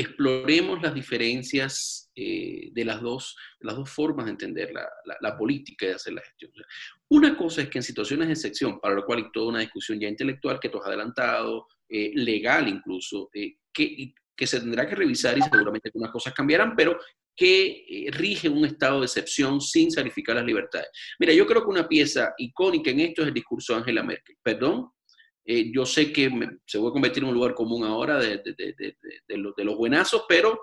exploremos 0.00 0.82
las 0.82 0.94
diferencias 0.94 2.10
eh, 2.14 2.70
de, 2.72 2.84
las 2.84 3.00
dos, 3.00 3.36
las 3.60 3.76
dos 3.76 3.90
formas 3.90 4.26
de 4.26 4.32
entender 4.32 4.72
la, 4.72 5.36
política 5.36 5.86
y 5.86 5.88
de 5.90 5.94
hacer 5.94 6.12
la 6.12 6.22
gestión. 6.22 6.50
Una 7.08 7.36
cosa 7.36 7.62
es 7.62 7.68
que 7.68 7.78
en 7.78 7.82
situaciones 7.82 8.28
de 8.28 8.34
excepción, 8.34 8.80
para 8.80 8.94
lo 8.94 9.04
cual 9.04 9.18
hay 9.18 9.30
toda 9.32 9.48
una 9.48 9.60
discusión 9.60 10.00
ya 10.00 10.08
intelectual 10.08 10.58
que 10.60 10.68
tú 10.68 10.78
has 10.78 10.86
adelantado, 10.86 11.66
eh, 11.88 12.12
legal 12.14 12.68
incluso, 12.68 13.30
eh, 13.34 13.56
que, 13.72 14.14
que, 14.36 14.46
se 14.46 14.60
tendrá 14.60 14.88
que 14.88 14.94
revisar 14.94 15.36
y 15.38 15.42
seguramente 15.42 15.88
algunas 15.88 16.10
cosas 16.10 16.34
cambiarán, 16.34 16.74
pero 16.74 16.98
que 17.34 18.08
rige 18.12 18.48
un 18.48 18.64
estado 18.64 19.00
de 19.00 19.06
excepción 19.06 19.60
sin 19.60 19.90
sacrificar 19.90 20.36
las 20.36 20.46
libertades. 20.46 20.88
Mira, 21.18 21.34
yo 21.34 21.46
creo 21.46 21.62
que 21.62 21.70
una 21.70 21.86
pieza 21.86 22.34
icónica 22.38 22.90
en 22.90 23.00
esto 23.00 23.22
es 23.22 23.28
el 23.28 23.34
discurso 23.34 23.74
de 23.74 23.80
Angela 23.80 24.02
Merkel. 24.02 24.36
Perdón, 24.42 24.90
eh, 25.46 25.70
yo 25.72 25.86
sé 25.86 26.12
que 26.12 26.30
se 26.66 26.78
va 26.78 26.88
a 26.88 26.92
convertir 26.92 27.22
en 27.22 27.28
un 27.28 27.34
lugar 27.34 27.54
común 27.54 27.84
ahora 27.84 28.18
de, 28.18 28.38
de, 28.38 28.96
de 29.26 29.64
los 29.64 29.76
buenazos, 29.76 30.24
pero 30.28 30.58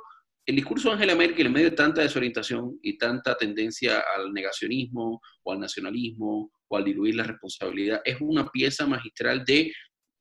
el 0.45 0.57
discurso 0.57 0.89
de 0.89 0.95
Angela 0.95 1.15
Merkel, 1.15 1.45
en 1.45 1.53
medio 1.53 1.69
de 1.69 1.75
tanta 1.75 2.01
desorientación 2.01 2.77
y 2.81 2.97
tanta 2.97 3.37
tendencia 3.37 4.03
al 4.15 4.33
negacionismo 4.33 5.21
o 5.43 5.51
al 5.53 5.59
nacionalismo 5.59 6.51
o 6.67 6.77
al 6.77 6.83
diluir 6.83 7.15
la 7.15 7.23
responsabilidad, 7.23 8.01
es 8.03 8.17
una 8.19 8.49
pieza 8.49 8.85
magistral 8.85 9.45
de 9.45 9.71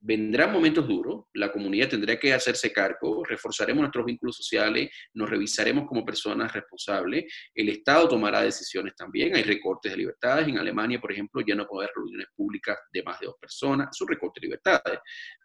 vendrán 0.04 0.52
momentos 0.52 0.86
duros, 0.86 1.26
la 1.34 1.52
comunidad 1.52 1.88
tendrá 1.88 2.18
que 2.18 2.34
hacerse 2.34 2.72
cargo, 2.72 3.24
reforzaremos 3.24 3.82
nuestros 3.82 4.04
vínculos 4.04 4.36
sociales, 4.36 4.90
nos 5.14 5.30
revisaremos 5.30 5.86
como 5.86 6.04
personas 6.04 6.52
responsables, 6.52 7.32
el 7.54 7.68
Estado 7.68 8.08
tomará 8.08 8.42
decisiones 8.42 8.96
también, 8.96 9.34
hay 9.36 9.44
recortes 9.44 9.92
de 9.92 9.98
libertades, 9.98 10.48
en 10.48 10.58
Alemania, 10.58 11.00
por 11.00 11.12
ejemplo, 11.12 11.40
ya 11.46 11.54
no 11.54 11.66
puede 11.66 11.86
haber 11.86 11.94
reuniones 11.94 12.26
públicas 12.34 12.76
de 12.92 13.02
más 13.04 13.20
de 13.20 13.26
dos 13.26 13.36
personas, 13.40 13.88
es 13.92 14.00
un 14.00 14.08
recorte 14.08 14.40
de 14.40 14.46
libertades, 14.48 14.98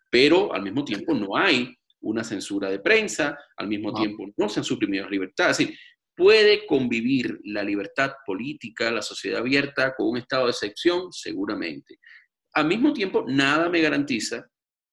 pero 0.10 0.52
al 0.52 0.64
mismo 0.64 0.84
tiempo 0.84 1.14
no 1.14 1.38
hay 1.38 1.76
una 2.02 2.24
censura 2.24 2.70
de 2.72 2.80
prensa, 2.80 3.38
al 3.58 3.68
mismo 3.68 3.94
tiempo 3.94 4.26
no 4.38 4.50
se 4.50 4.60
han 4.60 4.64
suprimido 4.64 5.04
las 5.04 5.12
libertades, 5.12 5.60
es 5.60 5.68
decir, 5.68 5.80
puede 6.16 6.66
convivir 6.66 7.40
la 7.44 7.62
libertad 7.62 8.14
política, 8.26 8.90
la 8.90 9.04
sociedad 9.04 9.42
abierta 9.42 9.94
con 9.96 10.10
un 10.10 10.18
estado 10.18 10.46
de 10.46 10.52
excepción, 10.52 11.14
seguramente. 11.14 12.00
Al 12.58 12.66
mismo 12.66 12.92
tiempo, 12.92 13.24
nada 13.28 13.70
me 13.70 13.82
garantiza, 13.82 14.50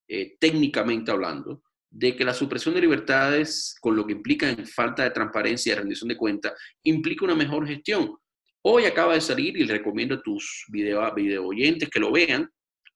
eh, 0.07 0.37
técnicamente 0.39 1.11
hablando, 1.11 1.62
de 1.89 2.15
que 2.15 2.23
la 2.23 2.35
supresión 2.35 2.75
de 2.75 2.83
libertades, 2.83 3.75
con 3.81 3.97
lo 3.97 4.07
que 4.07 4.12
implica 4.12 4.51
en 4.51 4.67
falta 4.67 5.03
de 5.03 5.12
transparencia 5.12 5.73
y 5.73 5.77
rendición 5.77 6.09
de 6.09 6.17
cuentas, 6.19 6.53
implica 6.83 7.25
una 7.25 7.35
mejor 7.35 7.67
gestión. 7.67 8.15
Hoy 8.61 8.85
acaba 8.85 9.15
de 9.15 9.23
salir, 9.23 9.57
y 9.57 9.61
les 9.61 9.79
recomiendo 9.79 10.17
a 10.17 10.21
tus 10.21 10.67
video, 10.69 11.01
oyentes 11.47 11.89
que 11.89 12.01
lo 12.01 12.12
vean, 12.12 12.47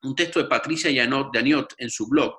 un 0.02 0.14
texto 0.14 0.38
de 0.38 0.50
Patricia 0.50 0.90
Daniot 1.32 1.72
en 1.78 1.88
su 1.88 2.06
blog, 2.06 2.36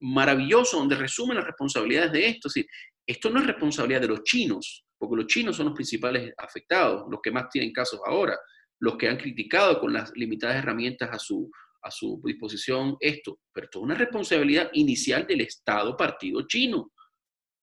maravilloso, 0.00 0.78
donde 0.78 0.96
resume 0.96 1.34
las 1.34 1.44
responsabilidades 1.44 2.12
de 2.12 2.26
esto. 2.26 2.48
Es 2.54 2.64
esto 3.06 3.28
no 3.28 3.38
es 3.38 3.46
responsabilidad 3.46 4.00
de 4.00 4.08
los 4.08 4.22
chinos, 4.22 4.86
porque 4.96 5.16
los 5.16 5.26
chinos 5.26 5.56
son 5.56 5.66
los 5.66 5.74
principales 5.74 6.32
afectados, 6.38 7.04
los 7.10 7.20
que 7.22 7.30
más 7.30 7.50
tienen 7.50 7.70
casos 7.70 8.00
ahora 8.06 8.38
los 8.80 8.96
que 8.96 9.08
han 9.08 9.16
criticado 9.16 9.78
con 9.78 9.92
las 9.92 10.10
limitadas 10.16 10.56
herramientas 10.56 11.10
a 11.12 11.18
su, 11.18 11.50
a 11.82 11.90
su 11.90 12.20
disposición 12.24 12.96
esto, 13.00 13.38
pero 13.52 13.66
esto 13.66 13.78
es 13.78 13.84
una 13.84 13.94
responsabilidad 13.94 14.70
inicial 14.72 15.26
del 15.26 15.42
Estado 15.42 15.96
partido 15.96 16.46
chino. 16.46 16.92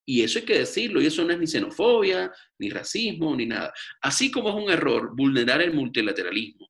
Y 0.09 0.21
eso 0.21 0.39
hay 0.39 0.45
que 0.45 0.59
decirlo, 0.59 1.01
y 1.01 1.07
eso 1.07 1.25
no 1.25 1.33
es 1.33 1.39
ni 1.39 1.47
xenofobia, 1.47 2.31
ni 2.59 2.69
racismo, 2.69 3.35
ni 3.35 3.45
nada. 3.45 3.73
Así 4.01 4.31
como 4.31 4.49
es 4.49 4.55
un 4.55 4.71
error 4.71 5.13
vulnerar 5.17 5.61
el 5.61 5.73
multilateralismo, 5.73 6.69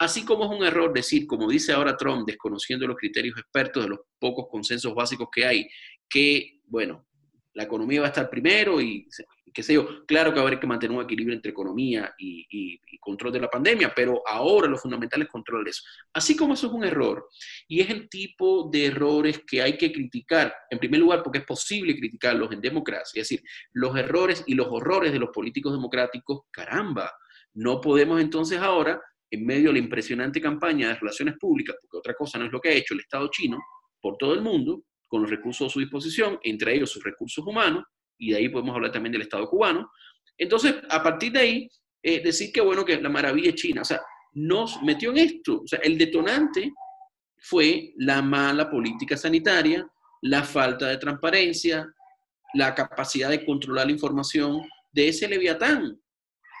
así 0.00 0.24
como 0.24 0.44
es 0.44 0.58
un 0.58 0.66
error 0.66 0.92
decir, 0.92 1.26
como 1.26 1.48
dice 1.48 1.72
ahora 1.72 1.96
Trump, 1.96 2.26
desconociendo 2.26 2.86
los 2.88 2.96
criterios 2.96 3.38
expertos 3.38 3.84
de 3.84 3.90
los 3.90 4.00
pocos 4.18 4.46
consensos 4.50 4.94
básicos 4.94 5.28
que 5.32 5.44
hay, 5.44 5.68
que, 6.08 6.60
bueno, 6.64 7.06
la 7.54 7.64
economía 7.64 8.00
va 8.00 8.06
a 8.06 8.10
estar 8.10 8.30
primero 8.30 8.80
y 8.80 9.06
qué 9.52 9.62
sé 9.62 9.74
yo, 9.74 10.06
claro 10.06 10.30
que 10.30 10.36
va 10.36 10.44
a 10.44 10.46
haber 10.46 10.60
que 10.60 10.66
mantener 10.66 10.96
un 10.96 11.04
equilibrio 11.04 11.34
entre 11.34 11.50
economía 11.50 12.14
y, 12.18 12.80
control 13.00 13.32
de 13.32 13.40
la 13.40 13.50
pandemia, 13.50 13.92
pero 13.94 14.22
ahora 14.24 14.68
lo 14.68 14.78
fundamental 14.78 15.22
es 15.22 15.28
controlar 15.28 15.66
eso. 15.66 15.82
Así 16.12 16.36
como 16.36 16.54
eso 16.54 16.68
es 16.68 16.72
un 16.72 16.84
error, 16.84 17.28
y 17.66 17.80
es 17.80 17.90
el 17.90 18.08
tipo 18.08 18.70
de 18.70 18.86
errores 18.86 19.40
que 19.44 19.60
hay 19.60 19.76
que 19.76 19.90
criticar, 19.90 20.54
en 20.70 20.78
primer 20.78 21.00
lugar 21.00 21.20
porque 21.20 21.40
es 21.40 21.44
posible 21.44 21.96
criticarlos 21.96 22.52
en 22.52 22.60
democracia, 22.60 23.20
es 23.20 23.28
decir, 23.28 23.44
los 23.72 23.96
errores 23.96 24.44
y 24.46 24.54
los 24.54 24.68
horrores 24.70 25.12
de 25.12 25.18
los 25.18 25.30
políticos 25.30 25.72
democráticos, 25.72 26.42
caramba, 26.52 27.10
no 27.54 27.80
podemos 27.80 28.20
entonces 28.20 28.60
ahora, 28.60 29.02
en 29.28 29.44
medio 29.44 29.68
de 29.68 29.74
la 29.74 29.78
impresionante 29.80 30.40
campaña 30.40 30.88
de 30.88 30.94
relaciones 30.94 31.34
públicas, 31.38 31.74
porque 31.80 31.96
otra 31.96 32.14
cosa 32.14 32.38
no 32.38 32.46
es 32.46 32.52
lo 32.52 32.60
que 32.60 32.68
ha 32.68 32.74
hecho 32.74 32.94
el 32.94 33.00
Estado 33.00 33.28
chino 33.32 33.58
por 34.00 34.16
todo 34.16 34.34
el 34.34 34.42
mundo, 34.42 34.84
con 35.12 35.20
los 35.20 35.30
recursos 35.30 35.66
a 35.66 35.70
su 35.70 35.78
disposición, 35.78 36.38
entre 36.42 36.74
ellos 36.74 36.90
sus 36.90 37.04
recursos 37.04 37.46
humanos, 37.46 37.84
y 38.16 38.30
de 38.30 38.38
ahí 38.38 38.48
podemos 38.48 38.74
hablar 38.74 38.90
también 38.92 39.12
del 39.12 39.20
Estado 39.20 39.46
cubano. 39.46 39.90
Entonces, 40.38 40.76
a 40.88 41.02
partir 41.02 41.32
de 41.32 41.38
ahí, 41.38 41.68
eh, 42.02 42.22
decir 42.22 42.50
que 42.50 42.62
bueno, 42.62 42.82
que 42.82 42.98
la 42.98 43.10
maravilla 43.10 43.50
es 43.50 43.56
China, 43.56 43.82
o 43.82 43.84
sea, 43.84 44.00
nos 44.32 44.82
metió 44.82 45.10
en 45.10 45.18
esto, 45.18 45.60
o 45.64 45.66
sea, 45.66 45.80
el 45.80 45.98
detonante 45.98 46.72
fue 47.36 47.92
la 47.98 48.22
mala 48.22 48.70
política 48.70 49.14
sanitaria, 49.18 49.86
la 50.22 50.44
falta 50.44 50.88
de 50.88 50.96
transparencia, 50.96 51.86
la 52.54 52.74
capacidad 52.74 53.28
de 53.28 53.44
controlar 53.44 53.84
la 53.84 53.92
información 53.92 54.62
de 54.92 55.08
ese 55.08 55.28
leviatán. 55.28 56.00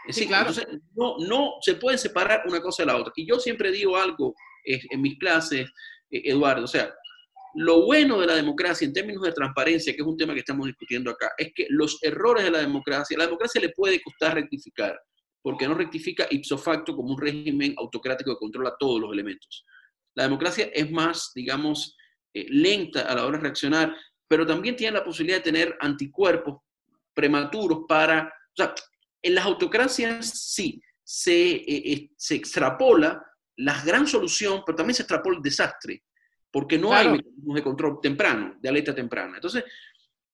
Es 0.06 0.16
decir, 0.16 0.28
claro. 0.28 0.52
no, 0.94 1.16
no 1.26 1.52
se 1.62 1.76
puede 1.76 1.96
separar 1.96 2.42
una 2.46 2.60
cosa 2.60 2.82
de 2.82 2.88
la 2.88 2.98
otra. 2.98 3.14
Y 3.16 3.26
yo 3.26 3.40
siempre 3.40 3.72
digo 3.72 3.96
algo 3.96 4.34
eh, 4.66 4.82
en 4.90 5.00
mis 5.00 5.18
clases, 5.18 5.70
eh, 6.10 6.22
Eduardo, 6.26 6.64
o 6.64 6.68
sea, 6.68 6.92
lo 7.54 7.84
bueno 7.84 8.20
de 8.20 8.26
la 8.26 8.34
democracia 8.34 8.86
en 8.86 8.92
términos 8.92 9.22
de 9.22 9.32
transparencia, 9.32 9.92
que 9.94 10.00
es 10.00 10.06
un 10.06 10.16
tema 10.16 10.32
que 10.32 10.40
estamos 10.40 10.66
discutiendo 10.66 11.10
acá, 11.10 11.32
es 11.36 11.52
que 11.54 11.66
los 11.70 11.98
errores 12.02 12.44
de 12.44 12.50
la 12.50 12.58
democracia, 12.58 13.16
la 13.18 13.24
democracia 13.24 13.60
le 13.60 13.70
puede 13.70 14.00
costar 14.00 14.34
rectificar, 14.34 14.98
porque 15.42 15.68
no 15.68 15.74
rectifica 15.74 16.26
ipso 16.30 16.56
facto 16.56 16.94
como 16.94 17.12
un 17.14 17.20
régimen 17.20 17.74
autocrático 17.76 18.32
que 18.32 18.38
controla 18.38 18.74
todos 18.78 19.00
los 19.00 19.12
elementos. 19.12 19.64
La 20.14 20.24
democracia 20.24 20.70
es 20.72 20.90
más, 20.90 21.32
digamos, 21.34 21.96
eh, 22.34 22.46
lenta 22.48 23.02
a 23.02 23.14
la 23.14 23.26
hora 23.26 23.38
de 23.38 23.44
reaccionar, 23.44 23.96
pero 24.28 24.46
también 24.46 24.76
tiene 24.76 24.96
la 24.96 25.04
posibilidad 25.04 25.38
de 25.38 25.44
tener 25.44 25.76
anticuerpos 25.80 26.60
prematuros 27.14 27.80
para... 27.88 28.26
O 28.26 28.56
sea, 28.56 28.74
en 29.22 29.34
las 29.34 29.44
autocracias 29.44 30.28
sí, 30.52 30.80
se, 31.04 31.52
eh, 31.52 31.64
eh, 31.66 32.10
se 32.16 32.34
extrapola 32.34 33.22
la 33.56 33.82
gran 33.84 34.06
solución, 34.06 34.62
pero 34.64 34.76
también 34.76 34.94
se 34.94 35.02
extrapola 35.02 35.36
el 35.36 35.42
desastre 35.42 36.02
porque 36.52 36.78
no 36.78 36.92
hay 36.92 37.08
mecanismos 37.08 37.54
de 37.56 37.62
control 37.62 37.98
temprano, 38.02 38.56
de 38.60 38.68
alerta 38.68 38.94
temprana. 38.94 39.36
Entonces, 39.36 39.64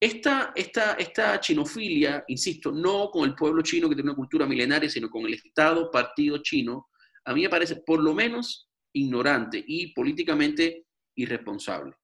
esta, 0.01 0.53
esta, 0.55 0.95
esta 0.95 1.41
chinofilia, 1.41 2.25
insisto, 2.29 2.71
no 2.73 3.11
con 3.11 3.25
el 3.25 3.35
pueblo 3.35 3.62
chino 3.62 3.89
que 3.89 3.95
tiene 3.95 4.11
una 4.11 4.16
cultura 4.16 4.47
milenaria, 4.47 4.91
sino 4.91 5.09
con 5.09 5.25
el 5.27 5.35
Estado 5.35 5.91
partido 5.91 6.39
chino, 6.39 6.89
a 7.25 7.33
mí 7.33 7.43
me 7.43 7.49
parece 7.49 7.77
por 7.77 8.01
lo 8.03 8.14
menos 8.14 8.69
ignorante 8.93 9.62
y 9.66 9.93
políticamente 9.93 10.87
irresponsable. 11.14 11.95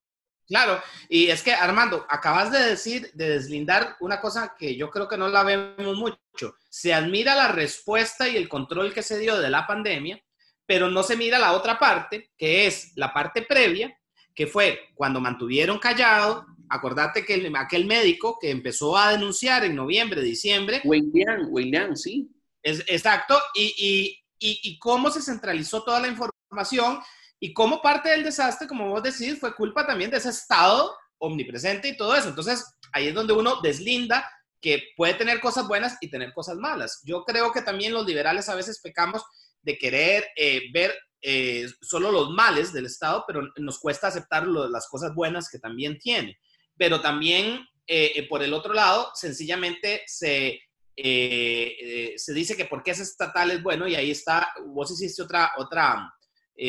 Claro, 0.47 0.83
y 1.09 1.29
es 1.29 1.43
que 1.43 1.55
Armando, 1.55 2.05
acabas 2.09 2.53
de 2.53 2.59
decir, 2.59 3.11
de 3.15 3.31
deslindar 3.31 3.97
una 4.01 4.21
cosa 4.21 4.55
que 4.59 4.77
yo 4.77 4.91
creo 4.91 5.09
que 5.09 5.17
no 5.17 5.29
la 5.29 5.43
vemos 5.43 5.97
mucho. 5.97 6.57
Se 6.69 6.93
admira 6.93 7.35
la 7.35 7.49
respuesta 7.49 8.29
y 8.29 8.37
el 8.37 8.49
control 8.49 8.93
que 8.93 9.03
se 9.03 9.19
dio 9.19 9.39
de 9.39 9.49
la 9.49 9.67
pandemia, 9.67 10.23
pero 10.67 10.91
no 10.91 11.03
se 11.03 11.17
mira 11.17 11.39
la 11.39 11.53
otra 11.53 11.79
parte, 11.79 12.31
que 12.37 12.67
es 12.67 12.93
la 12.97 13.13
parte 13.13 13.43
previa, 13.43 13.99
que 14.35 14.47
fue 14.47 14.81
cuando 14.95 15.21
mantuvieron 15.21 15.79
callado, 15.79 16.47
acordate 16.69 17.25
que 17.25 17.53
aquel 17.57 17.87
médico 17.87 18.39
que 18.41 18.51
empezó 18.51 18.97
a 18.97 19.13
denunciar 19.13 19.65
en 19.65 19.77
noviembre, 19.77 20.23
diciembre. 20.23 20.81
William, 20.85 21.47
William, 21.51 21.97
sí. 21.97 22.31
Es, 22.63 22.81
exacto, 22.87 23.39
y, 23.55 24.19
y, 24.39 24.79
cómo 24.79 25.11
se 25.11 25.21
centralizó 25.21 25.83
toda 25.83 26.01
la 26.01 26.09
información 26.09 26.99
y 27.39 27.53
cómo 27.53 27.83
parte 27.83 28.09
del 28.09 28.25
desastre, 28.25 28.67
como 28.67 28.89
vos 28.89 29.03
decís, 29.03 29.39
fue 29.39 29.55
culpa 29.55 29.87
también 29.87 30.11
de 30.11 30.17
ese 30.17 30.31
estado 30.31 30.97
omnipresente 31.19 31.89
y 31.89 31.97
todo 31.97 32.15
eso. 32.17 32.31
Entonces, 32.31 32.65
ahí 32.93 33.09
es 33.09 33.15
donde 33.15 33.35
uno 33.35 33.61
deslinda 33.61 34.29
que 34.63 34.83
puede 34.97 35.13
tener 35.15 35.41
cosas 35.41 35.69
buenas 35.69 35.99
y 36.01 36.09
tener 36.09 36.33
cosas 36.33 36.57
malas. 36.57 37.03
Yo 37.05 37.25
creo 37.25 37.53
que 37.53 37.61
también 37.61 37.93
los 37.93 38.07
liberales 38.07 38.49
a 38.49 38.55
veces 38.55 38.81
pecamos 38.81 39.23
de 39.61 39.77
querer 39.77 40.27
eh, 40.37 40.63
ver 40.73 40.95
eh, 41.27 41.67
solo 41.81 42.13
los 42.13 42.33
males 42.33 42.71
del 42.71 42.85
Estado, 42.85 43.25
pero 43.27 43.49
nos 43.57 43.79
cuesta 43.79 44.09
aceptar 44.09 44.47
las 44.47 44.87
cosas 44.89 45.15
buenas 45.15 45.49
que 45.49 45.59
también 45.59 45.99
tiene. 45.99 46.39
Pero 46.77 47.01
también, 47.01 47.67
eh, 47.87 48.13
eh, 48.15 48.29
por 48.29 48.43
el 48.43 48.53
otro 48.53 48.75
lado, 48.75 49.11
sencillamente 49.15 50.03
se, 50.07 50.61
se 50.95 52.35
dice 52.35 52.59
que 52.59 52.67
porque 52.67 52.91
es 52.91 53.01
estatal 53.01 53.53
es 53.53 53.63
bueno, 53.63 53.89
y 53.89 53.95
ahí 53.95 54.11
está, 54.11 54.53
vos 54.67 54.91
hiciste 54.91 55.23
otra, 55.23 55.53
otra 55.57 56.15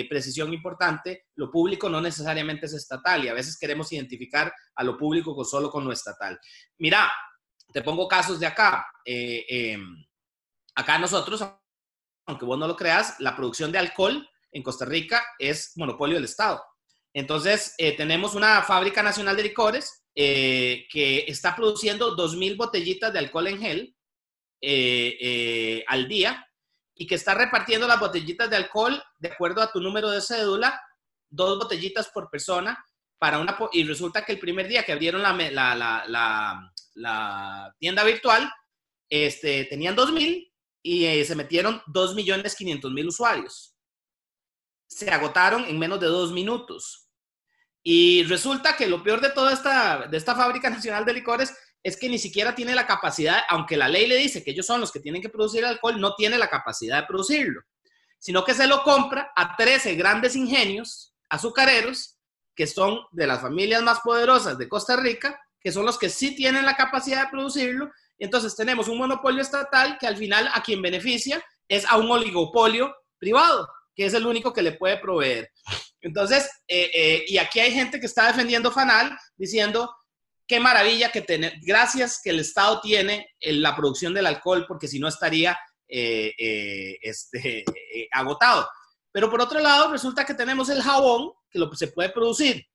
precisión 0.09 0.53
importante, 0.53 1.25
lo 1.35 1.51
público 1.51 1.89
no 1.89 1.99
necesariamente 1.99 2.65
es 2.67 2.73
estatal, 2.73 3.25
y 3.25 3.27
a 3.27 3.33
veces 3.33 3.57
queremos 3.59 3.91
identificar 3.91 4.53
a 4.73 4.83
lo 4.85 4.97
público 4.97 5.35
con, 5.35 5.43
solo 5.43 5.69
con 5.69 5.83
lo 5.83 5.91
estatal. 5.91 6.39
Mira, 6.77 7.11
te 7.73 7.81
pongo 7.81 8.07
casos 8.07 8.39
de 8.39 8.47
acá. 8.47 8.87
Em, 9.03 10.01
acá 10.75 10.97
nosotros, 10.97 11.43
aunque 12.25 12.45
vos 12.45 12.57
no 12.57 12.67
lo 12.67 12.77
creas, 12.77 13.19
la 13.19 13.35
producción 13.35 13.69
de 13.73 13.79
alcohol 13.79 14.25
en 14.55 14.63
Costa 14.63 14.85
Rica 14.85 15.23
es 15.37 15.73
monopolio 15.75 16.15
del 16.15 16.23
Estado. 16.23 16.63
Entonces, 17.13 17.75
eh, 17.77 17.95
tenemos 17.95 18.35
una 18.35 18.63
fábrica 18.63 19.03
nacional 19.03 19.35
de 19.35 19.43
licores 19.43 20.05
eh, 20.15 20.87
que 20.89 21.25
está 21.27 21.55
produciendo 21.55 22.15
2.000 22.15 22.55
botellitas 22.55 23.11
de 23.11 23.19
alcohol 23.19 23.47
en 23.47 23.59
gel 23.59 23.95
eh, 24.61 25.83
al 25.87 26.07
día 26.07 26.47
y 26.95 27.05
que 27.05 27.15
está 27.15 27.33
repartiendo 27.33 27.85
las 27.85 27.99
botellitas 27.99 28.49
de 28.49 28.55
alcohol 28.55 29.03
de 29.19 29.27
acuerdo 29.27 29.61
a 29.61 29.71
tu 29.71 29.81
número 29.81 30.09
de 30.09 30.21
cédula, 30.21 30.81
dos 31.29 31.59
botellitas 31.59 32.07
por 32.07 32.29
persona 32.29 32.81
para 33.17 33.39
una... 33.39 33.57
Y 33.73 33.83
resulta 33.83 34.23
que 34.23 34.31
el 34.31 34.39
primer 34.39 34.69
día 34.69 34.83
que 34.83 34.93
abrieron 34.93 35.21
la, 35.21 35.33
la, 35.33 36.71
la, 36.95 37.75
tienda 37.77 38.05
virtual, 38.05 38.49
este, 39.09 39.65
tenían 39.65 39.97
2.000 39.97 40.49
y 40.81 41.25
se 41.25 41.35
metieron 41.35 41.81
2.500.000 41.87 43.07
usuarios 43.07 43.74
se 44.95 45.09
agotaron 45.11 45.65
en 45.65 45.77
menos 45.77 45.99
de 45.99 46.07
dos 46.07 46.31
minutos. 46.31 47.09
Y 47.83 48.23
resulta 48.23 48.77
que 48.77 48.87
lo 48.87 49.03
peor 49.03 49.19
de 49.19 49.29
toda 49.29 49.51
esta, 49.51 50.07
de 50.07 50.15
esta 50.15 50.35
fábrica 50.35 50.69
nacional 50.77 51.03
de 51.03 51.13
licores 51.13 51.53
es 51.83 51.97
que 51.97 52.07
ni 52.07 52.17
siquiera 52.17 52.55
tiene 52.55 52.73
la 52.73 52.87
capacidad, 52.87 53.43
aunque 53.49 53.75
la 53.75 53.89
ley 53.89 54.07
le 54.07 54.15
dice 54.15 54.41
que 54.41 54.51
ellos 54.51 54.65
son 54.65 54.79
los 54.79 54.93
que 54.93 55.01
tienen 55.01 55.21
que 55.21 55.27
producir 55.27 55.65
alcohol, 55.65 55.99
no 55.99 56.15
tiene 56.15 56.37
la 56.37 56.49
capacidad 56.49 57.01
de 57.01 57.07
producirlo, 57.07 57.61
sino 58.17 58.45
que 58.45 58.53
se 58.53 58.67
lo 58.67 58.83
compra 58.83 59.33
a 59.35 59.57
13 59.57 59.95
grandes 59.95 60.35
ingenios 60.37 61.13
azucareros 61.29 62.17
que 62.55 62.65
son 62.65 63.01
de 63.11 63.27
las 63.27 63.41
familias 63.41 63.83
más 63.83 63.99
poderosas 63.99 64.57
de 64.57 64.69
Costa 64.69 64.95
Rica, 64.95 65.37
que 65.59 65.73
son 65.73 65.85
los 65.85 65.99
que 65.99 66.09
sí 66.09 66.35
tienen 66.37 66.65
la 66.65 66.77
capacidad 66.77 67.25
de 67.25 67.31
producirlo. 67.31 67.91
Entonces 68.17 68.55
tenemos 68.55 68.87
un 68.87 68.97
monopolio 68.97 69.41
estatal 69.41 69.97
que 69.99 70.07
al 70.07 70.15
final 70.15 70.49
a 70.53 70.63
quien 70.63 70.81
beneficia 70.81 71.43
es 71.67 71.85
a 71.85 71.97
un 71.97 72.09
oligopolio 72.09 72.95
privado, 73.19 73.67
que 73.95 74.05
es 74.05 74.13
el 74.13 74.25
único 74.25 74.53
que 74.53 74.61
le 74.61 74.73
puede 74.73 74.97
proveer. 74.97 75.49
Entonces, 76.01 76.49
eh, 76.67 76.91
eh, 76.93 77.25
y 77.27 77.37
aquí 77.37 77.59
hay 77.59 77.71
gente 77.71 77.99
que 77.99 78.05
está 78.05 78.27
defendiendo 78.27 78.71
Fanal 78.71 79.17
diciendo, 79.37 79.95
qué 80.45 80.59
maravilla 80.59 81.11
que 81.11 81.21
tener, 81.21 81.53
gracias 81.61 82.19
que 82.23 82.29
el 82.29 82.39
Estado 82.39 82.79
tiene 82.81 83.27
la 83.39 83.75
producción 83.75 84.13
del 84.13 84.27
alcohol, 84.27 84.65
porque 84.67 84.87
si 84.87 84.99
no 84.99 85.07
estaría 85.07 85.57
eh, 85.87 86.97
este, 87.01 87.63
agotado. 88.11 88.67
Pero 89.11 89.31
por 89.31 89.41
otro 89.41 89.59
lado, 89.59 89.91
resulta 89.91 90.25
que 90.25 90.33
tenemos 90.33 90.69
el 90.69 90.81
jabón, 90.81 91.31
que 91.49 91.59
se 91.75 91.87
puede 91.87 92.09
producir 92.09 92.65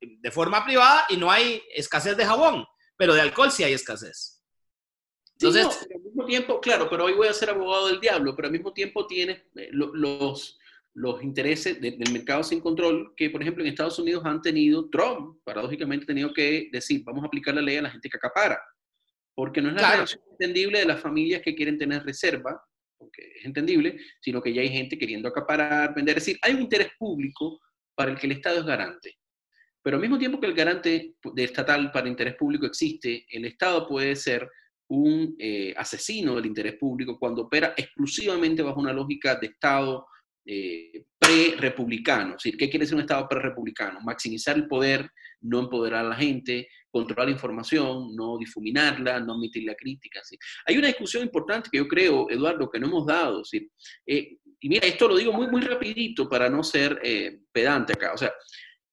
de 0.00 0.30
forma 0.30 0.64
privada 0.64 1.06
y 1.08 1.16
no 1.16 1.30
hay 1.30 1.62
escasez 1.74 2.16
de 2.16 2.26
jabón, 2.26 2.64
pero 2.96 3.14
de 3.14 3.22
alcohol 3.22 3.50
sí 3.50 3.64
hay 3.64 3.72
escasez. 3.72 4.37
Entonces, 5.40 5.88
al 5.94 6.00
mismo 6.00 6.26
tiempo, 6.26 6.60
claro, 6.60 6.88
pero 6.90 7.04
hoy 7.04 7.12
voy 7.12 7.28
a 7.28 7.32
ser 7.32 7.50
abogado 7.50 7.88
del 7.88 8.00
diablo, 8.00 8.34
pero 8.34 8.46
al 8.46 8.52
mismo 8.52 8.72
tiempo 8.72 9.06
tienes 9.06 9.42
eh, 9.54 9.68
los, 9.72 10.58
los 10.94 11.22
intereses 11.22 11.80
del 11.80 12.12
mercado 12.12 12.42
sin 12.42 12.60
control 12.60 13.14
que, 13.16 13.30
por 13.30 13.40
ejemplo, 13.40 13.62
en 13.62 13.70
Estados 13.70 13.98
Unidos 13.98 14.24
han 14.24 14.42
tenido, 14.42 14.88
Trump, 14.90 15.38
paradójicamente, 15.44 16.04
ha 16.04 16.06
tenido 16.08 16.32
que 16.32 16.68
decir, 16.72 17.02
vamos 17.04 17.22
a 17.22 17.28
aplicar 17.28 17.54
la 17.54 17.62
ley 17.62 17.76
a 17.76 17.82
la 17.82 17.90
gente 17.90 18.08
que 18.08 18.16
acapara, 18.16 18.60
porque 19.34 19.62
no 19.62 19.68
es 19.68 19.74
la 19.76 19.94
reacción 19.94 20.22
entendible 20.32 20.80
de 20.80 20.86
las 20.86 21.00
familias 21.00 21.40
que 21.42 21.54
quieren 21.54 21.78
tener 21.78 22.04
reserva 22.04 22.60
porque 22.98 23.22
es 23.38 23.44
entendible, 23.44 23.98
sino 24.20 24.42
que 24.42 24.52
ya 24.52 24.60
hay 24.60 24.68
gente 24.68 24.98
queriendo 24.98 25.28
acaparar, 25.28 25.94
vender. 25.94 26.18
Es 26.18 26.26
decir, 26.26 26.38
hay 26.42 26.54
un 26.54 26.62
interés 26.62 26.90
público 26.98 27.60
para 27.94 28.10
el 28.10 28.18
que 28.18 28.26
el 28.26 28.32
Estado 28.32 28.58
es 28.58 28.66
garante. 28.66 29.16
Pero 29.82 29.96
al 29.96 30.02
mismo 30.02 30.18
tiempo 30.18 30.40
que 30.40 30.46
el 30.46 30.54
garante 30.54 31.14
de 31.22 31.44
estatal 31.44 31.90
para 31.92 32.08
interés 32.08 32.34
público 32.34 32.66
existe, 32.66 33.24
el 33.30 33.44
Estado 33.44 33.86
puede 33.86 34.16
ser 34.16 34.50
un 34.88 35.36
eh, 35.38 35.74
asesino 35.76 36.34
del 36.36 36.46
interés 36.46 36.74
público 36.74 37.18
cuando 37.18 37.42
opera 37.42 37.74
exclusivamente 37.76 38.62
bajo 38.62 38.80
una 38.80 38.92
lógica 38.92 39.34
de 39.34 39.48
Estado 39.48 40.06
eh, 40.44 41.04
pre-republicano. 41.18 42.36
¿qué 42.42 42.56
quiere 42.56 42.80
decir 42.80 42.94
un 42.94 43.02
Estado 43.02 43.28
pre-republicano? 43.28 44.00
Maximizar 44.00 44.56
el 44.56 44.66
poder, 44.66 45.10
no 45.42 45.60
empoderar 45.60 46.06
a 46.06 46.08
la 46.08 46.16
gente, 46.16 46.68
controlar 46.90 47.26
la 47.26 47.32
información, 47.32 48.16
no 48.16 48.38
difuminarla, 48.38 49.20
no 49.20 49.34
admitir 49.34 49.64
la 49.64 49.74
crítica. 49.74 50.20
¿sí? 50.24 50.38
Hay 50.66 50.78
una 50.78 50.88
discusión 50.88 51.22
importante 51.22 51.68
que 51.70 51.78
yo 51.78 51.86
creo, 51.86 52.30
Eduardo, 52.30 52.70
que 52.70 52.80
no 52.80 52.86
hemos 52.86 53.04
dado. 53.04 53.44
¿sí? 53.44 53.70
Eh, 54.06 54.38
y 54.60 54.68
mira, 54.70 54.86
esto 54.86 55.06
lo 55.06 55.16
digo 55.16 55.32
muy, 55.32 55.48
muy 55.48 55.60
rapidito 55.60 56.28
para 56.28 56.48
no 56.48 56.64
ser 56.64 56.98
pedante 57.52 57.92
acá. 57.92 58.12
O 58.14 58.18
sea, 58.18 58.32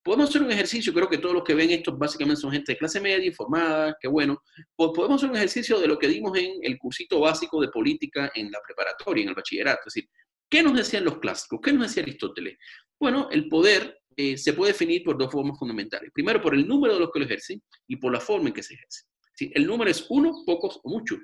podemos 0.06 0.30
hacer 0.30 0.44
un 0.44 0.52
ejercicio, 0.52 0.94
creo 0.94 1.10
que 1.10 1.18
todos 1.18 1.34
los 1.34 1.44
que 1.44 1.56
ven 1.56 1.72
esto 1.72 1.98
básicamente 1.98 2.40
son 2.40 2.52
gente 2.52 2.74
de 2.74 2.78
clase 2.78 3.02
media, 3.02 3.26
informada, 3.26 3.98
que 4.00 4.08
bueno, 4.08 4.40
pues 4.76 4.92
podemos 4.94 5.18
hacer 5.20 5.32
un 5.32 5.36
ejercicio 5.36 5.80
de 5.80 5.88
lo 5.88 5.98
que 5.98 6.08
dimos 6.08 6.38
en 6.38 6.60
el 6.62 6.78
cursito 6.78 7.20
básico 7.20 7.60
de 7.60 7.70
política 7.70 8.32
en 8.36 8.52
la 8.52 8.60
preparatoria, 8.64 9.24
en 9.24 9.30
el 9.30 9.36
bachillerato. 9.36 9.82
Es 9.88 9.96
decir, 9.96 10.10
¿qué 10.48 10.62
nos 10.62 10.76
decían 10.78 11.06
los 11.06 11.18
clásicos? 11.18 11.60
¿Qué 11.60 11.74
nos 11.74 11.88
decía 11.88 12.04
Aristóteles? 12.04 12.56
Bueno, 13.00 13.30
el 13.32 13.50
poder 13.50 14.00
eh, 14.16 14.38
se 14.38 14.54
puede 14.54 14.74
definir 14.74 15.04
por 15.04 15.18
dos 15.18 15.32
formas 15.32 15.58
fundamentales. 15.58 16.12
Primero, 16.14 16.40
por 16.40 16.54
el 16.54 16.68
número 16.68 16.94
de 16.94 17.00
los 17.00 17.12
que 17.12 17.20
lo 17.20 17.26
ejercen 17.26 17.64
y 17.88 17.96
por 17.96 18.14
la 18.14 18.20
forma 18.20 18.50
en 18.50 18.54
que 18.54 18.62
se 18.62 18.76
ejerce. 18.76 19.06
El 19.40 19.66
número 19.66 19.90
es 19.90 20.06
uno, 20.10 20.44
pocos 20.46 20.80
o 20.84 20.90
muchos. 20.92 21.18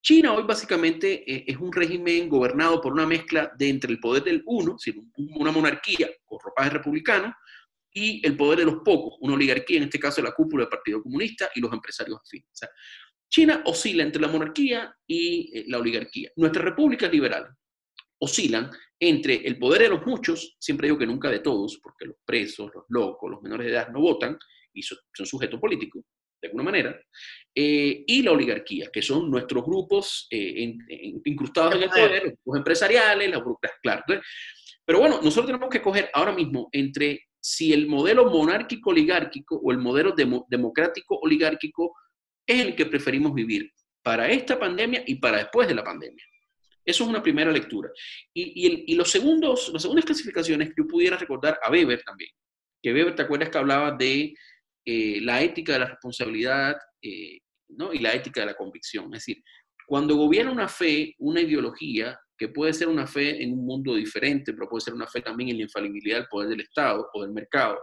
China 0.00 0.32
hoy 0.34 0.44
básicamente 0.44 1.24
eh, 1.28 1.44
es 1.48 1.56
un 1.56 1.72
régimen 1.72 2.28
gobernado 2.28 2.80
por 2.80 2.92
una 2.92 3.06
mezcla 3.06 3.52
de 3.58 3.68
entre 3.68 3.90
el 3.90 3.98
poder 3.98 4.22
del 4.22 4.44
uno, 4.46 4.76
una 5.16 5.50
monarquía 5.50 6.08
con 6.24 6.38
ropaje 6.40 6.70
republicano, 6.70 7.34
y 7.94 8.26
el 8.26 8.36
poder 8.36 8.60
de 8.60 8.64
los 8.64 8.76
pocos, 8.84 9.18
una 9.20 9.34
oligarquía, 9.34 9.78
en 9.78 9.84
este 9.84 9.98
caso 9.98 10.22
la 10.22 10.32
cúpula 10.32 10.64
del 10.64 10.70
Partido 10.70 11.02
Comunista 11.02 11.50
y 11.54 11.60
los 11.60 11.72
empresarios 11.72 12.18
afines. 12.20 12.48
China 13.28 13.62
oscila 13.64 14.02
entre 14.02 14.20
la 14.20 14.28
monarquía 14.28 14.94
y 15.06 15.58
eh, 15.58 15.64
la 15.68 15.78
oligarquía. 15.78 16.30
Nuestras 16.36 16.64
repúblicas 16.64 17.10
liberales 17.10 17.50
oscilan 18.18 18.70
entre 19.00 19.46
el 19.46 19.58
poder 19.58 19.82
de 19.82 19.88
los 19.88 20.06
muchos, 20.06 20.56
siempre 20.60 20.86
digo 20.86 20.98
que 20.98 21.06
nunca 21.06 21.28
de 21.28 21.40
todos, 21.40 21.80
porque 21.82 22.06
los 22.06 22.16
presos, 22.24 22.70
los 22.74 22.84
locos, 22.88 23.30
los 23.30 23.42
menores 23.42 23.66
de 23.66 23.72
edad 23.72 23.88
no 23.88 24.00
votan 24.00 24.38
y 24.72 24.82
son, 24.82 24.98
sujetos 25.12 25.58
políticos, 25.58 26.04
de 26.40 26.48
alguna 26.48 26.64
manera, 26.64 27.00
eh, 27.54 28.04
y 28.06 28.22
la 28.22 28.32
oligarquía, 28.32 28.90
que 28.92 29.02
son 29.02 29.30
nuestros 29.30 29.64
grupos 29.64 30.28
eh, 30.30 30.76
incrustados 31.24 31.74
en 31.74 31.82
el 31.82 31.88
poder, 31.88 32.36
los 32.44 32.56
empresariales, 32.56 33.30
las 33.30 33.42
burocracias, 33.42 33.80
claro. 33.82 34.02
pero 34.84 35.00
bueno, 35.00 35.20
nosotros 35.20 35.46
tenemos 35.46 35.68
que 35.68 35.82
coger 35.82 36.10
ahora 36.12 36.32
mismo 36.32 36.68
entre 36.70 37.26
si 37.42 37.72
el 37.72 37.88
modelo 37.88 38.30
monárquico-oligárquico 38.30 39.56
o 39.56 39.72
el 39.72 39.78
modelo 39.78 40.14
democrático-oligárquico 40.48 41.92
es 42.46 42.60
el 42.60 42.76
que 42.76 42.86
preferimos 42.86 43.34
vivir 43.34 43.72
para 44.00 44.30
esta 44.30 44.58
pandemia 44.58 45.02
y 45.06 45.16
para 45.16 45.38
después 45.38 45.66
de 45.66 45.74
la 45.74 45.82
pandemia. 45.82 46.24
Eso 46.84 47.04
es 47.04 47.10
una 47.10 47.22
primera 47.22 47.50
lectura. 47.50 47.90
Y, 48.32 48.94
los 48.94 49.10
segundos, 49.10 49.70
las 49.72 49.82
segundas 49.82 50.04
clasificaciones 50.04 50.68
que 50.68 50.74
yo 50.78 50.86
pudiera 50.86 51.16
recordar 51.16 51.58
a 51.62 51.70
Weber 51.70 52.02
también, 52.02 52.30
que 52.80 52.92
Weber, 52.92 53.14
¿te 53.16 53.22
acuerdas 53.22 53.50
que 53.50 53.58
hablaba 53.58 53.90
de 53.92 54.34
eh, 54.84 55.20
la 55.22 55.42
ética 55.42 55.72
de 55.72 55.78
la 55.80 55.86
responsabilidad 55.86 56.76
eh, 57.00 57.40
¿no? 57.70 57.92
y 57.92 57.98
la 57.98 58.14
ética 58.14 58.40
de 58.40 58.46
la 58.46 58.54
convicción? 58.54 59.06
Es 59.06 59.24
decir, 59.24 59.42
cuando 59.86 60.14
gobierna 60.14 60.52
una 60.52 60.68
fe, 60.68 61.16
una 61.18 61.40
ideología, 61.40 62.18
que 62.36 62.48
puede 62.48 62.72
ser 62.72 62.88
una 62.88 63.06
fe 63.06 63.42
en 63.42 63.52
un 63.52 63.64
mundo 63.64 63.94
diferente, 63.94 64.52
pero 64.52 64.68
puede 64.68 64.82
ser 64.82 64.94
una 64.94 65.06
fe 65.06 65.20
también 65.20 65.50
en 65.50 65.58
la 65.58 65.62
infalibilidad 65.64 66.18
del 66.18 66.28
poder 66.28 66.48
del 66.48 66.60
Estado 66.60 67.08
o 67.12 67.22
del 67.22 67.32
mercado, 67.32 67.78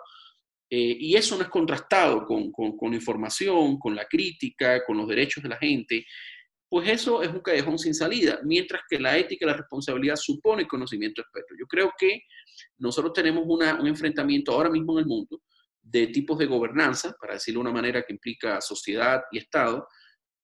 eh, 0.72 0.98
y 1.00 1.16
eso 1.16 1.36
no 1.36 1.44
es 1.44 1.50
contrastado 1.50 2.26
con, 2.26 2.52
con, 2.52 2.78
con, 2.78 2.94
información, 2.94 3.80
con 3.80 3.96
la 3.96 4.06
crítica, 4.06 4.84
con 4.86 4.98
los 4.98 5.08
derechos 5.08 5.42
de 5.42 5.50
la 5.50 5.58
gente, 5.58 6.06
pues 6.70 6.88
eso 6.88 7.24
es 7.24 7.30
un 7.30 7.40
callejón 7.40 7.80
sin 7.80 7.96
salida, 7.96 8.40
mientras 8.44 8.84
que 8.88 9.00
la 9.00 9.18
ética 9.18 9.46
y 9.46 9.50
la 9.50 9.58
responsabilidad 9.58 10.16
supone 10.16 10.68
conocimiento 10.68 11.22
experto. 11.22 11.56
Yo 11.60 11.66
creo 11.66 11.92
que 11.98 12.22
nosotros 12.78 13.14
tenemos 13.14 13.44
un 13.48 13.88
enfrentamiento 13.88 14.52
ahora 14.52 14.70
mismo 14.70 14.94
en 14.94 15.00
el 15.00 15.06
mundo 15.08 15.42
de 15.82 16.08
tipos 16.08 16.38
de 16.38 16.46
gobernanza, 16.46 17.16
para 17.20 17.34
decirlo 17.34 17.60
de 17.60 17.70
una 17.70 17.74
manera 17.74 18.04
que 18.04 18.14
implica 18.14 18.62
sociedad 18.62 19.24
y 19.32 19.40
Estado, 19.40 19.88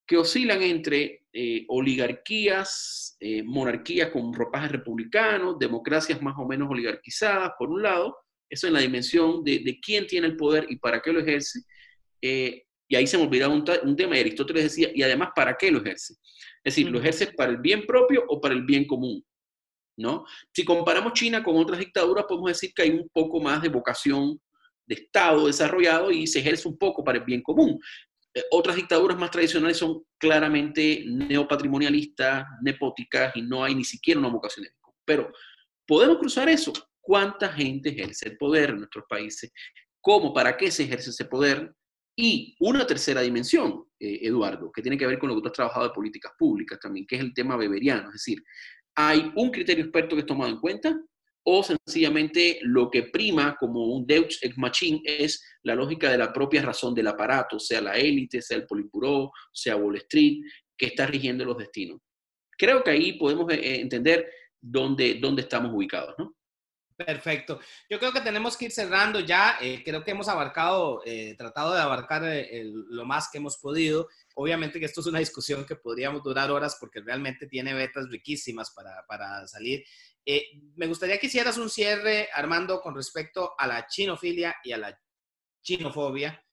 que 0.08 0.18
oscilan 0.18 0.62
entre 0.62 1.26
eh, 1.34 1.66
oligarquías, 1.68 3.18
eh, 3.20 3.43
monarquías 3.43 4.10
con 4.12 4.34
ropajes 4.34 4.72
republicanos, 4.72 5.58
democracias 5.58 6.22
más 6.22 6.36
o 6.38 6.45
menos 6.45 6.70
oligarquizadas, 6.70 7.51
por 7.58 7.70
un 7.70 7.82
lado, 7.82 8.16
eso 8.49 8.68
en 8.68 8.74
la 8.74 8.80
dimensión 8.80 9.43
de, 9.43 9.80
quién 9.82 10.06
tiene 10.06 10.28
el 10.28 10.38
poder 10.38 10.68
y 10.70 10.78
para 10.78 11.01
qué 11.01 11.12
lo 11.12 11.20
ejerce, 11.20 11.62
eh, 12.22 12.64
y 12.88 12.95
ahí 12.95 13.08
se 13.08 13.18
me 13.18 13.24
olvidaba 13.24 13.53
un, 13.53 13.95
tema, 13.95 14.16
y 14.16 14.20
Aristóteles 14.20 14.64
decía, 14.64 14.91
y 14.93 15.01
además, 15.01 15.30
¿para 15.36 15.58
qué 15.58 15.72
lo 15.72 15.80
ejerce? 15.80 16.14
Es 16.64 16.76
decir, 16.76 16.89
¿lo 16.89 16.99
ejerce 16.99 17.28
para 17.28 17.51
el 17.51 17.58
bien 17.58 17.86
propio 17.86 18.24
o 18.28 18.39
para 18.39 18.53
el 18.53 18.64
bien 18.64 18.86
común? 18.86 19.26
¿No? 19.97 20.26
Si 20.53 20.64
comparamos 20.64 21.14
China 21.14 21.43
con 21.43 21.56
otras 21.56 21.80
dictaduras, 21.80 22.26
podemos 22.28 22.49
decir 22.49 22.74
que 22.76 22.84
hay 22.84 22.89
un 22.91 23.10
poco 23.10 23.39
más 23.39 23.62
de 23.62 23.70
vocación 23.70 24.39
de 24.86 24.95
Estado 24.95 25.47
desarrollado 25.47 26.12
y 26.12 26.28
se 26.28 26.39
ejerce 26.39 26.68
un 26.68 26.78
poco 26.78 27.03
para 27.03 27.18
el 27.18 27.24
bien 27.24 27.41
común. 27.41 27.80
Eh, 28.36 28.43
otras 28.51 28.75
dictaduras 28.75 29.17
más 29.17 29.31
tradicionales 29.31 29.77
son 29.77 30.03
claramente 30.17 31.05
neopatrimonialistas, 31.07 32.45
nepóticas 32.61 33.36
y 33.36 33.41
no 33.41 33.63
hay 33.63 33.73
ni 33.73 33.86
siquiera 33.86 34.19
una 34.19 34.29
vocación 34.29 34.67
común. 34.81 34.99
Pero 35.05 35.31
podemos 35.88 36.17
cruzar 36.17 36.49
eso. 36.49 36.73
¿Cuánta 36.99 37.49
gente 37.49 37.89
ejerce 37.89 38.29
el 38.29 38.38
poder 38.38 38.71
en 38.71 38.79
nuestros 38.79 39.05
países? 39.07 39.51
¿Cómo? 40.01 40.33
¿Para 40.33 40.57
qué 40.57 40.69
se 40.69 40.83
ejerce 40.83 41.11
ese 41.11 41.25
poder? 41.25 41.73
Y 42.17 42.55
una 42.59 42.86
tercera 42.86 43.21
dimensión, 43.21 43.86
eh, 43.99 44.19
Eduardo, 44.23 44.71
que 44.71 44.81
tiene 44.81 44.97
que 44.97 45.07
ver 45.07 45.19
con 45.19 45.29
lo 45.29 45.36
que 45.36 45.41
tú 45.41 45.47
has 45.47 45.53
trabajado 45.53 45.88
de 45.88 45.93
políticas 45.93 46.33
públicas 46.38 46.79
también, 46.79 47.05
que 47.07 47.15
es 47.15 47.21
el 47.21 47.33
tema 47.33 47.55
beberiano. 47.57 48.07
Es 48.07 48.13
decir, 48.13 48.43
¿hay 48.95 49.31
un 49.36 49.51
criterio 49.51 49.83
experto 49.83 50.15
que 50.15 50.21
es 50.21 50.25
tomado 50.25 50.51
en 50.51 50.59
cuenta? 50.59 50.99
¿O 51.47 51.63
sencillamente 51.63 52.59
lo 52.63 52.89
que 52.89 53.03
prima 53.03 53.55
como 53.59 53.85
un 53.85 54.05
Deus 54.05 54.39
ex 54.41 54.57
machine 54.57 55.01
es 55.05 55.43
la 55.63 55.75
lógica 55.75 56.09
de 56.09 56.17
la 56.17 56.33
propia 56.33 56.63
razón 56.63 56.95
del 56.95 57.07
aparato, 57.07 57.59
sea 57.59 57.81
la 57.81 57.95
élite, 57.97 58.41
sea 58.41 58.57
el 58.57 58.65
Politburó, 58.65 59.31
sea 59.53 59.75
Wall 59.75 59.97
Street, 59.97 60.39
que 60.75 60.87
está 60.87 61.05
rigiendo 61.05 61.45
los 61.45 61.57
destinos? 61.57 62.01
Creo 62.57 62.83
que 62.83 62.91
ahí 62.91 63.13
podemos 63.13 63.51
eh, 63.53 63.79
entender 63.79 64.27
dónde, 64.59 65.15
dónde 65.21 65.43
estamos 65.43 65.71
ubicados, 65.73 66.15
¿no? 66.17 66.35
Perfecto. 66.97 67.59
Yo 67.89 67.99
creo 67.99 68.13
que 68.13 68.21
tenemos 68.21 68.55
que 68.55 68.65
ir 68.65 68.71
cerrando 68.71 69.19
ya. 69.19 69.57
Eh, 69.59 69.81
creo 69.83 70.03
que 70.03 70.11
hemos 70.11 70.29
abarcado, 70.29 71.01
eh, 71.05 71.35
tratado 71.37 71.73
de 71.73 71.81
abarcar 71.81 72.23
eh, 72.25 72.63
lo 72.63 73.05
más 73.05 73.29
que 73.29 73.37
hemos 73.37 73.57
podido. 73.57 74.07
Obviamente 74.35 74.79
que 74.79 74.85
esto 74.85 75.01
es 75.01 75.07
una 75.07 75.19
discusión 75.19 75.65
que 75.65 75.75
podríamos 75.75 76.23
durar 76.23 76.51
horas 76.51 76.77
porque 76.79 77.01
realmente 77.01 77.47
tiene 77.47 77.73
vetas 77.73 78.07
riquísimas 78.09 78.71
para, 78.71 79.05
para 79.07 79.45
salir. 79.47 79.83
Me 80.76 80.88
gustaría 80.88 81.17
que 81.19 81.28
hicieras 81.28 81.57
un 81.57 81.69
cierre, 81.69 82.30
Armando, 82.34 82.82
con 82.82 82.95
respecto 82.95 83.53
a 83.57 83.67
la 83.67 83.88
chinofilia 83.88 84.55
y 84.63 84.71
a 84.71 84.78
la 84.78 84.99
chinofobia. 85.61 86.43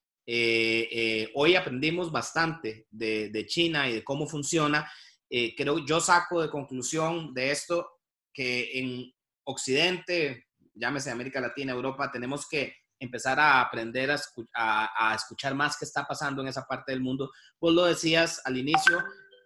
hoy 1.35 1.55
aprendimos 1.57 2.12
bastante 2.12 2.87
de, 2.91 3.47
China 3.47 3.89
y 3.89 3.95
de 3.95 4.05
cómo 4.05 4.27
funciona. 4.27 4.91
creo 5.29 5.85
yo 5.87 6.01
saco 6.01 6.43
de 6.43 6.51
conclusión 6.51 7.33
de 7.33 7.51
esto 7.51 7.89
que 8.33 8.79
en 8.79 9.12
Occidente, 9.45 10.47
llámese 10.75 11.11
América 11.11 11.41
Latina, 11.41 11.73
Europa, 11.73 12.11
tenemos 12.11 12.49
que 12.49 12.77
empezar 12.99 13.39
a 13.41 13.61
aprender 13.61 14.11
a, 14.55 15.14
escuchar 15.14 15.55
más 15.55 15.77
qué 15.77 15.85
está 15.85 16.07
pasando 16.07 16.41
en 16.41 16.49
esa 16.49 16.64
parte 16.66 16.93
del 16.93 17.01
mundo. 17.01 17.33
Vos 17.61 17.75
lo 17.75 17.85
decías 17.85 18.41
al 18.45 18.57
inicio, 18.57 19.03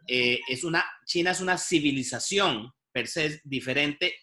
eh, 0.07 0.39
es 0.49 0.62
una, 0.62 0.85
China 1.07 1.31
es 1.31 1.41
una 1.41 1.57
civilización 1.57 2.70
per 2.97 3.09
se 3.09 3.42
diferente 3.44 4.14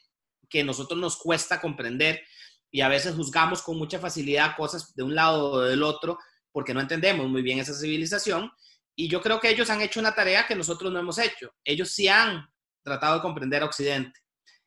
que 0.50 0.64
nosotros 0.64 1.00
nos 1.00 1.16
cuesta 1.16 1.62
comprender 1.62 2.24
y 2.72 2.82
a 2.82 2.88
veces 2.88 3.14
juzgamos 3.14 3.62
con 3.62 3.78
mucha 3.78 4.00
facilidad 4.00 4.56
cosas 4.58 4.96
de 4.96 5.04
un 5.04 5.14
lado 5.14 5.52
o 5.52 5.60
del 5.60 5.84
otro 5.84 6.18
porque 6.52 6.74
no 6.74 6.82
entendemos 6.82 7.30
muy 7.30 7.44
bien 7.44 7.60
esa 7.60 7.76
civilización. 7.76 8.52
Y 8.96 9.08
yo 9.10 9.22
creo 9.22 9.40
que 9.40 9.50
ellos 9.52 9.70
han 9.70 9.82
hecho 9.82 10.00
una 10.00 10.16
tarea 10.16 10.48
que 10.48 10.56
nosotros 10.56 10.92
no 10.92 10.98
hemos 10.98 11.20
hecho. 11.20 11.54
Ellos 11.64 11.92
sí 11.92 12.08
han 12.08 12.48
tratado 12.84 13.16
de 13.16 13.22
comprender 13.22 13.62
a 13.62 13.68
Occidente. 13.68 14.20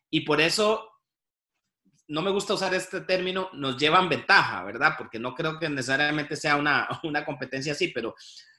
Y 0.09 0.20
por 0.20 0.40
eso 0.40 0.88
no 2.07 2.22
me 2.22 2.30
gusta 2.30 2.54
usar 2.54 2.72
este 2.74 3.00
término, 3.00 3.50
nos 3.54 3.76
llevan 3.76 4.09
ventaja, 4.09 4.62
¿verdad? 4.62 4.94
Porque 4.96 5.18
no 5.18 5.34
creo 5.34 5.59
que 5.59 5.68
necesariamente 5.68 6.36
sea 6.36 6.54
una, 6.54 6.88
una 7.02 7.24
competencia 7.24 7.72
así, 7.72 7.88
pero, 7.88 8.14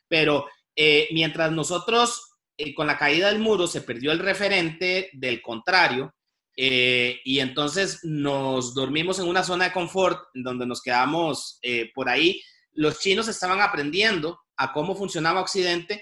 pero 0.09 0.45
eh, 0.75 1.07
mientras 1.13 1.53
nosotros 1.53 2.36
eh, 2.57 2.73
con 2.73 2.87
la 2.87 2.97
caída 2.97 3.27
del 3.27 3.39
muro 3.39 3.67
se 3.67 3.81
perdió 3.81 4.11
el 4.11 4.19
referente 4.19 5.09
del 5.13 5.41
contrario, 5.41 6.13
eh, 6.55 7.19
y 7.23 7.39
entonces 7.39 7.99
nos 8.03 8.73
dormimos 8.73 9.19
en 9.19 9.27
una 9.27 9.43
zona 9.43 9.65
de 9.65 9.73
confort 9.73 10.19
donde 10.33 10.65
nos 10.65 10.81
quedamos 10.81 11.59
por 11.93 12.09
ahí. 12.09 12.41
Los 12.73 12.99
chinos 12.99 13.27
estaban 13.27 13.61
aprendiendo 13.61 14.39
a 14.55 14.73
cómo 14.73 14.95
funcionaba 14.95 15.41
Occidente 15.41 16.01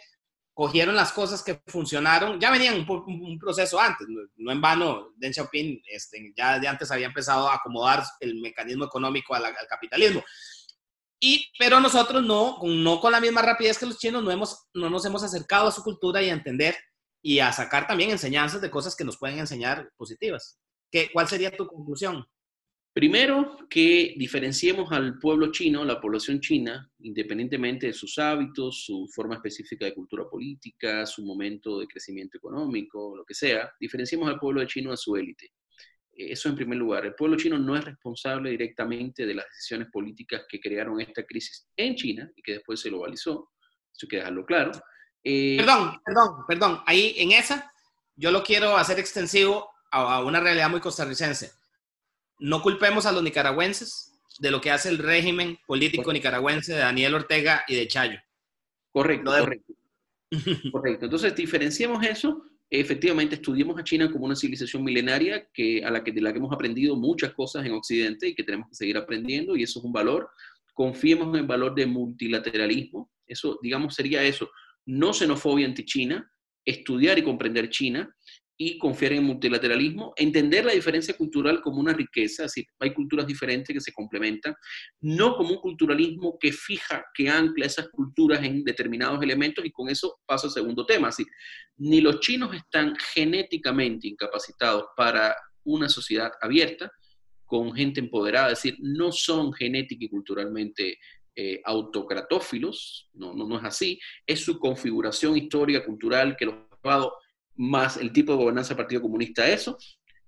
cogieron 0.55 0.95
las 0.95 1.11
cosas 1.11 1.43
que 1.43 1.61
funcionaron, 1.67 2.39
ya 2.39 2.49
venían 2.49 2.85
un, 2.87 3.37
proceso 3.37 3.77
antes, 3.77 4.07
no, 4.37 4.51
en 4.51 4.61
vano, 4.61 5.11
Deng 5.17 5.33
Xiaoping 5.33 5.81
este, 5.85 6.33
ya 6.35 6.57
de 6.57 6.67
antes 6.69 6.89
había 6.91 7.07
empezado 7.07 7.49
a 7.49 7.55
acomodar 7.55 8.01
el 8.21 8.39
mecanismo 8.39 8.85
económico 8.85 9.35
al, 9.35 9.43
capitalismo. 9.69 10.23
Y, 11.19 11.47
pero 11.57 11.79
nosotros 11.79 12.23
no, 12.23 12.59
no 12.63 12.99
con 12.99 13.11
la 13.11 13.21
misma 13.21 13.41
rapidez 13.41 13.77
que 13.77 13.85
los 13.85 13.97
chinos, 13.97 14.23
no, 14.23 14.31
hemos, 14.31 14.67
no 14.73 14.89
nos 14.89 15.05
hemos 15.05 15.23
acercado 15.23 15.67
a 15.67 15.71
su 15.71 15.81
cultura 15.81 16.21
y 16.21 16.29
a 16.29 16.33
entender 16.33 16.75
y 17.23 17.39
a 17.39 17.51
sacar 17.51 17.87
también 17.87 18.11
enseñanzas 18.11 18.61
de 18.61 18.69
cosas 18.69 18.95
que 18.95 19.03
nos 19.03 19.17
pueden 19.17 19.39
enseñar 19.39 19.89
positivas. 19.97 20.59
¿Qué, 20.91 21.09
¿Cuál 21.11 21.27
sería 21.27 21.55
tu 21.55 21.65
conclusión? 21.67 22.25
Primero, 22.95 23.57
que 23.69 24.13
diferenciemos 24.15 24.89
al 24.93 25.19
pueblo 25.19 25.51
chino, 25.51 25.83
la 25.83 25.99
población 25.99 26.39
china, 26.39 26.89
independientemente 26.99 27.87
de 27.87 27.93
sus 27.93 28.17
hábitos, 28.17 28.85
su 28.85 29.05
forma 29.13 29.35
específica 29.35 29.83
de 29.83 29.93
cultura 29.93 30.29
política, 30.29 31.05
su 31.05 31.25
momento 31.25 31.79
de 31.79 31.87
crecimiento 31.87 32.37
económico, 32.37 33.17
lo 33.17 33.25
que 33.25 33.33
sea, 33.33 33.69
diferenciemos 33.81 34.29
al 34.29 34.39
pueblo 34.39 34.63
chino 34.65 34.91
de 34.91 34.97
su 34.97 35.13
élite. 35.17 35.51
Eh, 36.15 36.31
eso 36.31 36.49
en 36.49 36.55
primer 36.55 36.77
lugar. 36.77 37.05
El 37.05 37.15
pueblo 37.15 37.37
chino 37.37 37.57
no 37.57 37.75
es 37.75 37.83
responsable 37.83 38.49
directamente 38.51 39.25
de 39.25 39.35
las 39.35 39.45
decisiones 39.45 39.89
políticas 39.91 40.43
que 40.49 40.59
crearon 40.59 40.99
esta 41.01 41.23
crisis 41.23 41.67
en 41.75 41.95
China 41.95 42.31
y 42.35 42.41
que 42.41 42.53
después 42.53 42.79
se 42.79 42.89
globalizó. 42.89 43.51
Eso 43.93 44.05
hay 44.05 44.09
que 44.09 44.17
dejarlo 44.17 44.45
claro. 44.45 44.71
Eh, 45.23 45.57
perdón, 45.57 45.99
perdón, 46.03 46.45
perdón. 46.47 46.81
Ahí 46.85 47.15
en 47.17 47.31
esa, 47.31 47.71
yo 48.15 48.31
lo 48.31 48.43
quiero 48.43 48.77
hacer 48.77 48.99
extensivo 48.99 49.69
a 49.91 50.23
una 50.23 50.41
realidad 50.41 50.69
muy 50.69 50.81
costarricense 50.81 51.51
no 52.39 52.61
culpemos 52.61 53.05
a 53.05 53.11
los 53.11 53.23
nicaragüenses 53.23 54.11
de 54.39 54.51
lo 54.51 54.59
que 54.59 54.71
hace 54.71 54.89
el 54.89 54.97
régimen 54.97 55.57
político 55.65 56.11
nicaragüense 56.11 56.73
de 56.73 56.79
Daniel 56.79 57.15
Ortega 57.15 57.63
y 57.67 57.75
de 57.75 57.87
Chayo. 57.87 58.19
Correcto, 58.91 59.31
correcto. 59.31 59.73
correcto. 60.71 61.05
Entonces, 61.05 61.35
diferenciemos 61.35 62.05
eso. 62.05 62.43
Efectivamente, 62.69 63.35
estudiemos 63.35 63.77
a 63.79 63.83
China 63.83 64.11
como 64.11 64.25
una 64.25 64.35
civilización 64.35 64.83
milenaria 64.83 65.47
que, 65.53 65.83
a 65.85 65.91
la 65.91 66.03
que, 66.03 66.11
de 66.11 66.21
la 66.21 66.31
que 66.31 66.39
hemos 66.39 66.51
aprendido 66.51 66.95
muchas 66.95 67.33
cosas 67.33 67.65
en 67.65 67.73
Occidente 67.73 68.27
y 68.27 68.35
que 68.35 68.43
tenemos 68.43 68.67
que 68.69 68.75
seguir 68.75 68.97
aprendiendo, 68.97 69.55
y 69.55 69.63
eso 69.63 69.79
es 69.79 69.85
un 69.85 69.93
valor. 69.93 70.29
Confiemos 70.73 71.29
en 71.29 71.41
el 71.41 71.47
valor 71.47 71.75
de 71.75 71.85
multilateralismo. 71.85 73.11
Eso, 73.27 73.59
digamos, 73.61 73.95
sería 73.95 74.23
eso. 74.23 74.49
No 74.85 75.13
xenofobia 75.13 75.67
anti-China, 75.67 76.29
estudiar 76.65 77.19
y 77.19 77.23
comprender 77.23 77.69
China, 77.69 78.13
y 78.57 78.77
confiar 78.77 79.11
en 79.11 79.19
el 79.19 79.25
multilateralismo, 79.25 80.13
entender 80.15 80.63
la 80.63 80.71
diferencia 80.71 81.15
cultural 81.15 81.61
como 81.61 81.79
una 81.79 81.93
riqueza, 81.93 82.45
es 82.45 82.53
hay 82.79 82.93
culturas 82.93 83.27
diferentes 83.27 83.73
que 83.73 83.81
se 83.81 83.91
complementan, 83.91 84.55
no 85.01 85.35
como 85.35 85.51
un 85.51 85.59
culturalismo 85.59 86.37
que 86.39 86.53
fija, 86.53 87.03
que 87.13 87.29
ancla 87.29 87.65
esas 87.65 87.89
culturas 87.89 88.43
en 88.43 88.63
determinados 88.63 89.21
elementos 89.21 89.65
y 89.65 89.71
con 89.71 89.89
eso 89.89 90.19
paso 90.25 90.47
al 90.47 90.53
segundo 90.53 90.85
tema, 90.85 91.09
así, 91.09 91.25
ni 91.77 91.99
los 91.99 92.21
chinos 92.21 92.55
están 92.55 92.95
genéticamente 93.13 94.07
incapacitados 94.07 94.85
para 94.95 95.35
una 95.63 95.89
sociedad 95.89 96.31
abierta, 96.41 96.91
con 97.45 97.73
gente 97.73 97.99
empoderada, 97.99 98.51
es 98.51 98.63
decir, 98.63 98.77
no 98.79 99.11
son 99.11 99.53
genética 99.53 100.05
y 100.05 100.09
culturalmente 100.09 100.97
eh, 101.35 101.61
autocratófilos, 101.65 103.09
no, 103.13 103.33
no, 103.33 103.45
no 103.45 103.57
es 103.57 103.65
así, 103.65 103.99
es 104.25 104.39
su 104.39 104.57
configuración 104.57 105.35
histórica, 105.37 105.85
cultural 105.85 106.35
que 106.37 106.45
los 106.45 106.55
ha 106.55 106.79
llevado 106.81 107.13
más 107.55 107.97
el 107.97 108.11
tipo 108.11 108.33
de 108.33 108.37
gobernanza 108.39 108.75
Partido 108.75 109.01
Comunista 109.01 109.47
eso. 109.47 109.77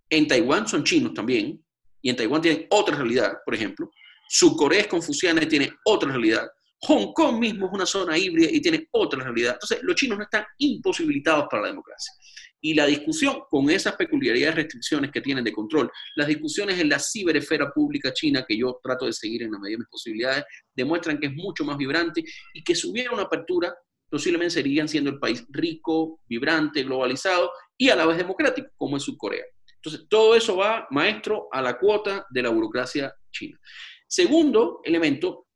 En 0.10 0.28
Taiwán 0.28 0.68
son 0.68 0.84
chinos 0.84 1.14
también, 1.14 1.64
y 2.02 2.10
en 2.10 2.16
Taiwán 2.16 2.42
tienen 2.42 2.68
otra 2.70 2.96
realidad, 2.96 3.38
por 3.44 3.56
ejemplo. 3.56 3.92
Su 4.30 4.56
Corea 4.56 4.82
es 4.82 4.88
confuciana 4.88 5.44
y 5.44 5.48
tiene 5.48 5.72
otra 5.86 6.10
realidad. 6.10 6.48
Hong 6.82 7.12
Kong 7.14 7.40
mismo 7.40 7.68
es 7.68 7.74
una 7.74 7.86
zona 7.86 8.18
híbrida 8.18 8.50
y 8.52 8.62
tiene 8.62 8.88
otra 8.92 9.24
realidad. 9.24 9.54
Entonces, 9.54 9.80
los 9.82 9.96
chinos 9.96 10.18
no 10.18 10.24
están 10.24 10.46
imposibilitados 10.60 11.48
para 11.50 11.64
la 11.64 11.70
democracia. 11.70 12.14
Y 12.62 12.74
la 12.74 12.86
discusión 12.86 13.42
con 13.50 13.70
esas 13.70 13.96
peculiaridades, 13.96 14.56
restricciones 14.56 15.12
que 15.12 15.22
tienen 15.22 15.44
de 15.44 15.54
control, 15.54 15.92
las 16.16 16.28
discusiones 16.28 16.80
en 16.80 16.90
la 16.90 17.00
ciberesfera 17.00 17.72
pública 17.72 18.14
china, 18.14 18.46
que 18.48 18.58
yo 18.58 18.80
trato 18.84 19.06
de 19.06 19.14
seguir 19.14 19.44
en 19.44 19.52
la 19.52 19.60
medida 19.60 19.76
de 19.76 19.80
mis 19.80 19.90
posibilidades, 19.90 20.44
demuestran 20.76 21.20
que 21.20 21.28
es 21.28 21.34
mucho 21.34 21.64
más 21.66 21.78
vibrante 21.78 22.24
y 22.54 22.64
que 22.64 22.76
si 22.76 22.88
hubiera 22.88 23.12
una 23.12 23.24
apertura, 23.24 23.74
posiblemente 24.10 24.56
seguirían 24.56 24.88
siendo 24.88 25.10
el 25.10 25.20
país 25.20 25.46
rico, 25.50 26.22
vibrante, 26.28 26.84
globalizado 26.84 27.52
y 27.78 27.90
a 27.90 27.96
la 27.96 28.06
vez 28.06 28.18
democrático, 28.18 28.70
como 28.76 28.98
es 28.98 29.06
Corea. 29.18 29.44
Entonces, 29.76 30.08
todo 30.10 30.36
eso 30.36 30.58
va, 30.58 30.88
maestro, 30.92 31.48
a 31.52 31.62
la 31.62 31.78
cuota 31.78 32.26
de 32.30 32.42
la 32.42 32.50
burocracia 32.50 33.14
china. 33.32 33.60
Segundo 34.08 34.82
elemento, 34.84 35.48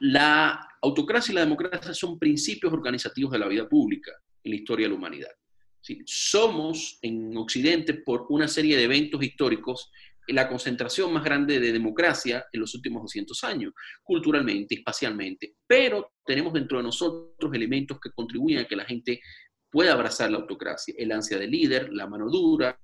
la 0.00 0.68
autocracia 0.82 1.32
y 1.32 1.34
la 1.34 1.42
democracia 1.42 1.94
son 1.94 2.18
principios 2.18 2.72
organizativos 2.72 3.32
de 3.32 3.38
la 3.38 3.48
vida 3.48 3.68
pública 3.68 4.12
en 4.42 4.50
la 4.50 4.56
historia 4.56 4.86
de 4.86 4.90
la 4.90 4.96
humanidad. 4.96 5.30
Somos 6.04 6.98
en 7.02 7.36
Occidente, 7.36 7.94
por 7.94 8.26
una 8.28 8.48
serie 8.48 8.76
de 8.76 8.84
eventos 8.84 9.22
históricos, 9.22 9.90
la 10.28 10.48
concentración 10.48 11.12
más 11.12 11.24
grande 11.24 11.58
de 11.58 11.72
democracia 11.72 12.44
en 12.52 12.60
los 12.60 12.74
últimos 12.74 13.02
200 13.02 13.44
años, 13.44 13.72
culturalmente, 14.02 14.74
espacialmente, 14.74 15.54
pero 15.66 16.12
tenemos 16.28 16.52
dentro 16.52 16.76
de 16.76 16.84
nosotros 16.84 17.54
elementos 17.54 17.98
que 17.98 18.10
contribuyen 18.10 18.60
a 18.60 18.68
que 18.68 18.76
la 18.76 18.84
gente 18.84 19.20
pueda 19.70 19.94
abrazar 19.94 20.30
la 20.30 20.36
autocracia, 20.36 20.94
el 20.98 21.10
ansia 21.10 21.38
de 21.38 21.46
líder, 21.46 21.90
la 21.90 22.06
mano 22.06 22.30
dura, 22.30 22.78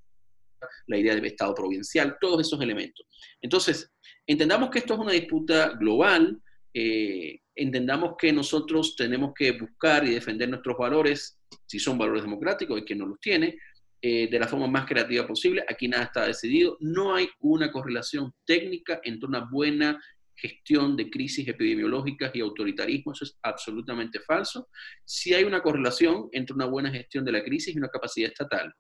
la 0.87 0.97
idea 0.97 1.15
de 1.15 1.29
Estado 1.29 1.55
provincial, 1.55 2.17
todos 2.19 2.41
esos 2.41 2.59
elementos. 2.63 3.07
Entonces, 3.43 3.93
entendamos 4.27 4.71
que 4.71 4.79
esto 4.79 4.95
es 4.95 5.01
una 5.01 5.13
disputa 5.13 5.77
global, 5.79 6.41
eh, 6.73 7.39
entendamos 7.55 8.15
que 8.19 8.33
nosotros 8.33 8.97
tenemos 8.97 9.33
que 9.35 9.53
buscar 9.53 10.07
y 10.07 10.15
defender 10.15 10.49
nuestros 10.49 10.79
valores, 10.79 11.39
si 11.67 11.79
son 11.79 11.99
valores 11.99 12.23
democráticos, 12.23 12.81
y 12.81 12.85
quien 12.85 13.01
no 13.01 13.07
los 13.07 13.21
tiene, 13.21 13.59
eh, 14.01 14.27
de 14.31 14.39
la 14.39 14.49
forma 14.49 14.69
más 14.69 14.87
creativa 14.87 15.27
posible. 15.27 15.65
Aquí 15.69 15.87
nada 15.87 16.05
está 16.05 16.27
decidido. 16.27 16.79
No 16.81 17.15
hay 17.15 17.29
una 17.41 17.71
correlación 17.71 18.33
técnica 18.47 19.01
entre 19.05 19.29
una 19.29 19.41
buena 19.51 20.01
gestión 20.45 20.95
de 20.97 21.09
crisis 21.09 21.49
epidemiológicas 21.49 22.31
y 22.35 22.41
autoritarismo. 22.41 23.13
Eso 23.13 23.25
es 23.25 23.39
absolutamente 23.43 24.21
falso. 24.21 24.69
Sí 25.05 25.33
hay 25.33 25.45
una 25.45 25.63
correlación 25.63 26.29
entre 26.33 26.55
una 26.55 26.67
buena 26.67 26.91
gestión 26.91 27.25
de 27.25 27.33
la 27.33 27.43
crisis 27.43 27.75
y 27.75 27.79
una 27.79 27.89
capacidad 27.89 28.31
estatal, 28.31 28.75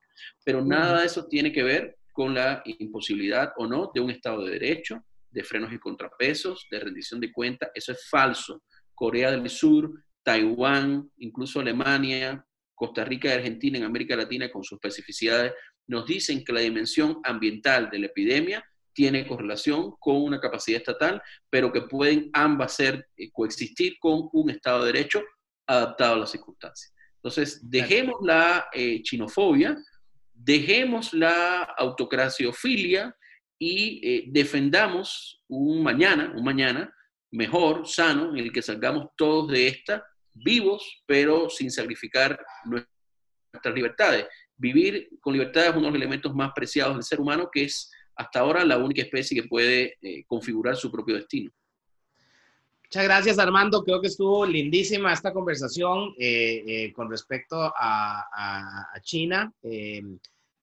pero 0.44 0.62
nada 0.62 1.00
de 1.00 1.06
eso 1.06 1.26
tiene 1.26 1.52
que 1.52 1.62
ver 1.62 1.96
con 2.12 2.34
la 2.34 2.62
imposibilidad 2.64 3.52
o 3.56 3.66
no 3.66 3.90
de 3.94 4.00
un 4.00 4.10
Estado 4.10 4.44
de 4.44 4.52
Derecho, 4.52 5.04
de 5.30 5.42
frenos 5.42 5.72
y 5.72 5.78
contrapesos, 5.78 6.66
de 6.70 6.80
rendición 6.80 7.18
de 7.20 7.32
cuentas. 7.32 7.70
Eso 7.74 7.92
es 7.92 8.08
falso. 8.08 8.62
Corea 8.94 9.32
del 9.32 9.48
Sur, 9.50 9.90
Taiwán, 10.22 11.10
incluso 11.16 11.60
Alemania, 11.60 12.46
Costa 12.74 13.04
Rica 13.04 13.28
y 13.28 13.32
Argentina 13.32 13.78
en 13.78 13.84
América 13.84 14.16
Latina 14.16 14.50
con 14.50 14.62
sus 14.62 14.76
especificidades, 14.76 15.52
nos 15.86 16.06
dicen 16.06 16.44
que 16.44 16.52
la 16.52 16.60
dimensión 16.60 17.20
ambiental 17.24 17.90
de 17.90 17.98
la 17.98 18.06
epidemia 18.06 18.64
tiene 18.94 19.26
correlación 19.26 19.94
con 19.98 20.16
una 20.22 20.40
capacidad 20.40 20.78
estatal, 20.78 21.20
pero 21.50 21.72
que 21.72 21.82
pueden 21.82 22.30
ambas 22.32 22.74
ser, 22.74 23.08
eh, 23.16 23.30
coexistir 23.32 23.98
con 23.98 24.28
un 24.32 24.50
Estado 24.50 24.84
de 24.84 24.92
Derecho 24.92 25.22
adaptado 25.66 26.14
a 26.14 26.18
las 26.18 26.30
circunstancias. 26.30 26.94
Entonces, 27.16 27.60
dejemos 27.68 28.16
la 28.22 28.68
eh, 28.72 29.02
chinofobia, 29.02 29.76
dejemos 30.32 31.12
la 31.12 31.62
autocraciofilia 31.78 33.14
y 33.58 34.00
eh, 34.02 34.24
defendamos 34.28 35.42
un 35.48 35.82
mañana, 35.82 36.32
un 36.36 36.44
mañana 36.44 36.94
mejor, 37.30 37.88
sano, 37.88 38.30
en 38.30 38.38
el 38.38 38.52
que 38.52 38.62
salgamos 38.62 39.08
todos 39.16 39.50
de 39.50 39.68
esta 39.68 40.04
vivos, 40.34 41.02
pero 41.06 41.48
sin 41.48 41.70
sacrificar 41.70 42.38
nuestras 42.64 43.74
libertades. 43.74 44.26
Vivir 44.56 45.08
con 45.20 45.32
libertad 45.32 45.66
es 45.66 45.70
uno 45.70 45.86
de 45.86 45.92
los 45.92 45.96
elementos 45.96 46.34
más 46.34 46.52
preciados 46.54 46.94
del 46.94 47.04
ser 47.04 47.20
humano, 47.20 47.48
que 47.50 47.64
es 47.64 47.90
hasta 48.16 48.40
ahora 48.40 48.64
la 48.64 48.78
única 48.78 49.02
especie 49.02 49.40
que 49.40 49.48
puede 49.48 49.96
eh, 50.02 50.24
configurar 50.26 50.76
su 50.76 50.90
propio 50.90 51.16
destino. 51.16 51.50
Muchas 52.94 53.04
gracias, 53.08 53.38
Armando. 53.40 53.82
Creo 53.82 54.00
que 54.00 54.06
estuvo 54.06 54.46
lindísima 54.46 55.12
esta 55.12 55.32
conversación 55.32 56.14
eh, 56.16 56.62
eh, 56.64 56.92
con 56.92 57.10
respecto 57.10 57.56
a, 57.76 58.86
China. 59.02 59.52
Eh, 59.64 60.00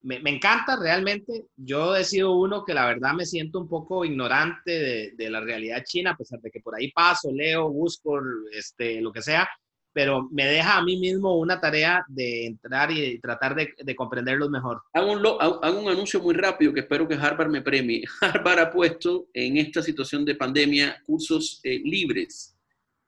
me, 0.03 0.29
encanta 0.29 0.77
realmente. 0.79 1.47
Yo 1.57 1.93
he 1.93 2.05
sido 2.05 2.37
uno 2.37 2.63
que 2.63 2.73
la 2.73 2.85
verdad 2.85 3.13
me 3.15 3.25
siento 3.25 3.59
un 3.59 3.67
poco 3.67 4.05
ignorante 4.05 4.71
de, 4.71 5.11
de, 5.11 5.29
la 5.29 5.41
realidad 5.41 5.83
china, 5.83 6.11
a 6.11 6.15
pesar 6.15 6.39
de 6.39 6.49
que 6.49 6.61
por 6.61 6.73
ahí 6.73 6.89
paso, 6.93 7.33
leo, 7.33 7.69
busco, 7.69 8.21
este, 8.53 9.01
lo 9.01 9.11
que 9.11 9.21
sea 9.21 9.49
pero 9.93 10.29
me 10.31 10.45
deja 10.45 10.77
a 10.77 10.83
mí 10.83 10.97
mismo 10.97 11.37
una 11.37 11.59
tarea 11.59 12.05
de 12.07 12.45
entrar 12.45 12.91
y 12.91 13.19
tratar 13.19 13.55
de, 13.55 13.73
de 13.77 13.95
comprenderlos 13.95 14.49
mejor. 14.49 14.81
Hago 14.93 15.11
un, 15.11 15.25
hago 15.25 15.79
un, 15.79 15.89
anuncio 15.89 16.21
muy 16.21 16.33
rápido 16.33 16.73
que 16.73 16.81
espero 16.81 17.07
que 17.07 17.15
Harvard 17.15 17.49
me 17.49 17.61
premie. 17.61 18.03
Harvard 18.21 18.59
ha 18.59 18.71
puesto 18.71 19.27
en 19.33 19.57
esta 19.57 19.81
situación 19.81 20.23
de 20.25 20.35
pandemia 20.35 21.01
cursos 21.05 21.59
eh, 21.63 21.81
libres 21.83 22.55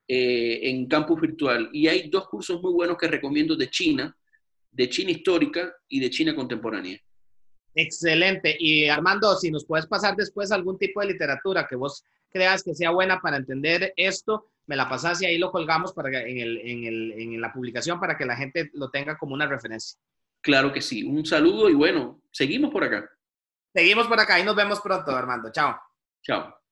eh, 0.08 0.60
en 0.64 0.88
campus 0.88 1.22
virtual 1.22 1.70
y 1.72 1.88
hay 1.88 2.10
dos 2.10 2.28
cursos 2.28 2.62
muy 2.62 2.74
buenos 2.74 2.98
que 2.98 3.08
recomiendo 3.08 3.56
de 3.56 3.70
China, 3.70 4.16
de 4.72 4.90
China 4.90 5.12
histórica 5.12 5.74
y 5.88 6.00
de 6.00 6.10
China 6.10 6.36
contemporánea. 6.36 7.00
Excelente. 7.76 8.56
Y 8.60 8.88
Armando, 8.88 9.36
si 9.36 9.52
nos 9.52 9.66
puedes 9.66 9.88
pasar 9.88 10.16
después 10.16 10.52
algún 10.52 10.78
tipo 10.78 11.02
de 11.02 11.08
literatura 11.08 11.68
que 11.68 11.76
vos 11.76 12.04
creas 12.32 12.64
que 12.64 12.74
sea 12.74 12.92
buena 12.92 13.20
para 13.20 13.38
entender 13.38 13.94
esto, 13.96 14.48
me 14.66 14.76
la 14.76 14.90
pasas 14.90 15.22
y 15.22 15.26
ahí 15.26 15.38
lo 15.38 15.52
colgamos 15.52 15.94
para 15.94 16.22
en, 16.22 16.38
el, 16.38 16.58
en, 16.58 16.84
el, 16.86 17.12
en 17.14 17.42
la 17.42 17.52
publicación 17.52 18.00
para 18.00 18.18
que 18.18 18.26
la 18.26 18.36
gente 18.36 18.70
lo 18.74 18.90
tenga 18.90 19.18
como 19.18 19.34
una 19.34 19.48
referencia. 19.48 20.00
Claro 20.42 20.74
que 20.74 20.82
sí. 20.82 21.04
Un 21.04 21.26
saludo 21.26 21.70
y 21.70 21.74
bueno, 21.74 22.22
seguimos 22.32 22.72
por 22.72 22.84
acá. 22.84 23.10
Seguimos 23.74 24.08
por 24.08 24.20
acá 24.20 24.40
y 24.40 24.44
nos 24.44 24.56
vemos 24.56 24.82
pronto, 24.82 25.12
Armando. 25.12 25.52
Chao. 25.52 25.76
Chao. 26.22 26.63